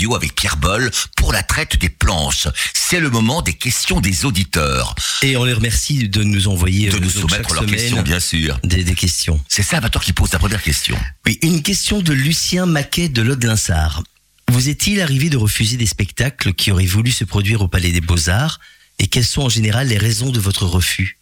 Radio 0.00 0.16
avec 0.16 0.34
Pierre 0.34 0.56
Boll 0.56 0.90
pour 1.14 1.30
la 1.30 1.42
traite 1.42 1.76
des 1.76 1.90
planches. 1.90 2.48
C'est 2.72 3.00
le 3.00 3.10
moment 3.10 3.42
des 3.42 3.52
questions 3.52 4.00
des 4.00 4.24
auditeurs. 4.24 4.94
Et 5.20 5.36
on 5.36 5.44
les 5.44 5.52
remercie 5.52 6.08
de 6.08 6.22
nous 6.22 6.48
envoyer 6.48 6.88
De 6.88 6.96
euh, 6.96 7.00
nous 7.00 7.10
soumettre 7.10 7.52
leurs 7.52 7.66
questions, 7.66 8.00
bien 8.00 8.18
sûr. 8.18 8.58
Des, 8.64 8.82
des 8.82 8.94
questions. 8.94 9.38
C'est 9.46 9.62
Salvatore 9.62 10.02
qui 10.02 10.14
pose 10.14 10.32
la 10.32 10.38
première 10.38 10.62
question. 10.62 10.98
Oui, 11.26 11.38
une 11.42 11.60
question 11.60 12.00
de 12.00 12.14
Lucien 12.14 12.64
Maquet 12.64 13.10
de 13.10 13.20
Lode-Linsart. 13.20 14.02
Vous 14.50 14.70
est-il 14.70 15.02
arrivé 15.02 15.28
de 15.28 15.36
refuser 15.36 15.76
des 15.76 15.84
spectacles 15.84 16.54
qui 16.54 16.72
auraient 16.72 16.86
voulu 16.86 17.10
se 17.10 17.24
produire 17.24 17.60
au 17.60 17.68
Palais 17.68 17.92
des 17.92 18.00
Beaux-Arts 18.00 18.58
Et 19.00 19.06
quelles 19.06 19.26
sont 19.26 19.42
en 19.42 19.50
général 19.50 19.88
les 19.88 19.98
raisons 19.98 20.30
de 20.30 20.40
votre 20.40 20.64
refus? 20.64 21.18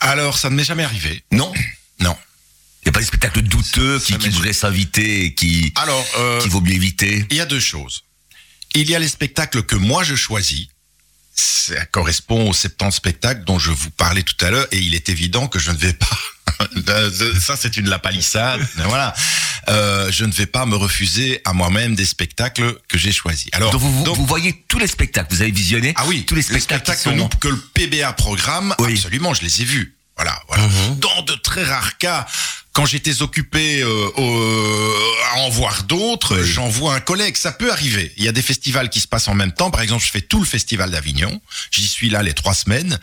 Alors, 0.00 0.36
ça 0.36 0.50
ne 0.50 0.56
m'est 0.56 0.64
jamais 0.64 0.82
arrivé. 0.82 1.22
Non? 1.30 1.52
Non. 2.00 2.16
Il 2.82 2.86
n'y 2.86 2.90
a 2.90 2.92
pas 2.92 3.00
des 3.00 3.06
spectacles 3.06 3.42
douteux 3.42 3.98
qui, 3.98 4.16
qui 4.16 4.28
voudraient 4.30 4.52
s'inviter 4.54 5.24
et 5.26 5.34
qui, 5.34 5.72
Alors, 5.76 6.04
euh, 6.18 6.40
qu'il 6.40 6.50
vaut 6.50 6.60
mieux 6.62 6.72
éviter? 6.74 7.26
il 7.30 7.36
y 7.36 7.40
a 7.40 7.46
deux 7.46 7.60
choses. 7.60 8.04
Il 8.74 8.88
y 8.88 8.94
a 8.94 8.98
les 8.98 9.08
spectacles 9.08 9.62
que 9.64 9.76
moi 9.76 10.02
je 10.04 10.14
choisis. 10.14 10.66
Ça 11.34 11.84
correspond 11.86 12.48
aux 12.50 12.52
70 12.54 12.94
spectacles 12.96 13.44
dont 13.44 13.58
je 13.58 13.70
vous 13.70 13.90
parlais 13.90 14.22
tout 14.22 14.36
à 14.44 14.50
l'heure 14.50 14.66
et 14.72 14.78
il 14.78 14.94
est 14.94 15.08
évident 15.08 15.46
que 15.48 15.58
je 15.58 15.70
ne 15.70 15.76
vais 15.76 15.92
pas. 15.92 16.18
Ça, 17.40 17.56
c'est 17.56 17.76
une 17.76 17.88
lapalissade. 17.88 18.66
voilà. 18.76 19.14
Euh, 19.68 20.10
je 20.10 20.24
ne 20.24 20.32
vais 20.32 20.46
pas 20.46 20.66
me 20.66 20.76
refuser 20.76 21.40
à 21.44 21.52
moi-même 21.52 21.94
des 21.94 22.04
spectacles 22.04 22.78
que 22.88 22.98
j'ai 22.98 23.12
choisis. 23.12 23.48
Alors, 23.52 23.72
donc, 23.72 23.80
vous, 23.80 23.92
vous- 23.98 24.04
donc- 24.04 24.16
vous 24.16 24.26
voyez 24.26 24.64
tous 24.68 24.78
les 24.78 24.86
spectacles, 24.86 25.34
vous 25.34 25.42
avez 25.42 25.50
visionné 25.50 25.92
ah 25.96 26.04
oui, 26.06 26.24
tous 26.26 26.34
les 26.34 26.42
spectacles, 26.42 26.90
qui 26.92 26.96
sont... 26.98 27.10
que, 27.10 27.16
nous- 27.16 27.28
que 27.28 27.48
le 27.48 27.56
PBA 27.74 28.12
programme, 28.14 28.74
Oui. 28.78 28.92
absolument, 28.94 29.32
je 29.34 29.42
les 29.42 29.62
ai 29.62 29.64
vus. 29.64 29.96
Voilà, 30.16 30.42
voilà. 30.48 30.68
Dans 30.96 31.22
de 31.22 31.34
très 31.34 31.64
rares 31.64 31.96
cas, 31.98 32.26
quand 32.72 32.86
j'étais 32.86 33.22
occupé 33.22 33.82
euh, 33.82 34.08
au- 34.16 34.94
à 35.34 35.38
en 35.40 35.48
voir 35.50 35.82
d'autres, 35.84 36.38
Oui. 36.40 36.46
j'envoie 36.48 36.94
un 36.94 37.00
collègue. 37.00 37.36
Ça 37.36 37.52
peut 37.52 37.72
arriver. 37.72 38.12
Il 38.16 38.24
y 38.24 38.28
a 38.28 38.32
des 38.32 38.42
festivals 38.42 38.88
qui 38.90 39.00
se 39.00 39.08
passent 39.08 39.28
en 39.28 39.34
même 39.34 39.52
temps. 39.52 39.70
Par 39.70 39.80
exemple, 39.80 40.04
je 40.04 40.10
fais 40.10 40.20
tout 40.20 40.38
le 40.40 40.46
festival 40.46 40.90
d'Avignon. 40.90 41.40
J'y 41.70 41.86
suis 41.88 42.10
là 42.10 42.22
les 42.22 42.32
trois 42.32 42.54
semaines. 42.54 42.98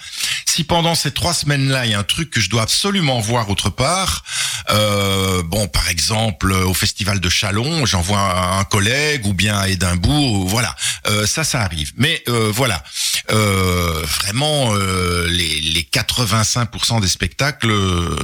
Si 0.46 0.64
pendant 0.64 0.96
ces 0.96 1.12
trois 1.12 1.34
semaines-là, 1.34 1.86
il 1.86 1.92
y 1.92 1.94
a 1.96 2.00
un 2.00 2.04
truc 2.04 2.30
que 2.30 2.40
je 2.40 2.50
dois 2.50 2.64
absolument 2.64 3.20
voir 3.20 3.50
autre 3.50 3.70
part, 3.70 4.24
euh, 4.70 5.44
bon, 5.44 5.68
par 5.68 5.88
exemple, 5.90 6.52
au 6.52 6.74
festival 6.74 7.20
de 7.20 7.30
Chalon, 7.30 7.86
j'envoie 7.86 8.20
un, 8.20 8.60
un 8.60 8.64
collègue 8.64 9.26
ou 9.26 9.34
bien 9.34 9.58
à 9.58 9.68
Édimbourg. 9.70 10.42
ou- 10.42 10.48
Voilà, 10.48 10.76
Euh, 11.08 11.26
ça, 11.26 11.44
ça 11.44 11.62
arrive. 11.62 11.92
Mais 11.96 12.22
euh, 12.28 12.52
voilà, 12.54 12.84
euh, 13.32 14.04
vraiment, 14.06 14.74
euh, 14.76 15.26
les, 15.30 15.62
les 15.62 15.84
85% 15.84 17.00
des 17.00 17.08
spectacles, 17.08 17.72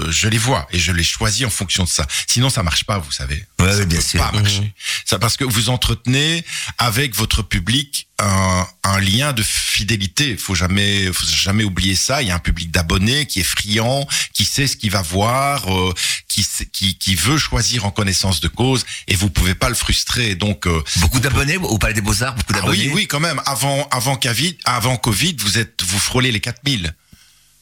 je 0.10 0.28
les 0.28 0.38
vois 0.38 0.68
et 0.72 0.80
je 0.80 0.92
les 0.92 1.04
choisis 1.04 1.33
en 1.46 1.50
fonction 1.50 1.84
de 1.84 1.90
ça. 1.90 2.06
Sinon, 2.28 2.50
ça 2.50 2.64
marche 2.64 2.84
pas, 2.86 2.98
vous 3.00 3.12
savez. 3.12 3.46
Ouais, 3.60 3.72
ça 3.72 3.86
bien 3.86 3.98
peut 4.00 4.04
sûr. 4.06 4.20
pas 4.20 4.32
marcher. 4.32 4.74
Ça 5.06 5.20
parce 5.20 5.38
que 5.38 5.44
vous 5.44 5.70
entretenez 5.70 6.44
avec 6.78 7.16
votre 7.16 7.42
public 7.42 8.08
un, 8.20 8.66
un 8.84 9.00
lien 9.00 9.34
de 9.34 9.42
fidélité. 9.44 10.38
Faut 10.38 10.56
jamais, 10.56 11.12
faut 11.12 11.26
jamais 11.26 11.64
oublier 11.64 11.96
ça. 11.96 12.22
Il 12.22 12.28
y 12.28 12.32
a 12.32 12.36
un 12.36 12.40
public 12.40 12.72
d'abonnés 12.72 13.26
qui 13.26 13.40
est 13.40 13.44
friand, 13.44 14.08
qui 14.34 14.46
sait 14.46 14.68
ce 14.68 14.78
qu'il 14.78 14.92
va 14.92 15.02
voir, 15.02 15.74
euh, 15.74 15.94
qui, 16.28 16.46
qui 16.72 16.98
qui 16.98 17.16
veut 17.16 17.38
choisir 17.38 17.86
en 17.86 17.92
connaissance 17.92 18.40
de 18.40 18.48
cause, 18.48 18.86
et 19.08 19.16
vous 19.16 19.30
pouvez 19.30 19.56
pas 19.56 19.70
le 19.70 19.76
frustrer. 19.76 20.36
Donc 20.36 20.68
euh, 20.68 20.84
Beaucoup 20.98 21.20
d'abonnés 21.20 21.58
au 21.58 21.78
Palais 21.78 21.94
des 21.96 22.02
Beaux-Arts, 22.02 22.36
beaucoup 22.36 22.54
ah 22.54 22.62
d'abonnés? 22.62 22.88
oui, 22.88 22.92
oui, 22.94 23.08
quand 23.08 23.20
même. 23.20 23.42
Avant, 23.46 23.88
avant 23.90 24.16
Covid, 24.16 24.58
avant 24.66 24.98
Covid, 24.98 25.36
vous 25.40 25.58
êtes, 25.58 25.82
vous 25.84 26.00
frôlez 26.00 26.32
les 26.32 26.40
4000. 26.40 26.94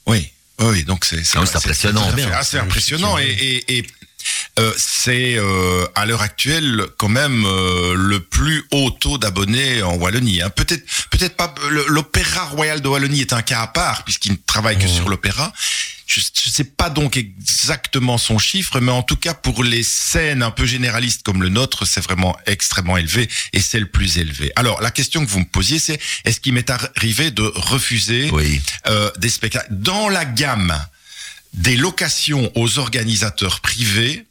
Oui, 0.07 0.31
oui, 0.69 0.83
donc 0.83 1.05
c'est, 1.05 1.23
impressionnant. 1.37 2.07
assez 2.33 2.57
impressionnant 2.57 3.17
et, 3.17 3.23
et, 3.23 3.77
et, 3.77 3.85
euh, 4.59 4.73
c'est 4.77 5.37
euh, 5.37 5.85
à 5.95 6.05
l'heure 6.05 6.21
actuelle 6.21 6.85
quand 6.97 7.09
même 7.09 7.45
euh, 7.45 7.93
le 7.95 8.19
plus 8.19 8.63
haut 8.71 8.91
taux 8.91 9.17
d'abonnés 9.17 9.81
en 9.81 9.95
Wallonie. 9.95 10.41
Hein. 10.41 10.49
Peut-être, 10.49 10.83
peut-être 11.09 11.37
pas. 11.37 11.53
L'Opéra 11.87 12.45
Royal 12.45 12.81
de 12.81 12.87
Wallonie 12.87 13.21
est 13.21 13.33
un 13.33 13.41
cas 13.41 13.61
à 13.61 13.67
part 13.67 14.03
puisqu'il 14.03 14.33
ne 14.33 14.37
travaille 14.45 14.77
que 14.77 14.87
sur 14.87 15.07
l'opéra. 15.07 15.53
Je 16.05 16.19
ne 16.19 16.51
sais 16.51 16.65
pas 16.65 16.89
donc 16.89 17.15
exactement 17.15 18.17
son 18.17 18.37
chiffre, 18.37 18.81
mais 18.81 18.91
en 18.91 19.03
tout 19.03 19.15
cas 19.15 19.33
pour 19.33 19.63
les 19.63 19.83
scènes 19.83 20.43
un 20.43 20.51
peu 20.51 20.65
généralistes 20.65 21.23
comme 21.23 21.41
le 21.41 21.47
nôtre, 21.47 21.85
c'est 21.85 22.01
vraiment 22.03 22.35
extrêmement 22.47 22.97
élevé 22.97 23.29
et 23.53 23.61
c'est 23.61 23.79
le 23.79 23.85
plus 23.85 24.17
élevé. 24.17 24.51
Alors 24.57 24.81
la 24.81 24.91
question 24.91 25.23
que 25.23 25.29
vous 25.29 25.39
me 25.39 25.45
posiez, 25.45 25.79
c'est 25.79 26.01
est-ce 26.25 26.41
qu'il 26.41 26.53
m'est 26.53 26.69
arrivé 26.69 27.31
de 27.31 27.43
refuser 27.55 28.29
Oui. 28.33 28.61
des 29.19 29.29
spectacles? 29.29 29.67
Dans 29.69 30.09
la 30.09 30.25
gamme 30.25 30.77
des 31.53 31.77
locations 31.77 32.51
aux 32.55 32.79
organisateurs 32.79 33.59
privés? 33.59 34.25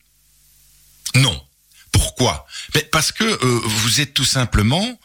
Non. 1.15 1.43
Pourquoi? 1.93 2.47
Parce 2.93 3.13
que 3.13 3.25
euh, 3.25 3.61
vous 3.65 4.01
êtes 4.01 4.15
tout 4.15 4.25
simplement 4.25 4.99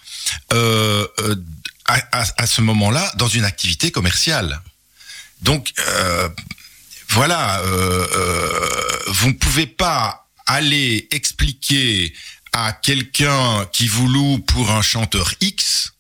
euh, 0.54 1.08
euh, 1.20 1.36
à, 1.88 2.48
ce 2.48 2.62
moment-là 2.62 3.12
dans 3.18 3.28
une 3.28 3.44
activité 3.46 3.92
commerciale. 3.92 4.60
Donc 5.42 5.72
euh, 5.80 6.30
voilà, 7.10 7.62
vous 9.08 9.28
ne 9.28 9.34
pouvez 9.34 9.68
pas 9.68 10.28
aller 10.48 11.08
expliquer 11.12 12.14
à 12.54 12.72
quelqu'un 12.74 13.68
qui 13.72 13.88
vous 13.88 14.08
loue 14.08 14.40
pour 14.40 14.72
un 14.72 14.82
chanteur 14.82 15.34
X, 15.42 15.94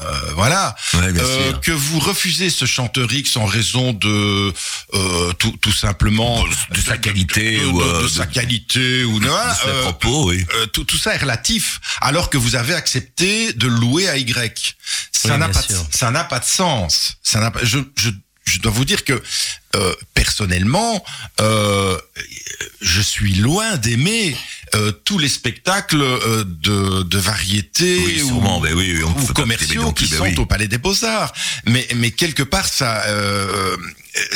euh, 0.00 0.20
voilà, 0.34 0.74
Ouais, 0.94 1.00
euh, 1.16 1.52
que 1.54 1.72
vous 1.72 1.98
refusez 1.98 2.50
ce 2.50 2.64
chanteur 2.66 3.12
X 3.12 3.36
en 3.36 3.46
raison 3.46 3.92
de 3.92 4.52
euh, 4.94 5.32
tout, 5.34 5.56
tout 5.60 5.72
simplement 5.72 6.44
De- 6.44 6.76
de 6.76 6.80
sa 6.80 6.96
qualité 6.98 7.58
de, 7.58 7.66
ou, 7.66 7.80
de- 7.82 7.86
euh, 7.86 8.02
de 8.04 8.08
sa 8.08 8.26
qualité 8.26 9.04
ou 9.04 9.18
non, 9.20 9.28
De 9.32 9.54
ses 9.54 9.68
euh, 9.68 9.82
propos, 9.82 10.28
oui. 10.30 10.44
tout, 10.72 10.84
tout 10.84 10.98
ça 10.98 11.14
est 11.14 11.18
relatif, 11.18 11.80
alors 12.00 12.30
que 12.30 12.36
vous 12.38 12.54
avez 12.56 12.74
accepté 12.74 13.52
de 13.52 13.66
louer 13.66 14.08
à 14.08 14.16
Y. 14.16 14.76
Ça 15.12 15.32
Oui, 15.34 15.38
n'a 15.38 15.48
pas, 15.48 15.62
ça 15.90 16.10
n'a 16.10 16.24
pas 16.24 16.38
de 16.38 16.44
sens. 16.44 17.16
Ça 17.22 17.40
n'a 17.40 17.50
pas. 17.50 17.60
Je, 17.64 17.78
je, 17.96 18.10
je 18.44 18.58
dois 18.60 18.70
vous 18.72 18.84
dire 18.84 19.04
que 19.04 19.20
euh, 19.76 19.92
personnellement, 20.14 21.04
euh, 21.40 21.98
je 22.80 23.00
suis 23.00 23.34
loin 23.34 23.76
d'aimer 23.76 24.36
euh, 24.74 24.92
tous 25.04 25.18
les 25.18 25.28
spectacles 25.28 26.00
euh, 26.00 26.44
de, 26.44 27.02
de 27.02 27.18
variété 27.18 27.98
Oui, 28.04 28.22
ou, 28.22 28.28
sûrement, 28.28 28.60
ben 28.60 28.74
oui, 28.74 28.94
oui, 28.96 29.04
on 29.04 29.20
ou 29.20 29.32
commerciaux 29.32 29.92
qui 29.92 30.06
ben 30.06 30.16
sont 30.16 30.22
oui. 30.24 30.34
au 30.36 30.46
Palais 30.46 30.68
des 30.68 30.78
Beaux 30.78 31.04
Arts. 31.04 31.32
Mais, 31.66 31.86
mais 31.96 32.10
quelque 32.10 32.42
part, 32.42 32.68
ça, 32.68 33.04
euh, 33.06 33.76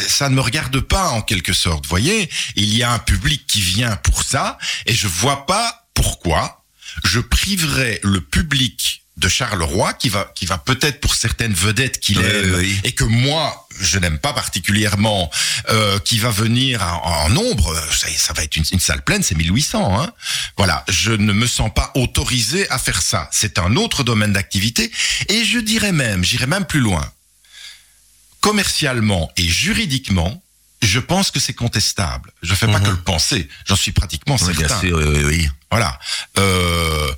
ça 0.09 0.29
ne 0.29 0.35
me 0.35 0.41
regarde 0.41 0.81
pas 0.81 1.11
en 1.11 1.23
quelque 1.23 1.53
sorte. 1.53 1.87
Voyez, 1.87 2.29
il 2.57 2.75
y 2.75 2.83
a 2.83 2.93
un 2.93 2.99
public 2.99 3.47
qui 3.47 3.61
vient 3.61 3.97
pour 3.97 4.23
ça, 4.23 4.59
et 4.87 4.95
je 4.95 5.07
vois 5.07 5.47
pas 5.47 5.87
pourquoi 5.95 6.65
je 7.05 7.21
priverais 7.21 8.01
le 8.03 8.21
public 8.21 9.02
de 9.19 9.29
Charleroi, 9.29 9.93
qui 9.93 10.09
va, 10.09 10.33
qui 10.35 10.47
va 10.47 10.57
peut-être 10.59 11.01
pour 11.01 11.15
certaines 11.15 11.53
vedettes 11.53 12.01
qu'il 12.01 12.19
Oui, 12.19 12.25
aime, 12.25 12.55
oui. 12.57 12.81
et 12.83 12.93
que 12.93 13.05
moi, 13.05 13.69
je 13.79 13.99
n'aime 13.99 14.19
pas 14.19 14.33
particulièrement, 14.33 15.31
euh, 15.69 15.99
qui 15.99 16.19
va 16.19 16.31
venir 16.31 16.83
en, 16.83 17.27
en 17.27 17.29
nombre, 17.29 17.75
ça, 17.93 18.09
ça 18.17 18.33
va 18.33 18.43
être 18.43 18.57
une, 18.57 18.65
une 18.73 18.81
salle 18.81 19.03
pleine, 19.03 19.23
c'est 19.23 19.35
1800. 19.35 20.01
Hein. 20.03 20.13
Voilà, 20.57 20.83
je 20.89 21.13
ne 21.13 21.33
me 21.35 21.47
sens 21.47 21.71
pas 21.75 21.93
autorisé 21.95 22.69
à 22.71 22.79
faire 22.79 23.03
ça. 23.03 23.29
C'est 23.33 23.59
un 23.59 23.77
autre 23.77 24.03
domaine 24.03 24.33
d'activité, 24.33 24.91
et 25.29 25.45
je 25.45 25.59
dirais 25.59 25.93
même, 25.93 26.25
j'irais 26.25 26.47
même 26.47 26.65
plus 26.65 26.81
loin. 26.81 27.07
Commercialement 28.41 29.31
et 29.37 29.47
juridiquement, 29.47 30.43
je 30.81 30.99
pense 30.99 31.31
que 31.31 31.39
c'est 31.39 31.53
contestable. 31.55 32.33
Je 32.43 32.55
fais 32.55 32.67
pas 32.67 32.81
que 32.81 32.91
le 32.91 32.97
penser, 32.97 33.49
j'en 33.69 33.77
suis 33.77 33.93
pratiquement 33.93 34.37
Oui, 34.41 34.55
certain. 34.57 34.81
bien 34.81 34.81
sûr, 34.81 34.97
oui, 34.99 35.05
oui, 35.07 35.25
oui. 35.25 35.49
Voilà. 35.71 35.97
Euh, 36.39 37.13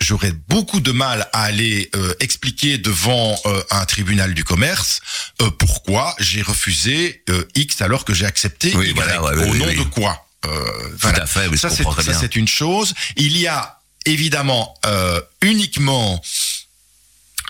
J'aurais 0.00 0.32
beaucoup 0.48 0.80
de 0.80 0.92
mal 0.92 1.28
à 1.32 1.42
aller 1.44 1.90
euh, 1.94 2.14
expliquer 2.20 2.78
devant 2.78 3.38
euh, 3.46 3.62
un 3.70 3.84
tribunal 3.86 4.34
du 4.34 4.44
commerce 4.44 5.00
euh, 5.40 5.50
pourquoi 5.50 6.14
j'ai 6.18 6.42
refusé 6.42 7.22
euh, 7.30 7.44
X 7.54 7.80
alors 7.82 8.04
que 8.04 8.14
j'ai 8.14 8.26
accepté 8.26 8.74
Oui, 8.76 8.88
Y. 8.90 8.94
voilà, 8.94 9.22
ouais, 9.22 9.36
Au 9.46 9.50
oui, 9.52 9.58
nom 9.58 9.66
oui. 9.66 9.76
de 9.76 9.82
quoi 9.84 10.24
Euh, 10.46 10.90
à 11.04 11.26
fait, 11.26 11.56
ça, 11.56 11.70
c'est 11.70 12.36
une 12.36 12.48
chose. 12.48 12.94
Il 13.16 13.36
y 13.36 13.46
a 13.46 13.78
évidemment 14.04 14.74
euh, 14.86 15.20
uniquement 15.42 16.22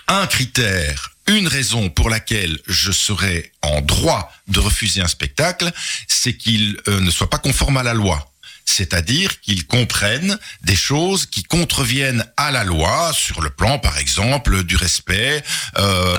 un 0.07 0.25
critère, 0.27 1.11
une 1.27 1.47
raison 1.47 1.89
pour 1.89 2.09
laquelle 2.09 2.59
je 2.67 2.91
serais 2.91 3.51
en 3.61 3.81
droit 3.81 4.31
de 4.47 4.59
refuser 4.59 5.01
un 5.01 5.07
spectacle, 5.07 5.71
c'est 6.07 6.35
qu'il 6.35 6.79
ne 6.87 7.11
soit 7.11 7.29
pas 7.29 7.37
conforme 7.37 7.77
à 7.77 7.83
la 7.83 7.93
loi. 7.93 8.28
C'est-à-dire 8.69 9.41
qu'ils 9.41 9.65
comprennent 9.65 10.37
des 10.61 10.75
choses 10.75 11.25
qui 11.25 11.43
contreviennent 11.43 12.23
à 12.37 12.51
la 12.51 12.63
loi 12.63 13.11
sur 13.13 13.41
le 13.41 13.49
plan, 13.49 13.79
par 13.79 13.97
exemple, 13.97 14.63
du 14.63 14.75
respect. 14.75 15.43
Euh, 15.77 16.17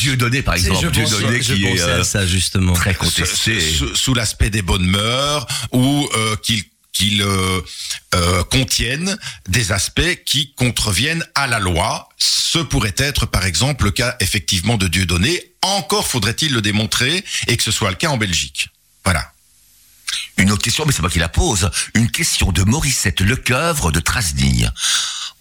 Dieu 0.00 0.16
donné, 0.16 0.42
par 0.42 0.54
exemple. 0.54 0.90
Dieu 0.90 1.04
donné 1.06 1.42
je 1.42 1.54
qui 1.54 1.64
est 1.66 1.80
euh, 1.80 2.04
ça 2.04 2.26
justement. 2.26 2.74
très 2.74 2.92
sous, 2.92 2.98
contesté. 3.00 3.60
sous- 3.60 3.96
sous 3.96 4.14
l'aspect 4.14 4.50
des 4.50 4.62
bonnes 4.62 4.86
mœurs 4.86 5.46
ou 5.72 6.08
euh, 6.14 6.36
qu'ils 6.36 6.64
qu'ils 6.92 7.22
euh, 7.22 7.60
euh, 8.16 8.42
contiennent 8.44 9.16
des 9.48 9.70
aspects 9.70 10.24
qui 10.26 10.52
contreviennent 10.54 11.24
à 11.36 11.46
la 11.46 11.60
loi. 11.60 12.08
Ce 12.18 12.58
pourrait 12.58 12.94
être 12.98 13.24
par 13.26 13.46
exemple 13.46 13.84
le 13.84 13.92
cas 13.92 14.16
effectivement 14.20 14.76
de 14.76 14.88
Dieudonné. 14.88 15.52
Encore 15.62 16.06
faudrait-il 16.08 16.52
le 16.52 16.60
démontrer 16.60 17.24
et 17.46 17.56
que 17.56 17.62
ce 17.62 17.70
soit 17.70 17.90
le 17.90 17.96
cas 17.96 18.08
en 18.08 18.16
Belgique. 18.16 18.68
Voilà. 19.04 19.32
Une 20.36 20.50
autre 20.50 20.62
question, 20.62 20.84
mais 20.86 20.92
c'est 20.92 21.02
moi 21.02 21.10
qui 21.10 21.18
la 21.18 21.28
pose. 21.28 21.70
Une 21.94 22.10
question 22.10 22.52
de 22.52 22.62
Morissette 22.62 23.20
Lecoeuvre 23.20 23.92
de 23.92 24.00
Trasny. 24.00 24.66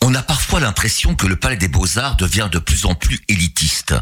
On 0.01 0.13
a 0.13 0.21
parfois 0.21 0.59
l'impression 0.59 1.15
que 1.15 1.25
le 1.25 1.35
Palais 1.35 1.57
des 1.57 1.67
Beaux-Arts 1.67 2.17
devient 2.17 2.49
de 2.51 2.59
plus 2.59 2.85
en 2.85 2.95
plus 2.95 3.19
élitiste. 3.27 3.95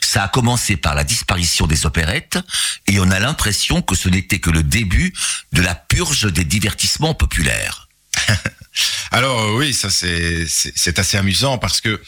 Ça 0.00 0.24
a 0.24 0.28
commencé 0.28 0.76
par 0.76 0.94
la 0.94 1.04
disparition 1.04 1.66
des 1.66 1.84
opérettes 1.84 2.38
et 2.86 2.98
on 3.00 3.10
a 3.10 3.20
l'impression 3.20 3.82
que 3.82 3.94
ce 3.94 4.08
n'était 4.08 4.40
que 4.40 4.50
le 4.50 4.62
début 4.62 5.12
de 5.52 5.60
la 5.60 5.74
purge 5.74 6.32
des 6.32 6.44
divertissements 6.44 7.14
populaires. 7.14 7.88
Alors 9.10 9.40
euh, 9.40 9.56
oui, 9.56 9.74
ça 9.74 9.90
c'est 9.90 10.98
assez 10.98 11.16
amusant 11.18 11.58
parce 11.58 11.80
que 11.80 12.00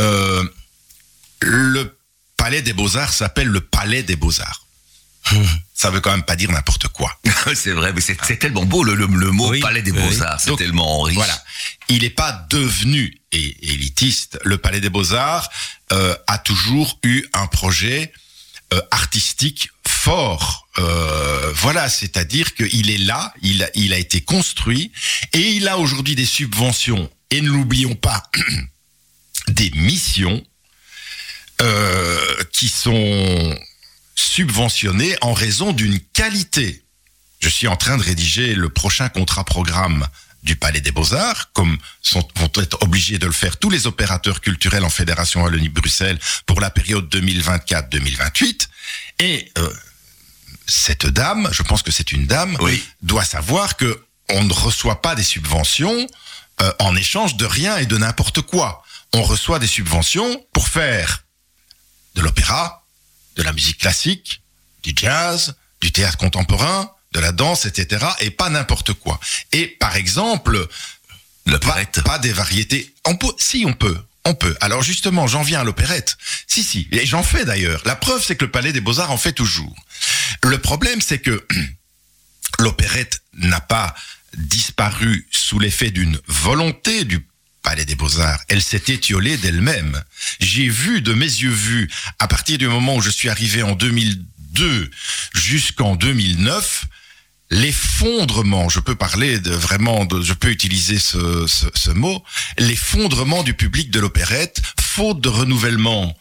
euh, 0.00 0.44
le 1.40 1.98
Palais 2.36 2.62
des 2.62 2.72
Beaux-Arts 2.72 3.12
s'appelle 3.12 3.48
le 3.48 3.60
Palais 3.60 4.02
des 4.02 4.16
Beaux-Arts. 4.16 4.61
Ça 5.74 5.90
veut 5.90 6.00
quand 6.00 6.12
même 6.12 6.22
pas 6.22 6.36
dire 6.36 6.50
n'importe 6.52 6.88
quoi. 6.88 7.18
c'est 7.54 7.72
vrai, 7.72 7.92
mais 7.92 8.00
c'est 8.00 8.16
c'est 8.24 8.36
tellement 8.36 8.64
beau 8.64 8.84
le, 8.84 8.94
le, 8.94 9.06
le 9.06 9.30
mot 9.32 9.50
Oui, 9.50 9.60
Palais 9.60 9.82
des 9.82 9.90
oui. 9.90 10.00
Beaux-Arts. 10.00 10.40
C'est 10.40 10.48
Donc, 10.48 10.58
tellement 10.58 11.00
riche. 11.02 11.16
Voilà. 11.16 11.42
Il 11.88 12.02
n'est 12.02 12.10
pas 12.10 12.46
devenu 12.50 13.20
é- 13.32 13.56
élitiste. 13.62 14.38
Le 14.44 14.58
Palais 14.58 14.80
des 14.80 14.90
Beaux-Arts 14.90 15.50
euh, 15.92 16.14
a 16.28 16.38
toujours 16.38 16.98
eu 17.02 17.24
un 17.32 17.46
projet 17.48 18.12
euh, 18.72 18.80
artistique 18.92 19.70
fort. 19.88 20.68
Euh, 20.78 21.52
voilà, 21.56 21.88
c'est-à-dire 21.88 22.54
qu'il 22.54 22.90
est 22.90 22.98
là, 22.98 23.34
il 23.42 23.62
a, 23.64 23.70
il 23.74 23.92
a 23.92 23.98
été 23.98 24.20
construit 24.20 24.92
et 25.32 25.50
il 25.52 25.68
a 25.68 25.78
aujourd'hui 25.78 26.14
des 26.14 26.24
subventions. 26.26 27.10
Et 27.30 27.40
ne 27.40 27.48
l'oublions 27.48 27.94
pas, 27.96 28.22
des 29.48 29.70
missions 29.74 30.44
euh, 31.60 32.36
qui 32.52 32.68
sont 32.68 33.56
subventionnées 34.14 35.16
en 35.20 35.32
raison 35.32 35.72
d'une 35.72 35.98
qualité. 36.00 36.84
Je 37.40 37.48
suis 37.48 37.66
en 37.68 37.76
train 37.76 37.96
de 37.96 38.02
rédiger 38.02 38.54
le 38.54 38.68
prochain 38.68 39.08
contrat 39.08 39.44
programme 39.44 40.06
du 40.42 40.56
Palais 40.56 40.80
des 40.80 40.90
Beaux-Arts, 40.90 41.52
comme 41.52 41.78
sont, 42.02 42.26
vont 42.36 42.50
être 42.56 42.82
obligés 42.82 43.18
de 43.18 43.26
le 43.26 43.32
faire 43.32 43.56
tous 43.58 43.70
les 43.70 43.86
opérateurs 43.86 44.40
culturels 44.40 44.84
en 44.84 44.90
Fédération 44.90 45.42
Wallonie-Bruxelles 45.42 46.18
pour 46.46 46.60
la 46.60 46.70
période 46.70 47.08
2024-2028. 47.14 48.68
Et 49.20 49.52
euh, 49.58 49.72
cette 50.66 51.06
dame, 51.06 51.48
je 51.52 51.62
pense 51.62 51.82
que 51.82 51.92
c'est 51.92 52.10
une 52.12 52.26
dame, 52.26 52.56
Oui. 52.60 52.82
doit 53.02 53.24
savoir 53.24 53.76
que 53.76 54.04
on 54.30 54.44
ne 54.44 54.52
reçoit 54.52 55.00
pas 55.02 55.14
des 55.14 55.22
subventions 55.22 56.06
euh, 56.60 56.72
en 56.80 56.96
échange 56.96 57.36
de 57.36 57.44
rien 57.44 57.76
et 57.78 57.86
de 57.86 57.96
n'importe 57.98 58.40
quoi. 58.42 58.82
On 59.12 59.22
reçoit 59.22 59.58
des 59.58 59.66
subventions 59.66 60.44
pour 60.52 60.68
faire 60.68 61.24
de 62.14 62.20
l'opéra, 62.22 62.81
de 63.36 63.42
la 63.42 63.52
musique 63.52 63.78
classique, 63.78 64.42
du 64.82 64.92
jazz, 64.94 65.54
du 65.80 65.92
théâtre 65.92 66.18
contemporain, 66.18 66.90
de 67.12 67.20
la 67.20 67.32
danse, 67.32 67.66
etc. 67.66 68.06
Et 68.20 68.30
pas 68.30 68.48
n'importe 68.48 68.92
quoi. 68.94 69.20
Et 69.52 69.66
par 69.66 69.96
exemple, 69.96 70.66
pas, 71.44 71.50
L'opérette. 71.50 72.02
pas 72.04 72.18
des 72.18 72.32
variétés. 72.32 72.94
On 73.04 73.16
peut, 73.16 73.32
si 73.38 73.64
on 73.66 73.72
peut, 73.72 73.98
on 74.24 74.34
peut. 74.34 74.56
Alors 74.60 74.82
justement, 74.82 75.26
j'en 75.26 75.42
viens 75.42 75.60
à 75.60 75.64
l'opérette. 75.64 76.16
Si, 76.46 76.62
si, 76.62 76.88
et 76.92 77.04
j'en 77.06 77.22
fais 77.22 77.44
d'ailleurs. 77.44 77.82
La 77.84 77.96
preuve, 77.96 78.22
c'est 78.24 78.36
que 78.36 78.44
le 78.44 78.50
Palais 78.50 78.72
des 78.72 78.80
Beaux-Arts 78.80 79.10
en 79.10 79.16
fait 79.16 79.32
toujours. 79.32 79.74
Le 80.42 80.58
problème, 80.58 81.00
c'est 81.00 81.18
que 81.18 81.46
l'opérette 82.58 83.22
n'a 83.34 83.60
pas 83.60 83.94
disparu 84.36 85.26
sous 85.30 85.58
l'effet 85.58 85.90
d'une 85.90 86.18
volonté 86.26 87.04
du 87.04 87.26
Palais 87.62 87.84
des 87.84 87.94
Beaux-Arts. 87.94 88.40
Elle 88.48 88.62
s'est 88.62 88.82
étiolée 88.88 89.36
d'elle-même. 89.36 90.02
J'ai 90.40 90.68
vu 90.68 91.00
de 91.00 91.14
mes 91.14 91.24
yeux 91.26 91.50
vus, 91.50 91.88
à 92.18 92.28
partir 92.28 92.58
du 92.58 92.68
moment 92.68 92.96
où 92.96 93.00
je 93.00 93.10
suis 93.10 93.28
arrivé 93.28 93.62
en 93.62 93.74
2002 93.74 94.90
jusqu'en 95.34 95.96
2009, 95.96 96.84
l'effondrement, 97.50 98.68
je 98.68 98.80
peux 98.80 98.94
parler 98.94 99.38
de 99.38 99.50
vraiment, 99.52 100.08
je 100.22 100.32
peux 100.32 100.50
utiliser 100.50 100.98
ce, 100.98 101.90
mot, 101.90 102.24
l'effondrement 102.58 103.42
du 103.42 103.54
public 103.54 103.90
de 103.90 104.00
l'opérette, 104.00 104.60
faute 104.80 105.20
de 105.20 105.28
renouvellement 105.28 106.16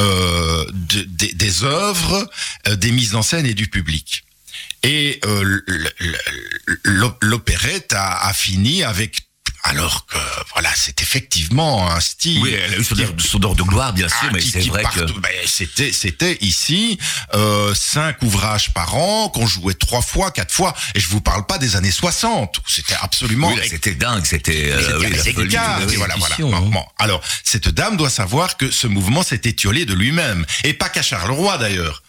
euh, 0.00 0.64
de- 0.72 1.02
des- 1.32 1.62
œuvres, 1.64 2.28
euh, 2.68 2.76
des 2.76 2.90
mises 2.92 3.14
en 3.14 3.22
scène 3.22 3.46
et 3.46 3.54
du 3.54 3.68
public. 3.68 4.24
Et 4.82 5.20
euh, 5.24 5.60
l'opérette 7.20 7.92
a 7.96 8.32
fini 8.34 8.82
avec, 8.82 9.20
alors 9.64 10.06
que 10.06 10.18
voilà, 10.52 10.70
c'est 10.76 11.00
effectivement 11.02 11.88
un 11.90 12.00
style. 12.00 12.42
Oui, 12.42 12.52
elle 12.54 12.74
a 12.74 12.76
eu 12.78 12.84
son 12.84 13.42
heure 13.44 13.54
de 13.54 13.62
gloire, 13.62 13.92
bien 13.92 14.08
sûr, 14.08 14.18
ah, 14.22 14.30
mais 14.32 14.40
qui- 14.40 14.50
c'est 14.50 14.60
vrai 14.68 14.82
que... 14.82 14.98
partout- 15.00 15.20
ben, 15.20 15.30
c'était 15.46 15.92
c'était 15.92 16.36
ici 16.40 16.98
euh, 17.34 17.74
cinq 17.74 18.22
ouvrages 18.22 18.72
par 18.74 18.94
an 18.96 19.28
qu'on 19.28 19.46
jouait 19.46 19.74
trois 19.74 20.02
fois, 20.02 20.30
quatre 20.30 20.52
fois, 20.52 20.74
et 20.94 21.00
je 21.00 21.08
vous 21.08 21.20
parle 21.20 21.46
pas 21.46 21.58
des 21.58 21.76
années 21.76 21.90
60 21.92 22.58
où 22.58 22.62
c'était 22.66 22.96
absolument 23.00 23.48
Oui, 23.52 23.60
c'était 23.68 23.94
dingue, 23.94 24.24
c'était... 24.24 24.72
euh, 24.72 24.98
oui, 25.00 25.96
voilà, 25.96 26.16
voilà. 26.16 26.36
hein. 26.38 26.60
bon. 26.70 26.84
Alors, 26.98 27.22
cette 27.44 27.68
dame 27.68 27.96
doit 27.96 28.10
savoir 28.10 28.56
que 28.56 28.70
ce 28.70 28.86
mouvement 28.86 29.22
s'est 29.22 29.42
étiolé 29.44 29.84
de 29.84 29.94
lui-même. 29.94 30.44
Et 30.64 30.74
pas 30.74 30.88
qu'à 30.88 31.02
Charleroi, 31.02 31.58
d'ailleurs. 31.58 32.02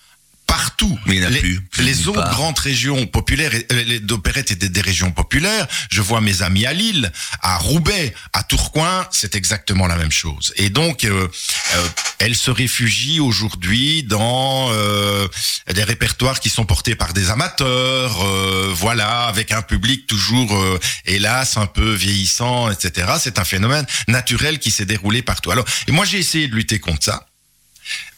Partout. 0.45 0.99
Mais 1.05 1.15
il 1.15 1.19
n'y 1.21 1.25
en 1.25 1.29
a 1.29 1.31
les, 1.31 1.39
plus, 1.39 1.61
les 1.79 2.07
autres 2.07 2.29
grandes 2.29 2.59
régions 2.59 3.05
populaires, 3.07 3.51
euh, 3.53 3.83
les 3.85 3.99
d'opérettes 3.99 4.51
étaient 4.51 4.69
des 4.69 4.81
régions 4.81 5.11
populaires. 5.11 5.67
Je 5.89 6.01
vois 6.01 6.21
mes 6.21 6.41
amis 6.41 6.65
à 6.65 6.73
Lille, 6.73 7.11
à 7.41 7.57
Roubaix, 7.57 8.13
à 8.33 8.43
Tourcoing, 8.43 9.07
c'est 9.11 9.35
exactement 9.35 9.87
la 9.87 9.95
même 9.95 10.11
chose. 10.11 10.53
Et 10.57 10.69
donc, 10.69 11.05
euh, 11.05 11.27
euh, 11.75 11.87
elle 12.19 12.35
se 12.35 12.51
réfugie 12.51 13.19
aujourd'hui 13.19 14.03
dans 14.03 14.69
euh, 14.71 15.27
des 15.73 15.83
répertoires 15.83 16.39
qui 16.39 16.49
sont 16.49 16.65
portés 16.65 16.95
par 16.95 17.13
des 17.13 17.29
amateurs, 17.29 18.23
euh, 18.23 18.71
voilà, 18.73 19.23
avec 19.23 19.51
un 19.51 19.61
public 19.61 20.07
toujours, 20.07 20.55
euh, 20.55 20.79
hélas, 21.05 21.57
un 21.57 21.65
peu 21.65 21.93
vieillissant, 21.93 22.69
etc. 22.69 23.13
C'est 23.19 23.39
un 23.39 23.45
phénomène 23.45 23.85
naturel 24.07 24.59
qui 24.59 24.71
s'est 24.71 24.85
déroulé 24.85 25.21
partout. 25.21 25.51
Alors, 25.51 25.65
et 25.87 25.91
moi, 25.91 26.05
j'ai 26.05 26.19
essayé 26.19 26.47
de 26.47 26.55
lutter 26.55 26.79
contre 26.79 27.03
ça 27.03 27.27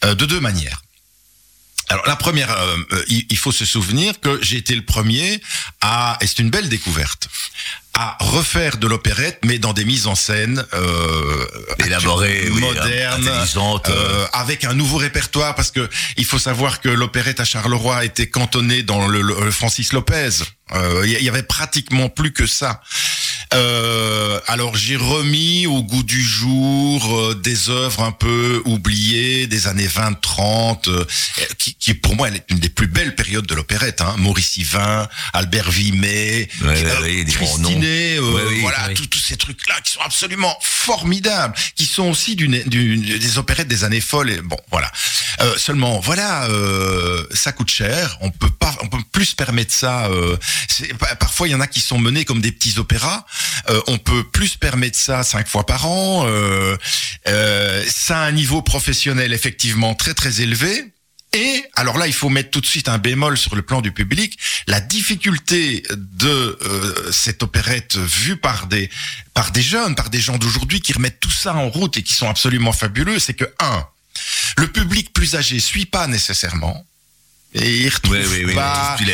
euh, 0.04 0.16
de 0.16 0.26
deux 0.26 0.40
manières. 0.40 0.82
Alors 1.90 2.08
la 2.08 2.16
première, 2.16 2.50
euh, 2.52 2.78
euh, 2.94 3.04
il, 3.08 3.38
faut 3.38 3.52
se 3.52 3.66
souvenir 3.66 4.20
que 4.20 4.40
j'ai 4.42 4.58
été 4.58 4.74
le 4.76 4.84
premier 4.84 5.40
à, 5.82 6.18
et 6.22 6.28
c'est 6.28 6.40
une 6.40 6.50
belle 6.50 6.68
découverte, 6.68 7.28
à 7.94 8.18
refaire 8.20 8.78
de 8.78 8.88
l'opérette, 8.88 9.40
mais 9.46 9.60
dans 9.60 9.72
des 9.72 9.86
mises 9.86 10.08
en 10.08 10.16
scène 10.16 10.66
euh, 10.74 11.46
Élaborées, 11.86 12.50
oui, 12.50 12.60
modernes, 12.60 13.28
intelligentes, 13.28 13.90
euh, 13.90 14.26
avec 14.34 14.66
un 14.66 14.74
nouveau 14.74 14.98
répertoire, 14.98 15.54
parce 15.56 15.70
que 15.72 15.88
il 16.18 16.26
faut 16.26 16.40
savoir 16.40 16.82
que 16.82 16.90
l'opérette 16.90 17.40
à 17.40 17.46
Charleroi 17.46 18.04
était 18.04 18.28
cantonnée 18.30 18.82
dans 18.82 19.08
le, 19.08 19.22
le- 19.22 19.46
le 19.46 19.52
Francis 19.52 19.94
Lopez. 19.94 20.30
Euh, 20.74 21.04
Il 21.06 21.12
y, 21.12 21.24
y 21.24 21.30
avait 21.30 21.44
pratiquement 21.44 22.10
plus 22.10 22.34
que 22.34 22.48
ça. 22.48 22.82
Euh, 23.54 24.40
alors 24.48 24.76
j'ai 24.76 24.96
remis 24.96 25.68
au 25.68 25.82
goût 25.84 26.04
du 26.04 26.22
jour 26.22 27.16
euh, 27.18 27.36
des 27.36 27.70
œuvres 27.70 28.04
un 28.04 28.12
peu 28.12 28.62
oubliées 28.66 29.48
des 29.48 29.68
années 29.68 29.88
20-30, 29.88 30.90
euh, 30.90 31.06
qui, 31.58 31.76
qui 31.76 31.94
pour 31.94 32.16
moi 32.16 32.28
elle 32.28 32.38
est 32.38 32.46
une 32.50 32.60
des 32.60 32.70
plus 32.70 32.88
belles 32.88 33.16
périodes 33.16 33.46
de 33.46 33.56
l'opérette. 33.56 34.02
Hein. 34.02 34.16
Maurice 34.18 34.58
Yvain, 34.58 35.08
Albert 35.34 35.70
Vimet, 35.72 36.50
Ouais, 36.62 36.68
ouais, 36.68 36.84
euh, 36.86 37.24
Christinet, 37.72 38.18
euh, 38.18 38.22
Ouais, 38.50 38.60
voilà, 38.62 38.90
tous- 38.94 39.06
ces 39.26 39.38
trucs-là 39.38 39.76
qui 39.84 39.92
sont 39.92 40.02
absolument 40.02 40.56
formidables, 40.62 41.56
qui 41.76 41.86
sont 41.86 42.10
aussi 42.10 42.36
d'une, 42.36 42.62
d'une- 42.68 43.02
des 43.02 43.38
opérettes 43.40 43.68
des 43.68 43.84
années 43.84 44.02
folles. 44.02 44.30
Et 44.30 44.42
bon, 44.42 44.58
voilà. 44.70 44.92
Euh, 45.42 45.56
seulement, 45.58 46.00
voilà, 46.00 46.46
euh, 46.46 47.26
ça 47.34 47.52
coûte 47.52 47.70
cher. 47.72 48.18
On 48.22 48.30
peut 48.30 48.50
pas, 48.52 48.76
on 48.82 48.88
peut 48.88 49.00
plus 49.12 49.26
se 49.26 49.36
permettre 49.36 49.74
ça. 49.74 50.06
euh, 50.08 50.38
c'est- 50.68 50.94
parfois, 51.20 51.48
il 51.48 51.52
y 51.52 51.56
en 51.56 51.60
a 51.62 51.68
qui 51.68 51.80
sont 51.80 51.98
menés 51.98 52.24
comme 52.26 52.40
des 52.42 52.52
petits 52.52 52.78
opéras. 52.78 53.26
Euh, 53.70 53.82
on 53.88 53.98
peut 53.98 54.24
plus 54.24 54.50
se 54.50 54.58
permettre 54.58 54.98
ça 54.98 55.24
cinq 55.24 55.48
fois 55.48 55.66
par 55.66 55.86
an. 55.88 56.26
Euh, 56.28 56.78
euh, 57.28 57.84
ça 57.88 58.20
a 58.20 58.26
un 58.26 58.32
niveau 58.32 58.62
professionnel 58.62 59.34
effectivement 59.34 59.96
très 59.96 60.14
très 60.14 60.42
élevé. 60.42 60.86
Et 61.34 61.66
alors 61.76 61.98
là, 61.98 62.08
il 62.08 62.14
faut 62.14 62.30
mettre 62.30 62.50
tout 62.50 62.62
de 62.62 62.66
suite 62.66 62.88
un 62.88 62.98
bémol 62.98 63.38
sur 63.38 63.56
le 63.56 63.62
plan 63.62 63.82
du 63.82 63.92
public. 63.92 64.38
La 64.68 64.80
difficulté 64.80 65.84
de 65.92 66.58
euh, 66.62 67.12
cette 67.12 67.44
opérette 67.44 67.98
vue 67.98 68.38
par 68.38 68.68
des 68.68 68.90
par 69.34 69.52
des 69.52 69.62
jeunes, 69.62 69.96
par 69.96 70.10
des 70.10 70.22
gens 70.22 70.38
d'aujourd'hui 70.38 70.80
qui 70.80 70.94
remettent 70.94 71.20
tout 71.20 71.32
ça 71.32 71.54
en 71.54 71.70
route 71.70 71.98
et 71.98 72.04
qui 72.04 72.14
sont 72.14 72.30
absolument 72.30 72.72
fabuleux, 72.72 73.20
c'est 73.20 73.34
que 73.34 73.46
un, 73.60 73.86
le 74.58 74.68
public 74.72 75.12
plus 75.12 75.36
âgé 75.36 75.60
suit 75.60 75.86
pas 75.86 76.08
nécessairement. 76.08 76.86
Et 77.58 77.78
il 77.84 77.90
retrouve 77.90 78.16
Oui, 78.18 78.26
oui, 78.30 78.44
oui. 78.48 78.54
pas, 78.54 78.96
Puis 78.98 79.06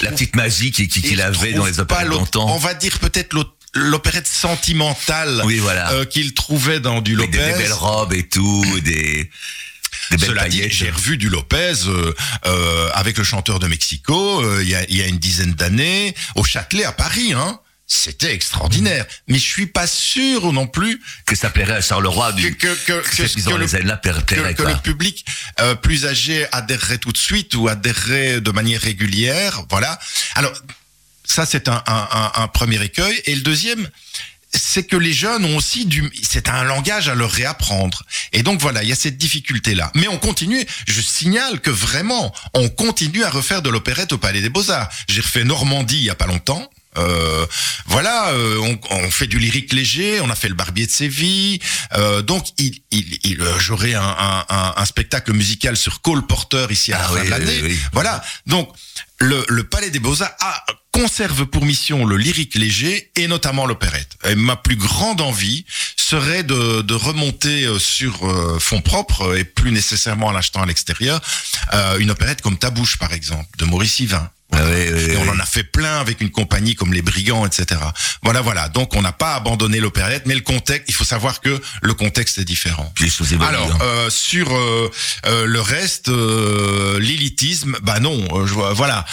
la, 0.00 0.10
petite 0.10 0.36
magie 0.36 0.70
qui- 0.70 0.88
qui- 0.88 1.00
il 1.00 1.08
qu'il 1.10 1.20
avait 1.22 1.52
dans 1.52 1.66
les 1.66 1.72
l'autre- 1.72 2.04
longtemps. 2.04 2.54
On 2.54 2.58
va 2.58 2.72
dire 2.72 2.98
peut-être 2.98 3.34
l'autre- 3.34 3.53
l'opérette 3.74 4.26
sentimentale 4.26 5.42
Oui, 5.44 5.58
voilà. 5.58 5.90
euh, 5.92 6.04
qu'il 6.04 6.34
trouvait 6.34 6.80
dans 6.80 7.00
du 7.00 7.12
des, 7.12 7.16
Lopez. 7.16 7.38
des 7.38 7.52
belles 7.58 7.72
robes 7.72 8.12
et 8.12 8.26
tout, 8.28 8.64
des, 8.82 9.30
des 10.10 10.16
belles 10.16 10.20
Cela 10.28 10.48
dit, 10.48 10.62
j'ai 10.70 10.90
revu 10.90 11.16
du 11.16 11.28
Lopez 11.28 11.74
euh, 11.86 12.14
euh, 12.46 12.90
avec 12.94 13.18
le 13.18 13.24
chanteur 13.24 13.58
de 13.58 13.66
Mexico 13.66 14.42
euh, 14.42 14.62
il 14.62 14.68
y, 14.68 14.74
a, 14.74 14.84
y 14.90 15.02
a 15.02 15.06
une 15.06 15.18
dizaine 15.18 15.52
d'années 15.54 16.14
au 16.34 16.44
Châtelet 16.44 16.84
à 16.84 16.92
Paris. 16.92 17.32
Hein. 17.32 17.58
C'était 17.86 18.32
extraordinaire. 18.32 19.04
Mais 19.28 19.38
je 19.38 19.44
suis 19.44 19.66
pas 19.66 19.86
sûr 19.86 20.52
non 20.54 20.66
plus 20.66 21.02
que 21.26 21.36
ça 21.36 21.50
plairait 21.50 21.74
à 21.74 21.80
Charleroi 21.82 22.32
du, 22.32 22.56
que, 22.56 22.66
que, 22.68 22.92
que, 22.92 22.92
que- 22.92 23.22
le, 23.22 23.66
que- 23.66 24.20
plairait, 24.24 24.54
que 24.54 24.62
quoi. 24.62 24.72
le 24.72 24.78
public 24.78 25.26
euh, 25.60 25.74
plus 25.74 26.06
âgé 26.06 26.46
adhérerait 26.52 26.96
tout 26.98 27.12
de 27.12 27.18
suite 27.18 27.54
ou 27.54 27.68
adhérerait 27.68 28.40
de 28.40 28.50
manière 28.52 28.80
régulière. 28.80 29.62
Voilà. 29.68 29.98
Alors, 30.34 30.52
ça, 31.24 31.46
c'est 31.46 31.68
un, 31.68 31.82
un, 31.86 32.08
un, 32.12 32.32
un 32.42 32.48
premier 32.48 32.82
écueil. 32.82 33.20
Et 33.26 33.34
le 33.34 33.40
deuxième, 33.42 33.88
c'est 34.52 34.84
que 34.86 34.96
les 34.96 35.12
jeunes 35.12 35.44
ont 35.44 35.56
aussi 35.56 35.84
du, 35.86 36.08
c'est 36.22 36.48
un 36.48 36.62
langage 36.64 37.08
à 37.08 37.14
leur 37.16 37.30
réapprendre. 37.32 38.04
Et 38.32 38.42
donc 38.42 38.60
voilà, 38.60 38.82
il 38.84 38.88
y 38.88 38.92
a 38.92 38.96
cette 38.96 39.18
difficulté-là. 39.18 39.90
Mais 39.96 40.06
on 40.08 40.18
continue. 40.18 40.64
Je 40.86 41.00
signale 41.00 41.60
que 41.60 41.70
vraiment, 41.70 42.32
on 42.54 42.68
continue 42.68 43.24
à 43.24 43.30
refaire 43.30 43.62
de 43.62 43.70
l'opérette 43.70 44.12
au 44.12 44.18
Palais 44.18 44.40
des 44.42 44.50
Beaux-Arts. 44.50 44.88
J'ai 45.08 45.22
refait 45.22 45.44
Normandie 45.44 45.96
il 45.96 46.04
y 46.04 46.10
a 46.10 46.14
pas 46.14 46.26
longtemps. 46.26 46.70
Euh, 46.96 47.44
voilà, 47.86 48.28
euh, 48.28 48.56
on, 48.60 48.78
on 48.90 49.10
fait 49.10 49.26
du 49.26 49.40
lyrique 49.40 49.72
léger, 49.72 50.20
on 50.20 50.30
a 50.30 50.36
fait 50.36 50.48
le 50.48 50.54
Barbier 50.54 50.86
de 50.86 50.92
Séville, 50.92 51.58
euh, 51.94 52.22
donc 52.22 52.46
il, 52.56 52.82
il, 52.92 53.18
il 53.24 53.40
euh, 53.40 53.58
j'aurai 53.58 53.94
un, 53.94 54.00
un, 54.00 54.44
un, 54.48 54.74
un 54.76 54.84
spectacle 54.84 55.32
musical 55.32 55.76
sur 55.76 56.02
Cole 56.02 56.24
Porter 56.24 56.66
ici 56.70 56.92
à 56.92 56.98
la 56.98 57.04
Ah 57.04 57.08
fin 57.08 57.18
oui, 57.18 57.24
de 57.24 57.30
l'année. 57.30 57.60
oui, 57.64 57.68
oui. 57.72 57.78
Voilà, 57.94 58.22
donc 58.46 58.72
le, 59.18 59.44
le 59.48 59.64
Palais 59.64 59.90
des 59.90 59.98
Beaux-Arts 59.98 60.30
a- 60.38 60.64
conserve 60.94 61.46
pour 61.46 61.64
mission 61.66 62.04
le 62.06 62.16
lyrique 62.16 62.54
léger 62.54 63.10
et 63.16 63.26
notamment 63.26 63.66
l'opérette. 63.66 64.12
Et 64.28 64.36
ma 64.36 64.54
plus 64.54 64.76
grande 64.76 65.20
envie 65.20 65.64
serait 65.96 66.44
de, 66.44 66.82
de 66.82 66.94
remonter 66.94 67.64
euh, 67.64 67.80
sur 67.80 68.24
euh, 68.24 68.58
fonds 68.60 68.80
propres 68.80 69.36
et 69.36 69.42
plus 69.44 69.72
nécessairement 69.72 70.28
en 70.28 70.32
l'achetant 70.32 70.62
à 70.62 70.66
l'extérieur 70.66 71.20
euh, 71.72 71.98
une 71.98 72.12
opérette 72.12 72.42
comme 72.42 72.56
Ta 72.58 72.70
bouche 72.70 72.96
par 72.96 73.12
exemple 73.12 73.48
de 73.58 73.64
Maurice 73.64 73.98
Yvain. 73.98 74.30
Ah 74.52 74.58
oui, 74.66 74.84
oui, 74.92 75.16
on 75.16 75.28
en 75.30 75.40
a 75.40 75.46
fait 75.46 75.64
plein 75.64 75.98
avec 75.98 76.20
une 76.20 76.30
compagnie 76.30 76.76
comme 76.76 76.92
les 76.92 77.02
Brigands, 77.02 77.44
etc. 77.44 77.80
Voilà, 78.22 78.40
voilà. 78.40 78.68
Donc 78.68 78.94
on 78.94 79.02
n'a 79.02 79.10
pas 79.10 79.34
abandonné 79.34 79.80
l'opérette, 79.80 80.26
mais 80.26 80.34
le 80.36 80.42
contexte, 80.42 80.84
il 80.88 80.94
faut 80.94 81.02
savoir 81.04 81.40
que 81.40 81.60
le 81.82 81.94
contexte 81.94 82.38
est 82.38 82.44
différent. 82.44 82.92
Alors 83.48 83.72
hein. 83.72 83.78
euh, 83.82 84.10
sur 84.10 84.54
euh, 84.54 84.92
euh, 85.26 85.44
le 85.46 85.60
reste, 85.60 86.08
euh, 86.08 87.00
l'élitisme, 87.00 87.76
bah 87.82 87.98
non, 87.98 88.16
euh, 88.32 88.46
je 88.46 88.54
vois- 88.54 88.74
voilà. 88.74 89.04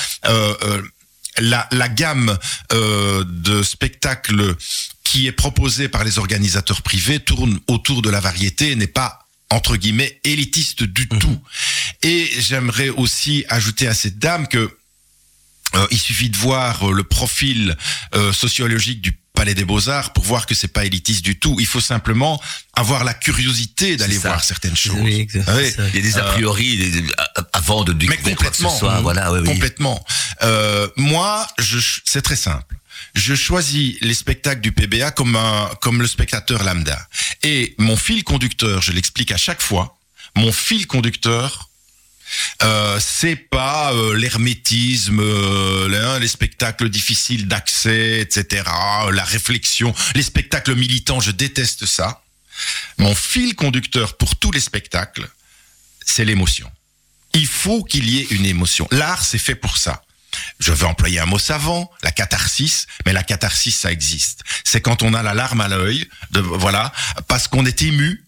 La, 1.38 1.68
la 1.72 1.88
gamme 1.88 2.38
euh, 2.74 3.24
de 3.26 3.64
spectacles 3.64 4.56
qui 5.04 5.28
est 5.28 5.32
proposée 5.32 5.88
par 5.88 6.04
les 6.04 6.20
organisateurs 6.20 6.82
privés 6.82 7.20
tourne 7.20 7.60
autour 7.68 8.02
de 8.02 8.10
la 8.10 8.20
variété 8.20 8.72
et 8.72 8.76
n'est 8.76 8.88
pas 8.88 9.28
entre 9.50 9.76
guillemets 9.76 10.20
élitiste 10.24 10.84
du 10.84 11.08
tout. 11.08 11.42
Et 12.04 12.30
j'aimerais 12.40 12.90
aussi 12.90 13.46
ajouter 13.50 13.88
à 13.88 13.94
cette 13.94 14.18
dame 14.18 14.48
que 14.48 14.78
euh, 15.76 15.88
il 15.92 16.00
suffit 16.00 16.30
de 16.30 16.38
voir 16.38 16.90
euh, 16.90 16.94
le 16.94 17.04
profil 17.04 17.78
euh, 18.16 18.34
sociologique 18.34 19.02
du 19.02 19.14
Palais 19.34 19.54
des 19.56 19.66
Beaux-Arts 19.66 20.14
pour 20.14 20.24
voir 20.24 20.46
que 20.46 20.54
c'est 20.54 20.68
pas 20.68 20.86
élitiste 20.86 21.24
du 21.24 21.40
tout. 21.40 21.56
Il 21.60 21.66
faut 21.66 21.80
simplement 21.82 22.40
avoir 22.74 23.04
la 23.04 23.14
curiosité 23.14 23.98
d'aller 23.98 24.18
voir 24.18 24.44
certaines 24.44 24.76
choses. 24.76 24.98
Oui, 25.02 25.28
oui. 25.34 25.42
ça. 25.42 25.88
Il 25.90 25.96
y 25.96 26.00
a 26.00 26.02
des 26.02 26.18
a 26.18 26.26
euh, 26.28 26.32
priori 26.34 26.78
des- 26.78 27.04
avant 27.54 27.84
de 27.84 27.94
Mais 27.94 28.00
découvrir 28.00 28.36
quoi 28.38 28.50
que 28.50 28.56
ce 28.56 28.62
complètement, 28.64 28.80
soit. 28.80 29.02
Voilà, 29.02 29.32
oui, 29.32 29.40
oui. 29.42 29.48
complètement. 29.48 30.06
Euh, 30.44 30.88
moi, 30.98 31.48
je, 31.60 31.80
c'est 32.06 32.22
très 32.22 32.36
simple. 32.36 32.76
Je 33.16 33.34
choisis 33.34 33.96
les 34.02 34.14
spectacles 34.14 34.62
du 34.62 34.72
PBA 34.72 35.12
comme 35.12 35.36
un, 35.36 35.70
comme 35.82 36.02
le 36.02 36.08
spectateur 36.08 36.64
lambda. 36.64 37.08
Et 37.44 37.74
mon 37.78 37.96
fil 37.98 38.24
conducteur, 38.24 38.82
je 38.82 38.92
l'explique 38.92 39.32
à 39.32 39.38
chaque 39.38 39.62
fois, 39.62 39.98
mon 40.36 40.52
fil 40.52 40.88
conducteur, 40.88 41.70
euh, 42.64 43.00
c'est 43.00 43.36
pas 43.36 43.94
euh, 43.94 44.16
l'hermétisme, 44.16 45.20
euh, 45.20 45.90
les, 45.90 45.98
hein, 45.98 46.20
les 46.20 46.28
spectacles 46.28 46.90
difficiles 46.90 47.48
d'accès, 47.48 48.22
etc. 48.22 48.64
La 49.12 49.24
réflexion, 49.24 49.94
les 50.16 50.24
spectacles 50.24 50.76
militants, 50.76 51.20
je 51.20 51.32
déteste 51.32 51.86
ça. 51.86 52.24
Mon 52.98 53.16
fil 53.16 53.56
conducteur 53.56 54.18
pour 54.18 54.36
tous 54.36 54.52
les 54.52 54.60
spectacles, 54.60 55.28
c'est 56.06 56.26
l'émotion. 56.26 56.70
Il 57.34 57.48
faut 57.48 57.84
qu'il 57.84 58.10
y 58.10 58.20
ait 58.20 58.28
une 58.32 58.46
émotion. 58.46 58.88
L'art, 58.92 59.24
c'est 59.24 59.40
fait 59.40 59.56
pour 59.56 59.78
ça. 59.78 60.04
Je 60.60 60.72
vais 60.72 60.86
employer 60.86 61.20
un 61.20 61.26
mot 61.26 61.40
savant, 61.40 61.92
la 62.04 62.12
catharsis, 62.12 62.88
mais 63.06 63.14
la 63.14 63.24
catharsis, 63.24 63.76
ça 63.76 63.92
existe. 63.92 64.44
C'est 64.64 64.82
quand 64.82 65.04
on 65.04 65.14
a 65.14 65.24
la 65.24 65.34
larme 65.34 65.62
à 65.62 65.68
l'œil, 65.68 66.08
voilà, 66.32 66.94
parce 67.28 67.48
qu'on 67.48 67.66
est 67.66 67.82
ému 67.82 68.24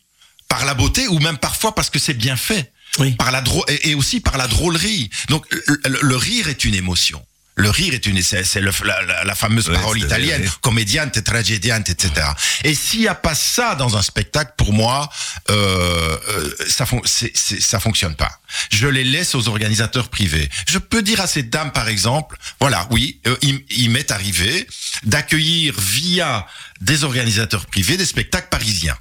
par 0.47 0.65
la 0.65 0.73
beauté 0.73 1.07
ou 1.07 1.19
même 1.19 1.37
parfois 1.37 1.75
parce 1.75 1.89
que 1.89 1.99
c'est 1.99 2.13
bien 2.13 2.35
fait 2.35 2.72
Oui. 2.99 3.13
par 3.13 3.31
la 3.31 3.41
drô- 3.41 3.65
et, 3.69 3.95
aussi 3.95 4.19
par 4.19 4.37
la 4.37 4.47
drôlerie. 4.47 5.09
Donc 5.29 5.45
le, 5.85 6.15
rire 6.15 6.47
est 6.47 6.63
une 6.63 6.75
émotion. 6.75 7.25
Le 7.55 7.69
rire 7.69 7.93
est 7.93 8.05
une 8.07 8.19
c'est 8.23 8.43
la, 8.61 9.35
fameuse 9.35 9.69
Ouais, 9.69 9.75
parole 9.75 9.99
italienne, 9.99 10.49
comédiante, 10.61 11.23
tragédiante, 11.23 11.87
etc. 11.89 12.25
Et 12.63 12.73
s'il 12.73 13.01
n'y 13.01 13.07
a 13.07 13.13
pas 13.13 13.35
ça 13.35 13.75
dans 13.75 13.95
un 13.95 14.01
spectacle, 14.01 14.53
pour 14.57 14.73
moi, 14.73 15.07
euh, 15.51 16.17
euh, 16.29 16.55
ça 16.67 16.87
fon- 16.87 17.01
ça 17.05 17.79
fonctionne 17.79 18.15
pas. 18.15 18.39
Je 18.71 18.87
les 18.87 19.03
laisse 19.03 19.35
aux 19.35 19.47
organisateurs 19.49 20.09
privés. 20.09 20.49
Je 20.67 20.79
peux 20.79 21.03
dire 21.03 21.21
à 21.21 21.27
ces 21.27 21.43
dames, 21.43 21.71
par 21.71 21.89
exemple, 21.89 22.37
voilà, 22.59 22.87
oui, 22.89 23.19
euh, 23.27 23.35
il, 23.43 23.63
il 23.69 23.91
m'est 23.91 24.09
arrivé 24.09 24.67
d'accueillir 25.03 25.79
via 25.79 26.47
des 26.81 27.03
organisateurs 27.03 27.67
privés 27.67 27.97
des 27.97 28.05
spectacles 28.07 28.49
parisiens. 28.49 28.97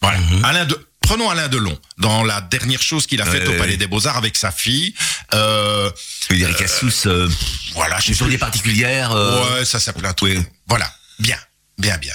Voilà. 0.00 0.18
Alain 0.44 0.64
de, 0.64 0.88
prenons 1.02 1.28
Alain 1.30 1.48
Delon 1.48 1.78
dans 1.98 2.24
la 2.24 2.40
dernière 2.40 2.80
chose 2.82 3.06
qu'il 3.06 3.20
a 3.20 3.26
faite 3.26 3.46
au 3.46 3.52
ouais, 3.52 3.58
Palais 3.58 3.76
des 3.76 3.86
Beaux 3.86 4.06
Arts 4.06 4.16
avec 4.16 4.36
sa 4.36 4.50
fille. 4.50 4.94
Euh, 5.34 5.90
veux 6.30 6.36
dire, 6.36 6.54
Cassous, 6.56 7.06
euh, 7.06 7.28
voilà, 7.74 7.98
je 8.00 8.08
une 8.08 8.14
journée 8.14 8.38
particulière. 8.38 9.12
euh, 9.12 9.58
Ouais, 9.58 9.64
ça 9.64 9.78
s'appelle 9.80 10.06
un 10.06 10.14
truc. 10.14 10.38
Voilà, 10.68 10.92
bien, 11.18 11.38
bien, 11.78 11.96
bien. 11.98 12.14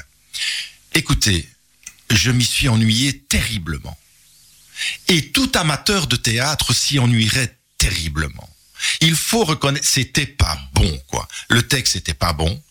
Écoutez, 0.93 1.47
je 2.09 2.31
m'y 2.31 2.45
suis 2.45 2.69
ennuyé 2.69 3.19
terriblement. 3.19 3.97
Et 5.07 5.31
tout 5.31 5.51
amateur 5.55 6.07
de 6.07 6.15
théâtre 6.15 6.73
s'y 6.73 6.99
ennuierait 6.99 7.57
terriblement. 7.77 8.49
Il 9.01 9.15
faut 9.15 9.43
reconnaître, 9.43 9.85
c'était 9.87 10.27
pas 10.27 10.57
bon, 10.73 11.01
quoi. 11.07 11.27
Le 11.49 11.63
texte 11.63 11.95
était 11.95 12.13
pas 12.13 12.33
bon. 12.33 12.61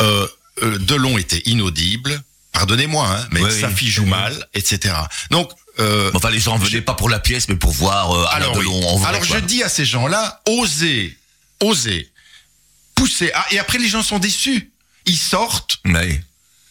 Euh, 0.00 0.26
euh, 0.62 0.78
Delon 0.78 1.18
était 1.18 1.42
inaudible. 1.46 2.22
Pardonnez-moi, 2.58 3.06
hein, 3.08 3.28
mais 3.30 3.40
Oui, 3.40 3.50
sa 3.60 3.68
oui. 3.68 3.74
fille 3.74 3.88
joue 3.90 4.04
mal, 4.04 4.46
etc. 4.54 4.94
Donc, 5.30 5.48
euh, 5.78 6.10
Enfin, 6.14 6.30
les 6.30 6.40
gens 6.40 6.56
venaient 6.58 6.80
pas 6.80 6.94
pour 6.94 7.08
la 7.08 7.20
pièce, 7.20 7.48
mais 7.48 7.54
pour 7.54 7.70
voir 7.70 8.10
euh, 8.10 8.24
Alain 8.32 8.46
alors, 8.46 8.56
oui. 8.56 8.64
Delon 8.64 8.88
en 8.88 8.96
vrai. 8.96 9.08
Alors 9.10 9.24
quoi. 9.26 9.36
je 9.38 9.44
dis 9.44 9.62
à 9.62 9.68
ces 9.68 9.84
gens-là, 9.84 10.40
osez, 10.48 11.16
osez, 11.60 12.10
poussez. 12.96 13.30
Ah, 13.34 13.46
et 13.52 13.60
après 13.60 13.78
les 13.78 13.88
gens 13.88 14.02
sont 14.02 14.18
déçus. 14.18 14.72
Ils 15.06 15.16
sortent 15.16 15.78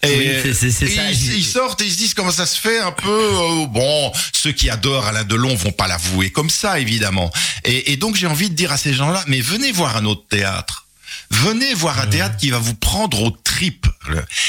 et, 0.04 0.10
Oui, 0.44 0.54
c'est 0.54 0.68
et 0.68 0.72
ça. 0.96 1.10
ils, 1.10 1.36
ils 1.38 1.44
sortent 1.46 1.82
et 1.82 1.86
ils 1.86 1.92
se 1.92 1.98
disent 1.98 2.14
comment 2.14 2.32
ça 2.32 2.46
se 2.46 2.60
fait 2.60 2.80
un 2.80 2.92
peu. 2.92 3.08
euh, 3.10 3.66
bon, 3.68 4.12
ceux 4.34 4.52
qui 4.52 4.70
adorent 4.70 5.06
Alain 5.08 5.24
Delon 5.24 5.56
vont 5.56 5.72
pas 5.72 5.88
l'avouer 5.88 6.30
comme 6.32 6.50
ça 6.50 6.80
évidemment. 6.80 7.32
Et, 7.64 7.94
et 7.94 7.98
donc 7.98 8.16
j'ai 8.16 8.28
envie 8.28 8.50
de 8.50 8.56
dire 8.56 8.72
à 8.74 8.78
ces 8.78 8.94
gens-là, 8.94 9.24
mais 9.28 9.40
venez 9.40 9.72
voir 9.72 9.96
un 9.98 10.04
autre 10.06 10.26
théâtre. 10.30 10.87
Venez 11.30 11.74
voir 11.74 12.00
un 12.00 12.08
théâtre 12.08 12.38
qui 12.38 12.50
va 12.50 12.58
vous 12.60 12.74
prendre 12.74 13.22
aux 13.22 13.32
tripes. 13.32 13.88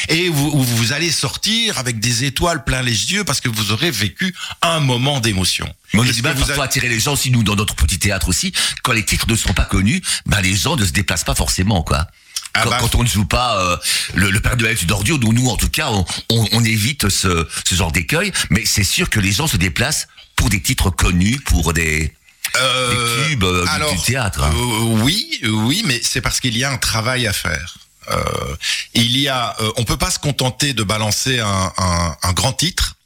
Et 0.09 0.29
vous, 0.29 0.51
vous 0.65 0.93
allez 0.93 1.11
sortir 1.11 1.79
avec 1.79 1.99
des 1.99 2.25
étoiles 2.25 2.65
plein 2.65 2.83
les 2.83 3.13
yeux 3.13 3.25
parce 3.25 3.41
que 3.41 3.49
vous 3.49 3.73
aurez 3.73 3.91
vécu 3.91 4.35
un 4.63 4.81
moment 4.81 5.21
d'émotion. 5.21 5.69
Mais 5.93 6.01
on 6.01 6.05
que 6.05 6.23
mal 6.23 6.37
vous 6.37 6.51
avez- 6.51 6.61
attirer 6.63 6.89
les 6.89 7.01
gens, 7.01 7.17
si 7.17 7.31
nous, 7.31 7.43
dans 7.43 7.57
notre 7.57 7.75
petit 7.75 7.99
théâtre 7.99 8.29
aussi, 8.29 8.53
quand 8.83 8.93
les 8.93 9.05
titres 9.05 9.27
ne 9.29 9.37
sont 9.37 9.53
pas 9.55 9.65
connus, 9.65 10.01
ben 10.27 10.41
les 10.41 10.55
gens 10.55 10.77
ne 10.77 10.85
se 10.85 10.93
déplacent 10.93 11.25
pas 11.25 11.35
forcément, 11.35 11.83
quoi. 11.83 12.07
Ah 12.55 12.63
quand, 12.65 12.71
bah, 12.71 12.79
quand 12.81 12.95
on 12.95 13.03
ne 13.03 13.09
joue 13.09 13.27
pas 13.27 13.61
euh, 13.61 13.77
le, 14.15 14.31
le 14.31 14.41
Père 14.41 14.57
Noël 14.57 14.77
du 14.77 14.87
d'ordure, 14.87 15.19
nous, 15.19 15.33
nous, 15.33 15.49
en 15.49 15.57
tout 15.57 15.69
cas, 15.69 15.91
on, 15.91 16.05
on, 16.31 16.49
on 16.53 16.65
évite 16.65 17.09
ce, 17.09 17.47
ce 17.69 17.75
genre 17.75 17.93
d'écueil, 17.93 18.33
mais 18.51 18.65
c'est 18.65 18.85
sûr 18.85 19.11
que 19.11 19.21
les 19.21 19.33
gens 19.33 19.47
se 19.47 19.57
déplacent 19.57 20.09
pour 20.37 20.49
des 20.49 20.61
titres 20.61 20.91
connus, 20.91 21.39
pour 21.41 21.73
des, 21.73 22.13
Euh, 22.57 23.35
des 23.35 23.47
euh, 23.47 23.65
alors, 23.69 23.93
du 23.93 24.01
théâtre. 24.01 24.43
hein. 24.43 24.53
Euh, 24.55 25.03
oui, 25.03 25.41
oui, 25.45 25.83
mais 25.85 26.01
c'est 26.03 26.21
parce 26.21 26.41
qu'il 26.41 26.57
y 26.57 26.65
a 26.65 26.71
un 26.71 26.79
travail 26.79 27.27
à 27.27 27.33
faire. 27.33 27.77
Euh, 28.11 28.57
il 28.95 29.19
y 29.19 29.29
a, 29.29 29.55
euh, 29.61 29.71
on 29.77 29.85
peut 29.85 29.99
pas 29.99 30.11
se 30.11 30.19
contenter 30.19 30.73
de 30.73 30.83
balancer 30.83 31.41
un, 31.41 31.73
un, 31.77 32.17
un 32.23 32.33
grand 32.33 32.53
titre. 32.53 32.97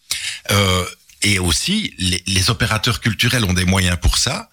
Euh, 0.50 0.84
et 1.22 1.38
aussi, 1.38 1.94
les, 1.98 2.22
les 2.26 2.50
opérateurs 2.50 3.00
culturels 3.00 3.44
ont 3.44 3.52
des 3.52 3.64
moyens 3.64 3.96
pour 4.00 4.18
ça. 4.18 4.48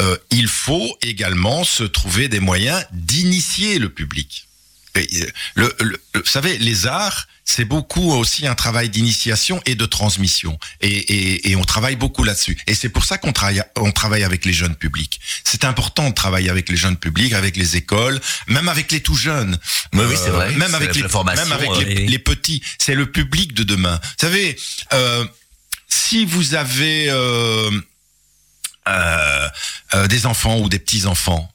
Euh, 0.00 0.16
il 0.30 0.48
faut 0.48 0.96
également 1.02 1.64
se 1.64 1.84
trouver 1.84 2.28
des 2.28 2.40
moyens 2.40 2.84
d'initier 2.92 3.78
le 3.78 3.88
public. 3.88 4.46
Euh, 4.96 5.26
le, 5.54 5.74
le- 5.80 6.00
vous 6.14 6.24
savez, 6.26 6.56
les 6.58 6.86
arts, 6.86 7.26
c'est 7.44 7.64
beaucoup 7.64 8.12
aussi 8.12 8.46
un 8.46 8.54
travail 8.54 8.88
d'initiation 8.88 9.60
et 9.66 9.74
de 9.74 9.84
transmission. 9.86 10.58
Et, 10.80 10.88
et, 10.88 11.50
et 11.50 11.56
on 11.56 11.64
travaille 11.64 11.96
beaucoup 11.96 12.24
là-dessus. 12.24 12.56
Et 12.66 12.74
c'est 12.74 12.88
pour 12.88 13.04
ça 13.04 13.18
qu'on 13.18 13.32
travaille, 13.32 13.62
on 13.76 13.92
travaille 13.92 14.22
avec 14.24 14.44
les 14.44 14.52
jeunes 14.52 14.76
publics. 14.76 15.20
C'est 15.44 15.64
important 15.64 16.08
de 16.08 16.14
travailler 16.14 16.48
avec 16.48 16.68
les 16.68 16.76
jeunes 16.76 16.96
publics, 16.96 17.32
avec 17.32 17.56
les 17.56 17.76
écoles, 17.76 18.20
même 18.46 18.68
avec 18.68 18.90
les 18.92 19.00
tout 19.00 19.16
jeunes. 19.16 19.58
Euh, 19.94 20.08
Oui, 20.08 20.16
c'est 20.16 20.30
vrai. 20.30 20.52
Même 20.52 20.74
avec, 20.74 20.94
les, 20.94 21.02
même 21.02 21.52
avec 21.52 21.70
euh, 21.70 21.82
les, 21.84 21.96
oui. 22.02 22.06
les 22.06 22.18
petits. 22.18 22.62
C'est 22.78 22.94
le 22.94 23.10
public 23.10 23.52
de 23.52 23.62
demain. 23.64 24.00
Vous 24.02 24.10
savez, 24.20 24.56
euh, 24.92 25.26
si 25.88 26.24
vous 26.24 26.54
avez 26.54 27.10
euh, 27.10 27.70
euh, 28.88 29.48
euh, 29.94 30.06
des 30.08 30.26
enfants 30.26 30.58
ou 30.60 30.68
des 30.68 30.78
petits-enfants, 30.78 31.50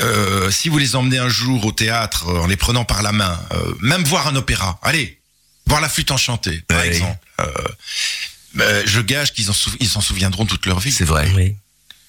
euh, 0.00 0.50
si 0.50 0.68
vous 0.68 0.78
les 0.78 0.96
emmenez 0.96 1.18
un 1.18 1.28
jour 1.28 1.64
au 1.64 1.72
théâtre 1.72 2.28
euh, 2.28 2.40
en 2.40 2.46
les 2.46 2.56
prenant 2.56 2.84
par 2.84 3.02
la 3.02 3.12
main, 3.12 3.40
euh, 3.52 3.74
même 3.80 4.04
voir 4.04 4.26
un 4.26 4.36
opéra, 4.36 4.78
allez, 4.82 5.18
voir 5.66 5.80
la 5.80 5.88
flûte 5.88 6.10
enchantée, 6.10 6.62
par 6.68 6.80
exemple, 6.82 7.18
euh, 7.40 7.46
ben, 8.54 8.86
je 8.86 9.00
gage 9.00 9.32
qu'ils 9.32 9.50
en 9.50 9.52
sou- 9.54 9.74
ils 9.80 9.88
s'en 9.88 10.00
souviendront 10.00 10.46
toute 10.46 10.66
leur 10.66 10.80
vie. 10.80 10.92
C'est 10.92 11.04
vrai. 11.04 11.30
Oui. 11.34 11.56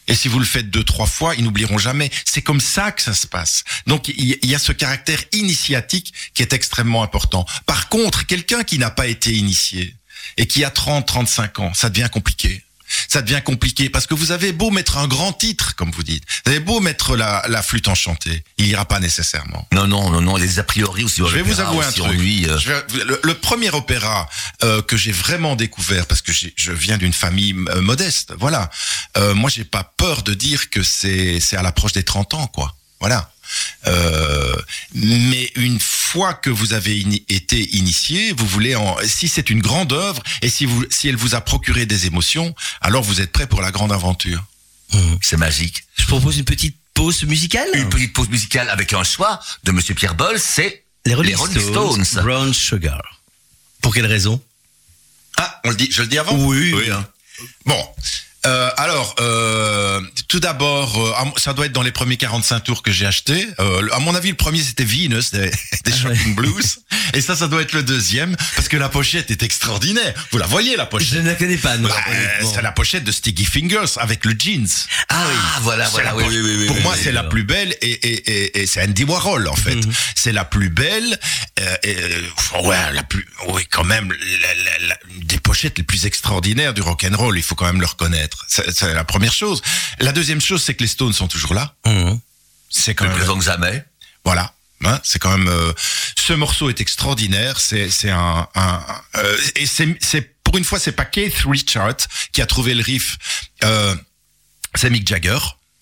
Et 0.10 0.16
si 0.16 0.30
vous 0.30 0.40
le 0.40 0.46
faites 0.46 0.70
deux, 0.70 0.84
trois 0.86 1.06
fois, 1.08 1.36
ils 1.36 1.44
n'oublieront 1.44 1.78
jamais. 1.78 2.10
C'est 2.24 2.42
comme 2.42 2.62
ça 2.62 2.94
que 2.94 3.02
ça 3.02 3.14
se 3.14 3.28
passe. 3.28 3.66
Donc, 3.88 4.08
il 4.08 4.24
y- 4.30 4.40
il 4.42 4.50
y 4.50 4.56
a 4.56 4.60
ce 4.60 4.72
caractère 4.72 5.20
initiatique 5.34 6.14
qui 6.34 6.42
est 6.42 6.54
extrêmement 6.54 7.04
important. 7.04 7.46
Par 7.66 7.90
contre, 7.90 8.26
quelqu'un 8.26 8.64
qui 8.64 8.78
n'a 8.78 8.90
pas 8.90 9.08
été 9.08 9.34
initié 9.34 9.94
et 10.38 10.48
qui 10.48 10.64
a 10.64 10.70
30, 10.70 11.06
35 11.06 11.60
ans, 11.60 11.74
ça 11.74 11.90
devient 11.90 12.08
compliqué. 12.10 12.64
Ça 13.08 13.22
devient 13.22 13.42
compliqué 13.44 13.90
parce 13.90 14.08
que 14.08 14.14
vous 14.14 14.32
avez 14.32 14.52
beau 14.52 14.70
mettre 14.72 14.98
un 14.98 15.08
grand 15.08 15.34
titre, 15.34 15.76
comme 15.76 15.92
vous 15.92 16.04
dites. 16.04 16.24
Vous 16.46 16.52
avez 16.52 16.60
beau 16.60 16.80
mettre 16.80 17.16
la, 17.16 17.44
la 17.48 17.62
flûte 17.62 17.88
enchantée. 17.88 18.44
Il 18.58 18.68
ira 18.68 18.86
pas 18.86 19.00
nécessairement. 19.00 19.68
Non, 19.74 19.88
non, 19.88 20.10
non, 20.10 20.22
non, 20.22 20.36
les 20.36 20.60
a 20.60 20.64
priori 20.64 21.04
aussi. 21.04 21.22
Je 21.26 21.26
vais 21.36 21.42
vous 21.42 21.60
avouer 21.60 21.86
un 21.86 21.92
truc. 21.92 22.20
euh, 22.48 22.58
vais- 22.70 23.04
le, 23.04 23.20
le 23.24 23.34
premier 23.34 23.70
opéra 23.72 24.30
euh, 24.64 24.82
que 24.82 24.98
j'ai 24.98 25.12
vraiment 25.12 25.56
découvert, 25.56 26.06
parce 26.06 26.22
que 26.22 26.32
je 26.56 26.72
viens 26.72 26.98
d'une 26.98 27.14
famille 27.14 27.56
euh, 27.70 27.82
modeste, 27.82 28.34
voilà. 28.40 28.70
Euh, 29.18 29.34
moi, 29.34 29.50
j'ai 29.50 29.64
pas 29.66 29.84
peur 29.98 30.24
de 30.24 30.34
dire 30.34 30.70
que 30.70 30.84
c'est 30.84 31.40
c'est 31.40 31.58
à 31.58 31.62
l'approche 31.62 31.94
des 31.94 32.04
30 32.04 32.34
ans, 32.36 32.48
quoi. 32.48 32.76
Voilà. 33.00 33.32
Euh, 33.88 34.56
mais 34.94 35.52
une 35.56 35.80
fois 35.80 36.34
que 36.34 36.50
vous 36.50 36.74
avez 36.74 37.00
été 37.30 37.76
initié, 37.76 38.34
vous 38.34 38.48
voulez 38.48 38.76
en, 38.76 38.96
si 39.06 39.28
c'est 39.28 39.50
une 39.50 39.62
grande 39.62 39.94
œuvre 39.94 40.22
et 40.42 40.50
si 40.50 40.66
vous, 40.66 40.86
si 40.90 41.08
elle 41.10 41.16
vous 41.16 41.36
a 41.36 41.42
procuré 41.42 41.86
des 41.86 42.06
émotions, 42.06 42.56
alors 42.82 43.04
vous 43.04 43.22
êtes 43.22 43.32
prêt 43.32 43.48
pour 43.48 43.62
la 43.62 43.72
grande 43.72 43.92
aventure. 43.92 44.44
C'est 45.22 45.38
magique. 45.38 45.84
Je 45.98 46.06
propose 46.06 46.38
une 46.38 46.46
petite 46.46 46.78
pause 46.94 47.24
musicale. 47.24 47.68
Une 47.74 47.90
petite 47.90 48.14
pause 48.14 48.30
musicale 48.30 48.70
avec 48.70 48.94
un 48.94 49.04
choix 49.04 49.40
de 49.64 49.72
Monsieur 49.72 49.94
Pierre 49.94 50.16
Boll, 50.16 50.40
c'est 50.40 50.84
Les 51.06 51.14
Rolling, 51.14 51.32
Les 51.32 51.36
Rolling 51.36 51.60
Stones, 51.60 52.06
Stones. 52.06 52.24
Brown 52.24 52.54
Sugar. 52.54 53.22
Pour 53.82 53.94
quelle 53.94 54.06
raison? 54.08 54.42
Ah, 55.38 55.62
on 55.66 55.70
le 55.70 55.76
dit, 55.76 55.90
je 55.92 56.02
le 56.02 56.08
dis 56.08 56.18
avant? 56.18 56.34
Oui. 56.36 56.74
hein. 56.92 57.06
Bon. 57.66 57.88
Euh, 58.46 58.70
alors, 58.78 59.16
euh, 59.20 60.00
tout 60.30 60.40
d'abord, 60.40 60.98
euh, 61.04 61.40
ça 61.40 61.54
doit 61.54 61.66
être 61.66 61.72
dans 61.74 61.82
les 61.82 61.92
premiers 61.92 62.18
45 62.18 62.60
tours 62.62 62.84
que 62.84 62.92
j'ai 62.92 63.06
acheté. 63.06 63.46
Euh, 63.60 63.88
à 63.92 64.00
mon 64.00 64.14
avis, 64.16 64.30
le 64.30 64.36
premier 64.36 64.62
c'était 64.62 64.86
Venus 64.86 65.32
des, 65.32 65.52
des 65.84 65.92
Shocking 65.92 66.36
Blues, 66.36 66.80
et 67.14 67.20
ça, 67.22 67.36
ça 67.36 67.48
doit 67.48 67.62
être 67.62 67.74
le 67.74 67.84
deuxième 67.84 68.36
parce 68.56 68.68
que 68.70 68.78
la 68.78 68.90
pochette 68.90 69.32
est 69.32 69.44
extraordinaire. 69.44 70.14
Vous 70.32 70.38
la 70.38 70.46
voyez 70.46 70.76
la 70.78 70.84
Je 70.86 70.90
pochette 70.90 71.24
ne 71.24 71.30
la 71.30 71.36
connais 71.36 71.58
pas, 71.58 71.78
non. 71.78 71.90
Bah, 71.90 71.96
honnêtement. 72.10 72.54
C'est 72.54 72.62
la 72.62 72.72
pochette 72.72 73.04
de 73.04 73.12
Sticky 73.12 73.44
Fingers 73.46 73.98
avec 73.98 74.24
le 74.24 74.34
jeans. 74.38 74.68
Ah, 75.10 75.26
voilà, 75.62 75.86
C'est 75.86 75.92
voilà, 75.92 76.10
la 76.12 76.16
oui, 76.18 76.26
oui, 76.30 76.38
oui, 76.42 76.56
oui, 76.60 76.66
Pour 76.68 76.76
oui, 76.78 76.84
moi, 76.84 76.94
oui, 76.96 77.02
c'est 77.04 77.12
la 77.12 77.24
plus 77.24 77.44
belle 77.44 77.76
et, 77.82 77.92
et, 77.92 78.32
et, 78.32 78.62
et 78.62 78.68
c'est 78.68 78.84
Andy 78.84 79.04
Warhol 79.04 79.48
en 79.48 79.56
fait. 79.56 79.76
Mhm. 79.76 79.92
C'est 80.16 80.32
la 80.32 80.46
plus 80.46 80.70
belle. 80.70 81.20
euh, 81.60 81.76
et, 81.84 81.96
euh, 81.98 82.62
ouais, 82.64 82.94
la 82.94 83.04
plus. 83.04 83.28
Oui, 83.50 83.66
quand 83.70 83.84
même, 83.84 84.12
la, 84.12 84.54
la- 84.82 84.88
la- 84.90 84.98
des 85.24 85.40
pochettes 85.40 85.78
les 85.78 85.84
plus 85.84 86.06
extraordinaires 86.06 86.74
du 86.74 86.82
rock 86.82 87.06
and 87.10 87.18
roll. 87.18 87.38
Il 87.38 87.44
faut 87.44 87.56
quand 87.56 87.66
même 87.66 87.82
le 87.82 87.88
reconnaître. 87.88 88.27
C'est 88.48 88.72
c'est 88.72 88.94
la 88.94 89.04
première 89.04 89.34
chose. 89.34 89.62
La 90.00 90.12
deuxième 90.12 90.42
chose, 90.42 90.64
c'est 90.64 90.74
que 90.74 90.84
les 90.84 90.88
Stones 90.88 91.14
sont 91.14 91.28
toujours 91.28 91.54
là. 91.54 91.76
Mhm. 91.86 92.20
C'est 92.70 92.94
quand 92.96 93.06
Plus 93.06 93.10
même. 93.10 93.18
présent 93.20 93.38
que 93.38 93.46
jamais. 93.46 93.86
Voilà. 94.26 94.54
Hein, 94.86 95.00
c'est 95.04 95.18
quand 95.20 95.36
même. 95.36 95.48
euh, 95.48 95.74
ce 96.16 96.34
morceau 96.34 96.70
est 96.70 96.82
extraordinaire. 96.82 97.60
C'est 97.60 97.90
un. 98.10 98.48
un 98.56 98.86
euh, 99.16 99.38
et 99.56 99.66
c'est 99.66 100.36
pour 100.44 100.58
une 100.58 100.64
fois, 100.64 100.80
c'est 100.80 100.92
pas 100.92 101.06
Keith 101.06 101.44
Richards 101.46 101.98
qui 102.32 102.42
a 102.42 102.46
trouvé 102.46 102.74
le 102.74 102.84
riff. 102.84 103.18
Euh, 103.64 103.96
c'est 104.76 104.90
Mick 104.90 105.08
Jagger. 105.08 105.40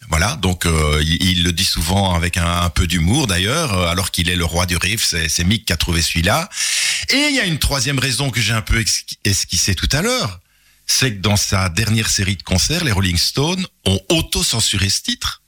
Voilà, 0.10 0.36
donc 0.36 0.68
euh, 0.68 1.02
il, 1.04 1.22
il 1.24 1.44
le 1.44 1.52
dit 1.52 1.66
souvent 1.66 2.14
avec 2.14 2.38
un, 2.38 2.62
un 2.62 2.70
peu 2.70 2.86
d'humour 2.86 3.26
d'ailleurs, 3.26 3.74
euh, 3.74 3.88
alors 3.88 4.12
qu'il 4.12 4.30
est 4.30 4.36
le 4.36 4.46
roi 4.46 4.68
du 4.68 4.78
riff, 4.78 5.04
c'est 5.04 5.44
Mick 5.44 5.66
qui 5.66 5.74
a 5.74 5.78
trouvé 5.78 6.04
celui-là. 6.04 6.48
Et 7.10 7.18
il 7.30 7.36
y 7.36 7.40
a 7.40 7.46
une 7.46 7.58
troisième 7.58 7.98
raison 7.98 8.30
que 8.30 8.40
j'ai 8.40 8.54
un 8.54 8.62
peu 8.62 8.80
esqui- 8.80 9.18
esquissée 9.26 9.74
tout 9.74 9.90
à 9.92 10.04
l'heure, 10.04 10.40
c'est 10.86 11.16
que 11.16 11.22
dans 11.22 11.36
sa 11.36 11.70
dernière 11.70 12.10
série 12.10 12.36
de 12.36 12.44
concerts, 12.44 12.84
les 12.84 12.92
Rolling 12.92 13.18
Stones 13.18 13.66
ont 13.86 14.00
auto-censuré 14.10 14.90
ce 14.90 15.02
titre, 15.02 15.42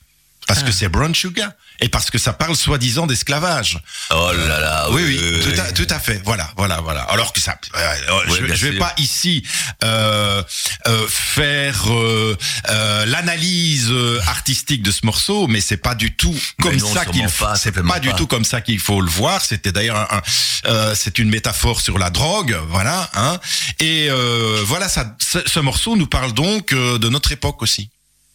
parce 0.47 0.63
que 0.63 0.71
c'est 0.71 0.89
Brown 0.89 1.13
Sugar, 1.13 1.51
et 1.79 1.89
parce 1.89 2.09
que 2.09 2.17
ça 2.17 2.33
parle 2.33 2.55
soi-disant 2.55 3.07
d'esclavage. 3.07 3.79
Oh 4.11 4.31
là 4.33 4.59
là. 4.59 4.87
Oui, 4.91 5.01
oui, 5.05 5.41
tout, 5.43 5.61
à, 5.61 5.71
tout 5.71 5.87
à 5.89 5.99
fait. 5.99 6.21
Voilà, 6.25 6.51
voilà, 6.57 6.81
voilà. 6.81 7.01
Alors 7.01 7.33
que 7.33 7.39
ça, 7.39 7.57
euh, 7.75 7.95
Oui, 8.27 8.35
je, 8.39 8.45
bien 8.45 8.55
je 8.55 8.67
vais 8.67 8.77
pas 8.77 8.93
ici 8.97 9.43
euh, 9.83 10.41
euh, 10.87 11.07
faire 11.09 11.91
euh, 11.93 12.35
euh, 12.69 13.05
l'analyse 13.05 13.89
euh, 13.91 14.19
artistique 14.27 14.81
de 14.83 14.91
ce 14.91 15.05
morceau, 15.05 15.47
mais 15.47 15.61
c'est 15.61 15.77
pas 15.77 15.95
du 15.95 16.15
tout 16.15 16.35
comme 16.61 16.75
non, 16.75 16.93
ça 16.93 17.05
qu'il 17.05 17.27
pas, 17.27 17.55
c'est 17.55 17.71
pas 17.71 17.99
du 17.99 18.13
tout 18.13 18.27
comme 18.27 18.45
ça 18.45 18.61
qu'il 18.61 18.79
faut 18.79 19.01
le 19.01 19.09
voir. 19.09 19.43
C'était 19.43 19.71
d'ailleurs 19.71 19.97
un, 19.97 20.17
un- 20.17 20.21
euh, 20.65 20.95
c'est 20.95 21.19
une 21.19 21.29
métaphore 21.29 21.81
sur 21.81 21.97
la 21.97 22.09
drogue, 22.09 22.57
voilà. 22.69 23.09
Hein. 23.13 23.39
Et 23.79 24.07
euh, 24.09 24.61
voilà, 24.65 24.89
ça, 24.89 25.15
ce, 25.19 25.39
ce 25.45 25.59
morceau 25.59 25.95
nous 25.95 26.07
parle 26.07 26.33
donc 26.33 26.73
euh, 26.73 26.97
de 26.97 27.09
notre 27.09 27.31
époque 27.31 27.61
aussi. 27.61 27.89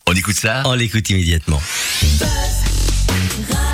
On 0.07 0.15
écoute 0.15 0.37
ça? 0.37 0.63
On 0.65 0.75
l'écoute 0.75 1.09
immédiatement. 1.11 1.63
Buzz 2.03 2.29
Radio 3.09 3.72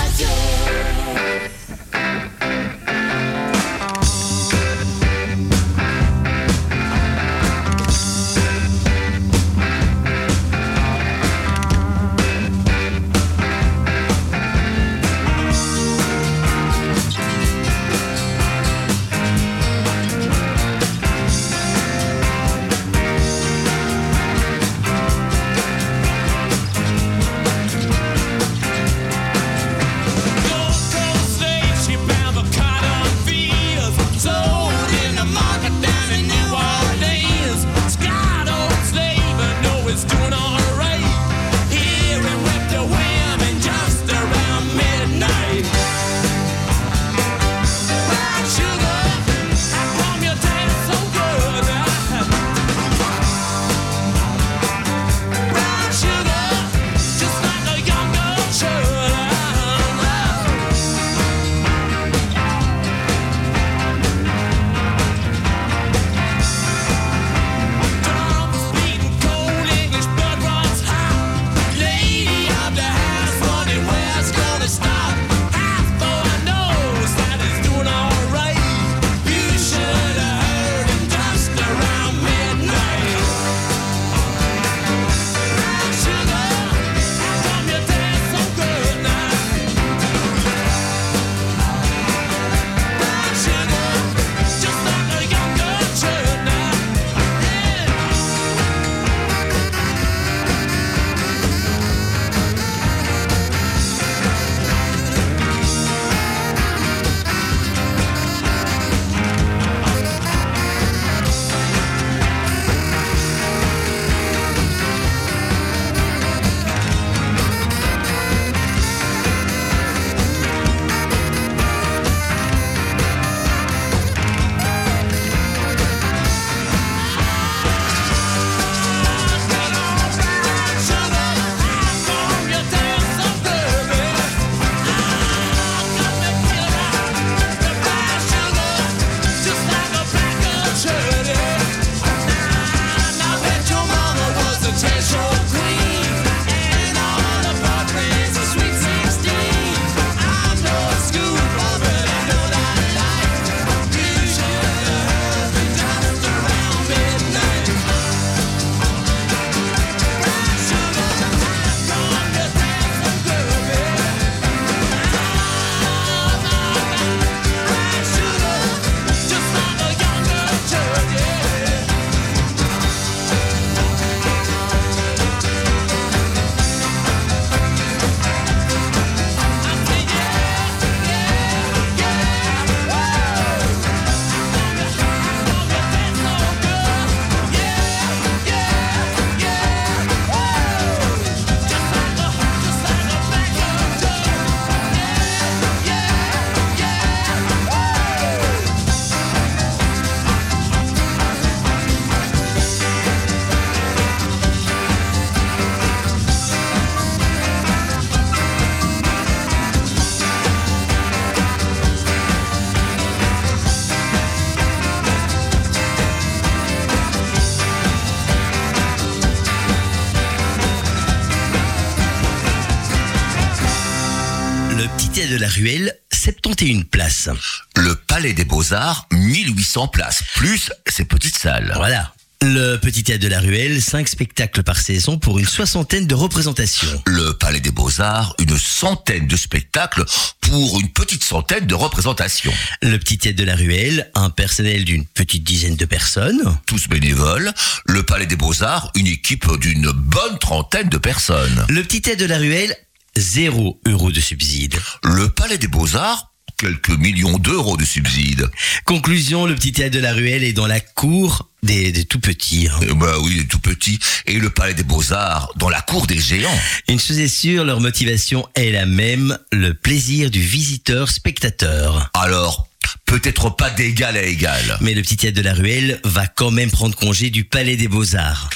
Beaux-Arts, 228.68 229.06
1800 229.12 229.88
places, 229.88 230.22
plus 230.34 230.70
ces 230.86 231.06
petites 231.06 231.38
salles. 231.38 231.72
Voilà. 231.76 232.12
Le 232.42 232.76
Petit 232.76 233.02
Théâtre 233.02 233.22
de 233.22 233.28
la 233.28 233.40
Ruelle, 233.40 233.80
5 233.80 234.06
spectacles 234.06 234.62
par 234.62 234.78
saison 234.78 235.18
pour 235.18 235.38
une 235.38 235.46
soixantaine 235.46 236.06
de 236.06 236.14
représentations. 236.14 237.02
Le 237.06 237.32
Palais 237.32 237.60
des 237.60 237.70
Beaux-Arts, 237.70 238.34
une 238.38 238.58
centaine 238.58 239.26
de 239.26 239.36
spectacles 239.36 240.04
pour 240.42 240.80
une 240.80 240.90
petite 240.90 241.24
centaine 241.24 241.66
de 241.66 241.74
représentations. 241.74 242.52
Le 242.82 242.98
Petit 242.98 243.16
Théâtre 243.16 243.38
de 243.38 243.44
la 243.44 243.56
Ruelle, 243.56 244.10
un 244.14 244.28
personnel 244.28 244.84
d'une 244.84 245.06
petite 245.06 245.44
dizaine 245.44 245.76
de 245.76 245.86
personnes. 245.86 246.58
Tous 246.66 246.88
bénévoles. 246.88 247.52
Le 247.86 248.02
Palais 248.02 248.26
des 248.26 248.36
Beaux-Arts, 248.36 248.90
une 248.94 249.06
équipe 249.06 249.50
d'une 249.60 249.90
bonne 249.92 250.38
trentaine 250.38 250.90
de 250.90 250.98
personnes. 250.98 251.64
Le 251.70 251.82
Petit 251.84 252.02
Théâtre 252.02 252.20
de 252.20 252.26
la 252.26 252.36
Ruelle, 252.36 252.76
0 253.16 253.80
euros 253.86 254.12
de 254.12 254.20
subside. 254.20 254.78
Le 255.04 255.30
Palais 255.30 255.56
des 255.56 255.68
Beaux-Arts, 255.68 256.34
quelques 256.59 256.90
millions 256.90 257.38
d'euros 257.38 257.76
de 257.76 257.84
subsides. 257.84 258.50
Conclusion, 258.84 259.46
le 259.46 259.54
Petit 259.54 259.72
Théâtre 259.72 259.94
de 259.94 260.00
la 260.00 260.12
Ruelle 260.12 260.42
est 260.44 260.52
dans 260.52 260.66
la 260.66 260.80
cour 260.80 261.48
des, 261.62 261.92
des 261.92 262.04
tout 262.04 262.18
petits. 262.20 262.68
hein. 262.68 262.94
Bah 262.96 263.14
oui, 263.22 263.38
est 263.40 263.44
tout 263.48 263.61
petit. 263.61 263.98
Et 264.26 264.34
le 264.38 264.50
Palais 264.50 264.74
des 264.74 264.82
Beaux-Arts, 264.82 265.50
dans 265.56 265.68
la 265.68 265.80
cour 265.80 266.06
des 266.06 266.18
géants. 266.18 266.61
Une 266.88 266.98
chose 267.00 267.18
est 267.18 267.28
sûre, 267.28 267.64
leur 267.64 267.80
motivation 267.80 268.46
est 268.54 268.72
la 268.72 268.86
même, 268.86 269.38
le 269.52 269.72
plaisir 269.72 270.30
du 270.30 270.40
visiteur-spectateur. 270.40 272.11
Alors, 272.14 272.68
peut-être 273.06 273.50
pas 273.50 273.70
d'égal 273.70 274.16
à 274.16 274.22
égal. 274.22 274.78
Mais 274.80 274.94
le 274.94 275.02
Petit 275.02 275.16
Théâtre 275.16 275.36
de 275.36 275.42
la 275.42 275.54
Ruelle 275.54 276.00
va 276.04 276.26
quand 276.26 276.50
même 276.50 276.70
prendre 276.70 276.96
congé 276.96 277.30
du 277.30 277.44
Palais 277.44 277.76
des 277.76 277.88
Beaux-Arts. 277.88 278.50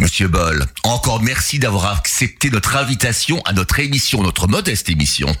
Monsieur 0.00 0.26
Boll, 0.26 0.66
encore 0.82 1.22
merci 1.22 1.60
d'avoir 1.60 1.96
accepté 1.96 2.50
notre 2.50 2.76
invitation 2.76 3.40
à 3.44 3.52
notre 3.52 3.78
émission, 3.78 4.22
notre 4.24 4.48
modeste 4.48 4.88
émission. 4.88 5.32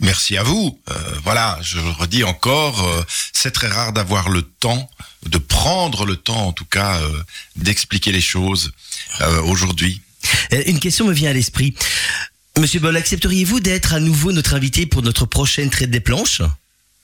Merci 0.00 0.36
à 0.36 0.42
vous. 0.42 0.78
Euh, 0.90 0.94
voilà, 1.24 1.58
je 1.62 1.78
redis 1.78 2.22
encore, 2.22 2.86
euh, 2.86 3.02
c'est 3.32 3.50
très 3.50 3.68
rare 3.68 3.92
d'avoir 3.92 4.28
le 4.28 4.42
temps, 4.42 4.88
de 5.26 5.38
prendre 5.38 6.04
le 6.04 6.16
temps 6.16 6.46
en 6.46 6.52
tout 6.52 6.64
cas, 6.64 7.00
euh, 7.00 7.22
d'expliquer 7.56 8.12
les 8.12 8.20
choses 8.20 8.72
aujourd'hui. 9.44 10.00
Une 10.66 10.78
question 10.78 11.06
me 11.06 11.12
vient 11.12 11.30
à 11.30 11.32
l'esprit. 11.32 11.74
Monsieur 12.58 12.80
Boll, 12.80 12.96
accepteriez-vous 12.96 13.60
d'être 13.60 13.94
à 13.94 14.00
nouveau 14.00 14.32
notre 14.32 14.54
invité 14.54 14.86
pour 14.86 15.02
notre 15.02 15.26
prochaine 15.26 15.70
traite 15.70 15.90
des 15.90 16.00
planches? 16.00 16.42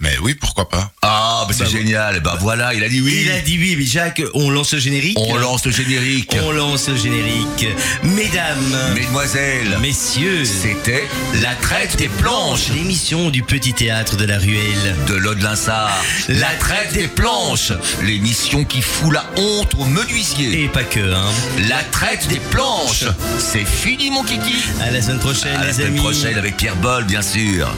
Mais 0.01 0.19
oui, 0.21 0.35
pourquoi 0.35 0.69
pas 0.69 0.91
Ah, 1.03 1.45
bah 1.49 1.55
c'est 1.57 1.65
Bah, 1.65 1.71
génial. 1.71 2.21
Bah 2.21 2.37
voilà, 2.41 2.75
il 2.75 2.83
a 2.83 2.89
dit 2.89 3.01
oui. 3.01 3.21
Il 3.23 3.31
a 3.31 3.41
dit 3.41 3.57
oui, 3.59 3.77
mais 3.79 3.87
Jacques, 3.87 4.21
on 4.35 4.51
lance 4.51 4.73
le 4.75 4.81
générique 4.81 5.17
On 5.19 5.37
lance 5.37 5.65
le 5.65 5.71
générique. 5.73 6.37
On 6.45 6.51
lance 6.51 6.89
le 6.89 6.97
générique. 6.97 7.67
Mesdames, 8.03 8.77
Mesdemoiselles, 8.95 9.79
messieurs, 9.81 10.45
c'était 10.45 11.05
la 11.43 11.55
traite 11.55 11.97
des 11.97 12.09
planches 12.09 12.69
l'émission 12.75 13.31
du 13.31 13.43
Petit 13.45 13.73
Théâtre 13.73 14.17
de 14.17 14.25
la 14.25 14.39
Ruelle. 14.39 14.97
de 15.07 15.15
l'Aude-Linsard. 15.15 15.91
La 16.29 16.51
traite 16.59 16.93
des 16.93 17.09
planches, 17.09 17.73
l'émission 18.03 18.65
qui 18.65 18.83
fout 18.83 19.13
la 19.15 19.25
honte 19.37 19.75
aux 19.79 19.85
menuisiers. 19.87 20.65
Et 20.65 20.69
pas 20.69 20.85
que, 20.85 21.15
hein. 21.15 21.25
La 21.69 21.83
traite 21.85 22.27
des 22.29 22.41
planches, 22.51 23.05
c'est 23.39 23.65
fini 23.67 24.11
mon 24.11 24.25
kiki. 24.25 24.57
À 24.83 24.91
la 24.91 25.01
semaine 25.01 25.21
prochaine, 25.21 25.57
À 25.57 25.61
la 25.61 25.67
les 25.69 25.73
semaine 25.73 25.87
amis. 25.89 25.99
prochaine 26.01 26.37
avec 26.37 26.57
Pierre 26.57 26.77
Boll, 26.77 27.05
bien 27.05 27.23
sûr. 27.23 27.73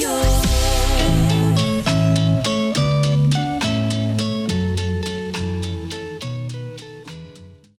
you 0.00 0.61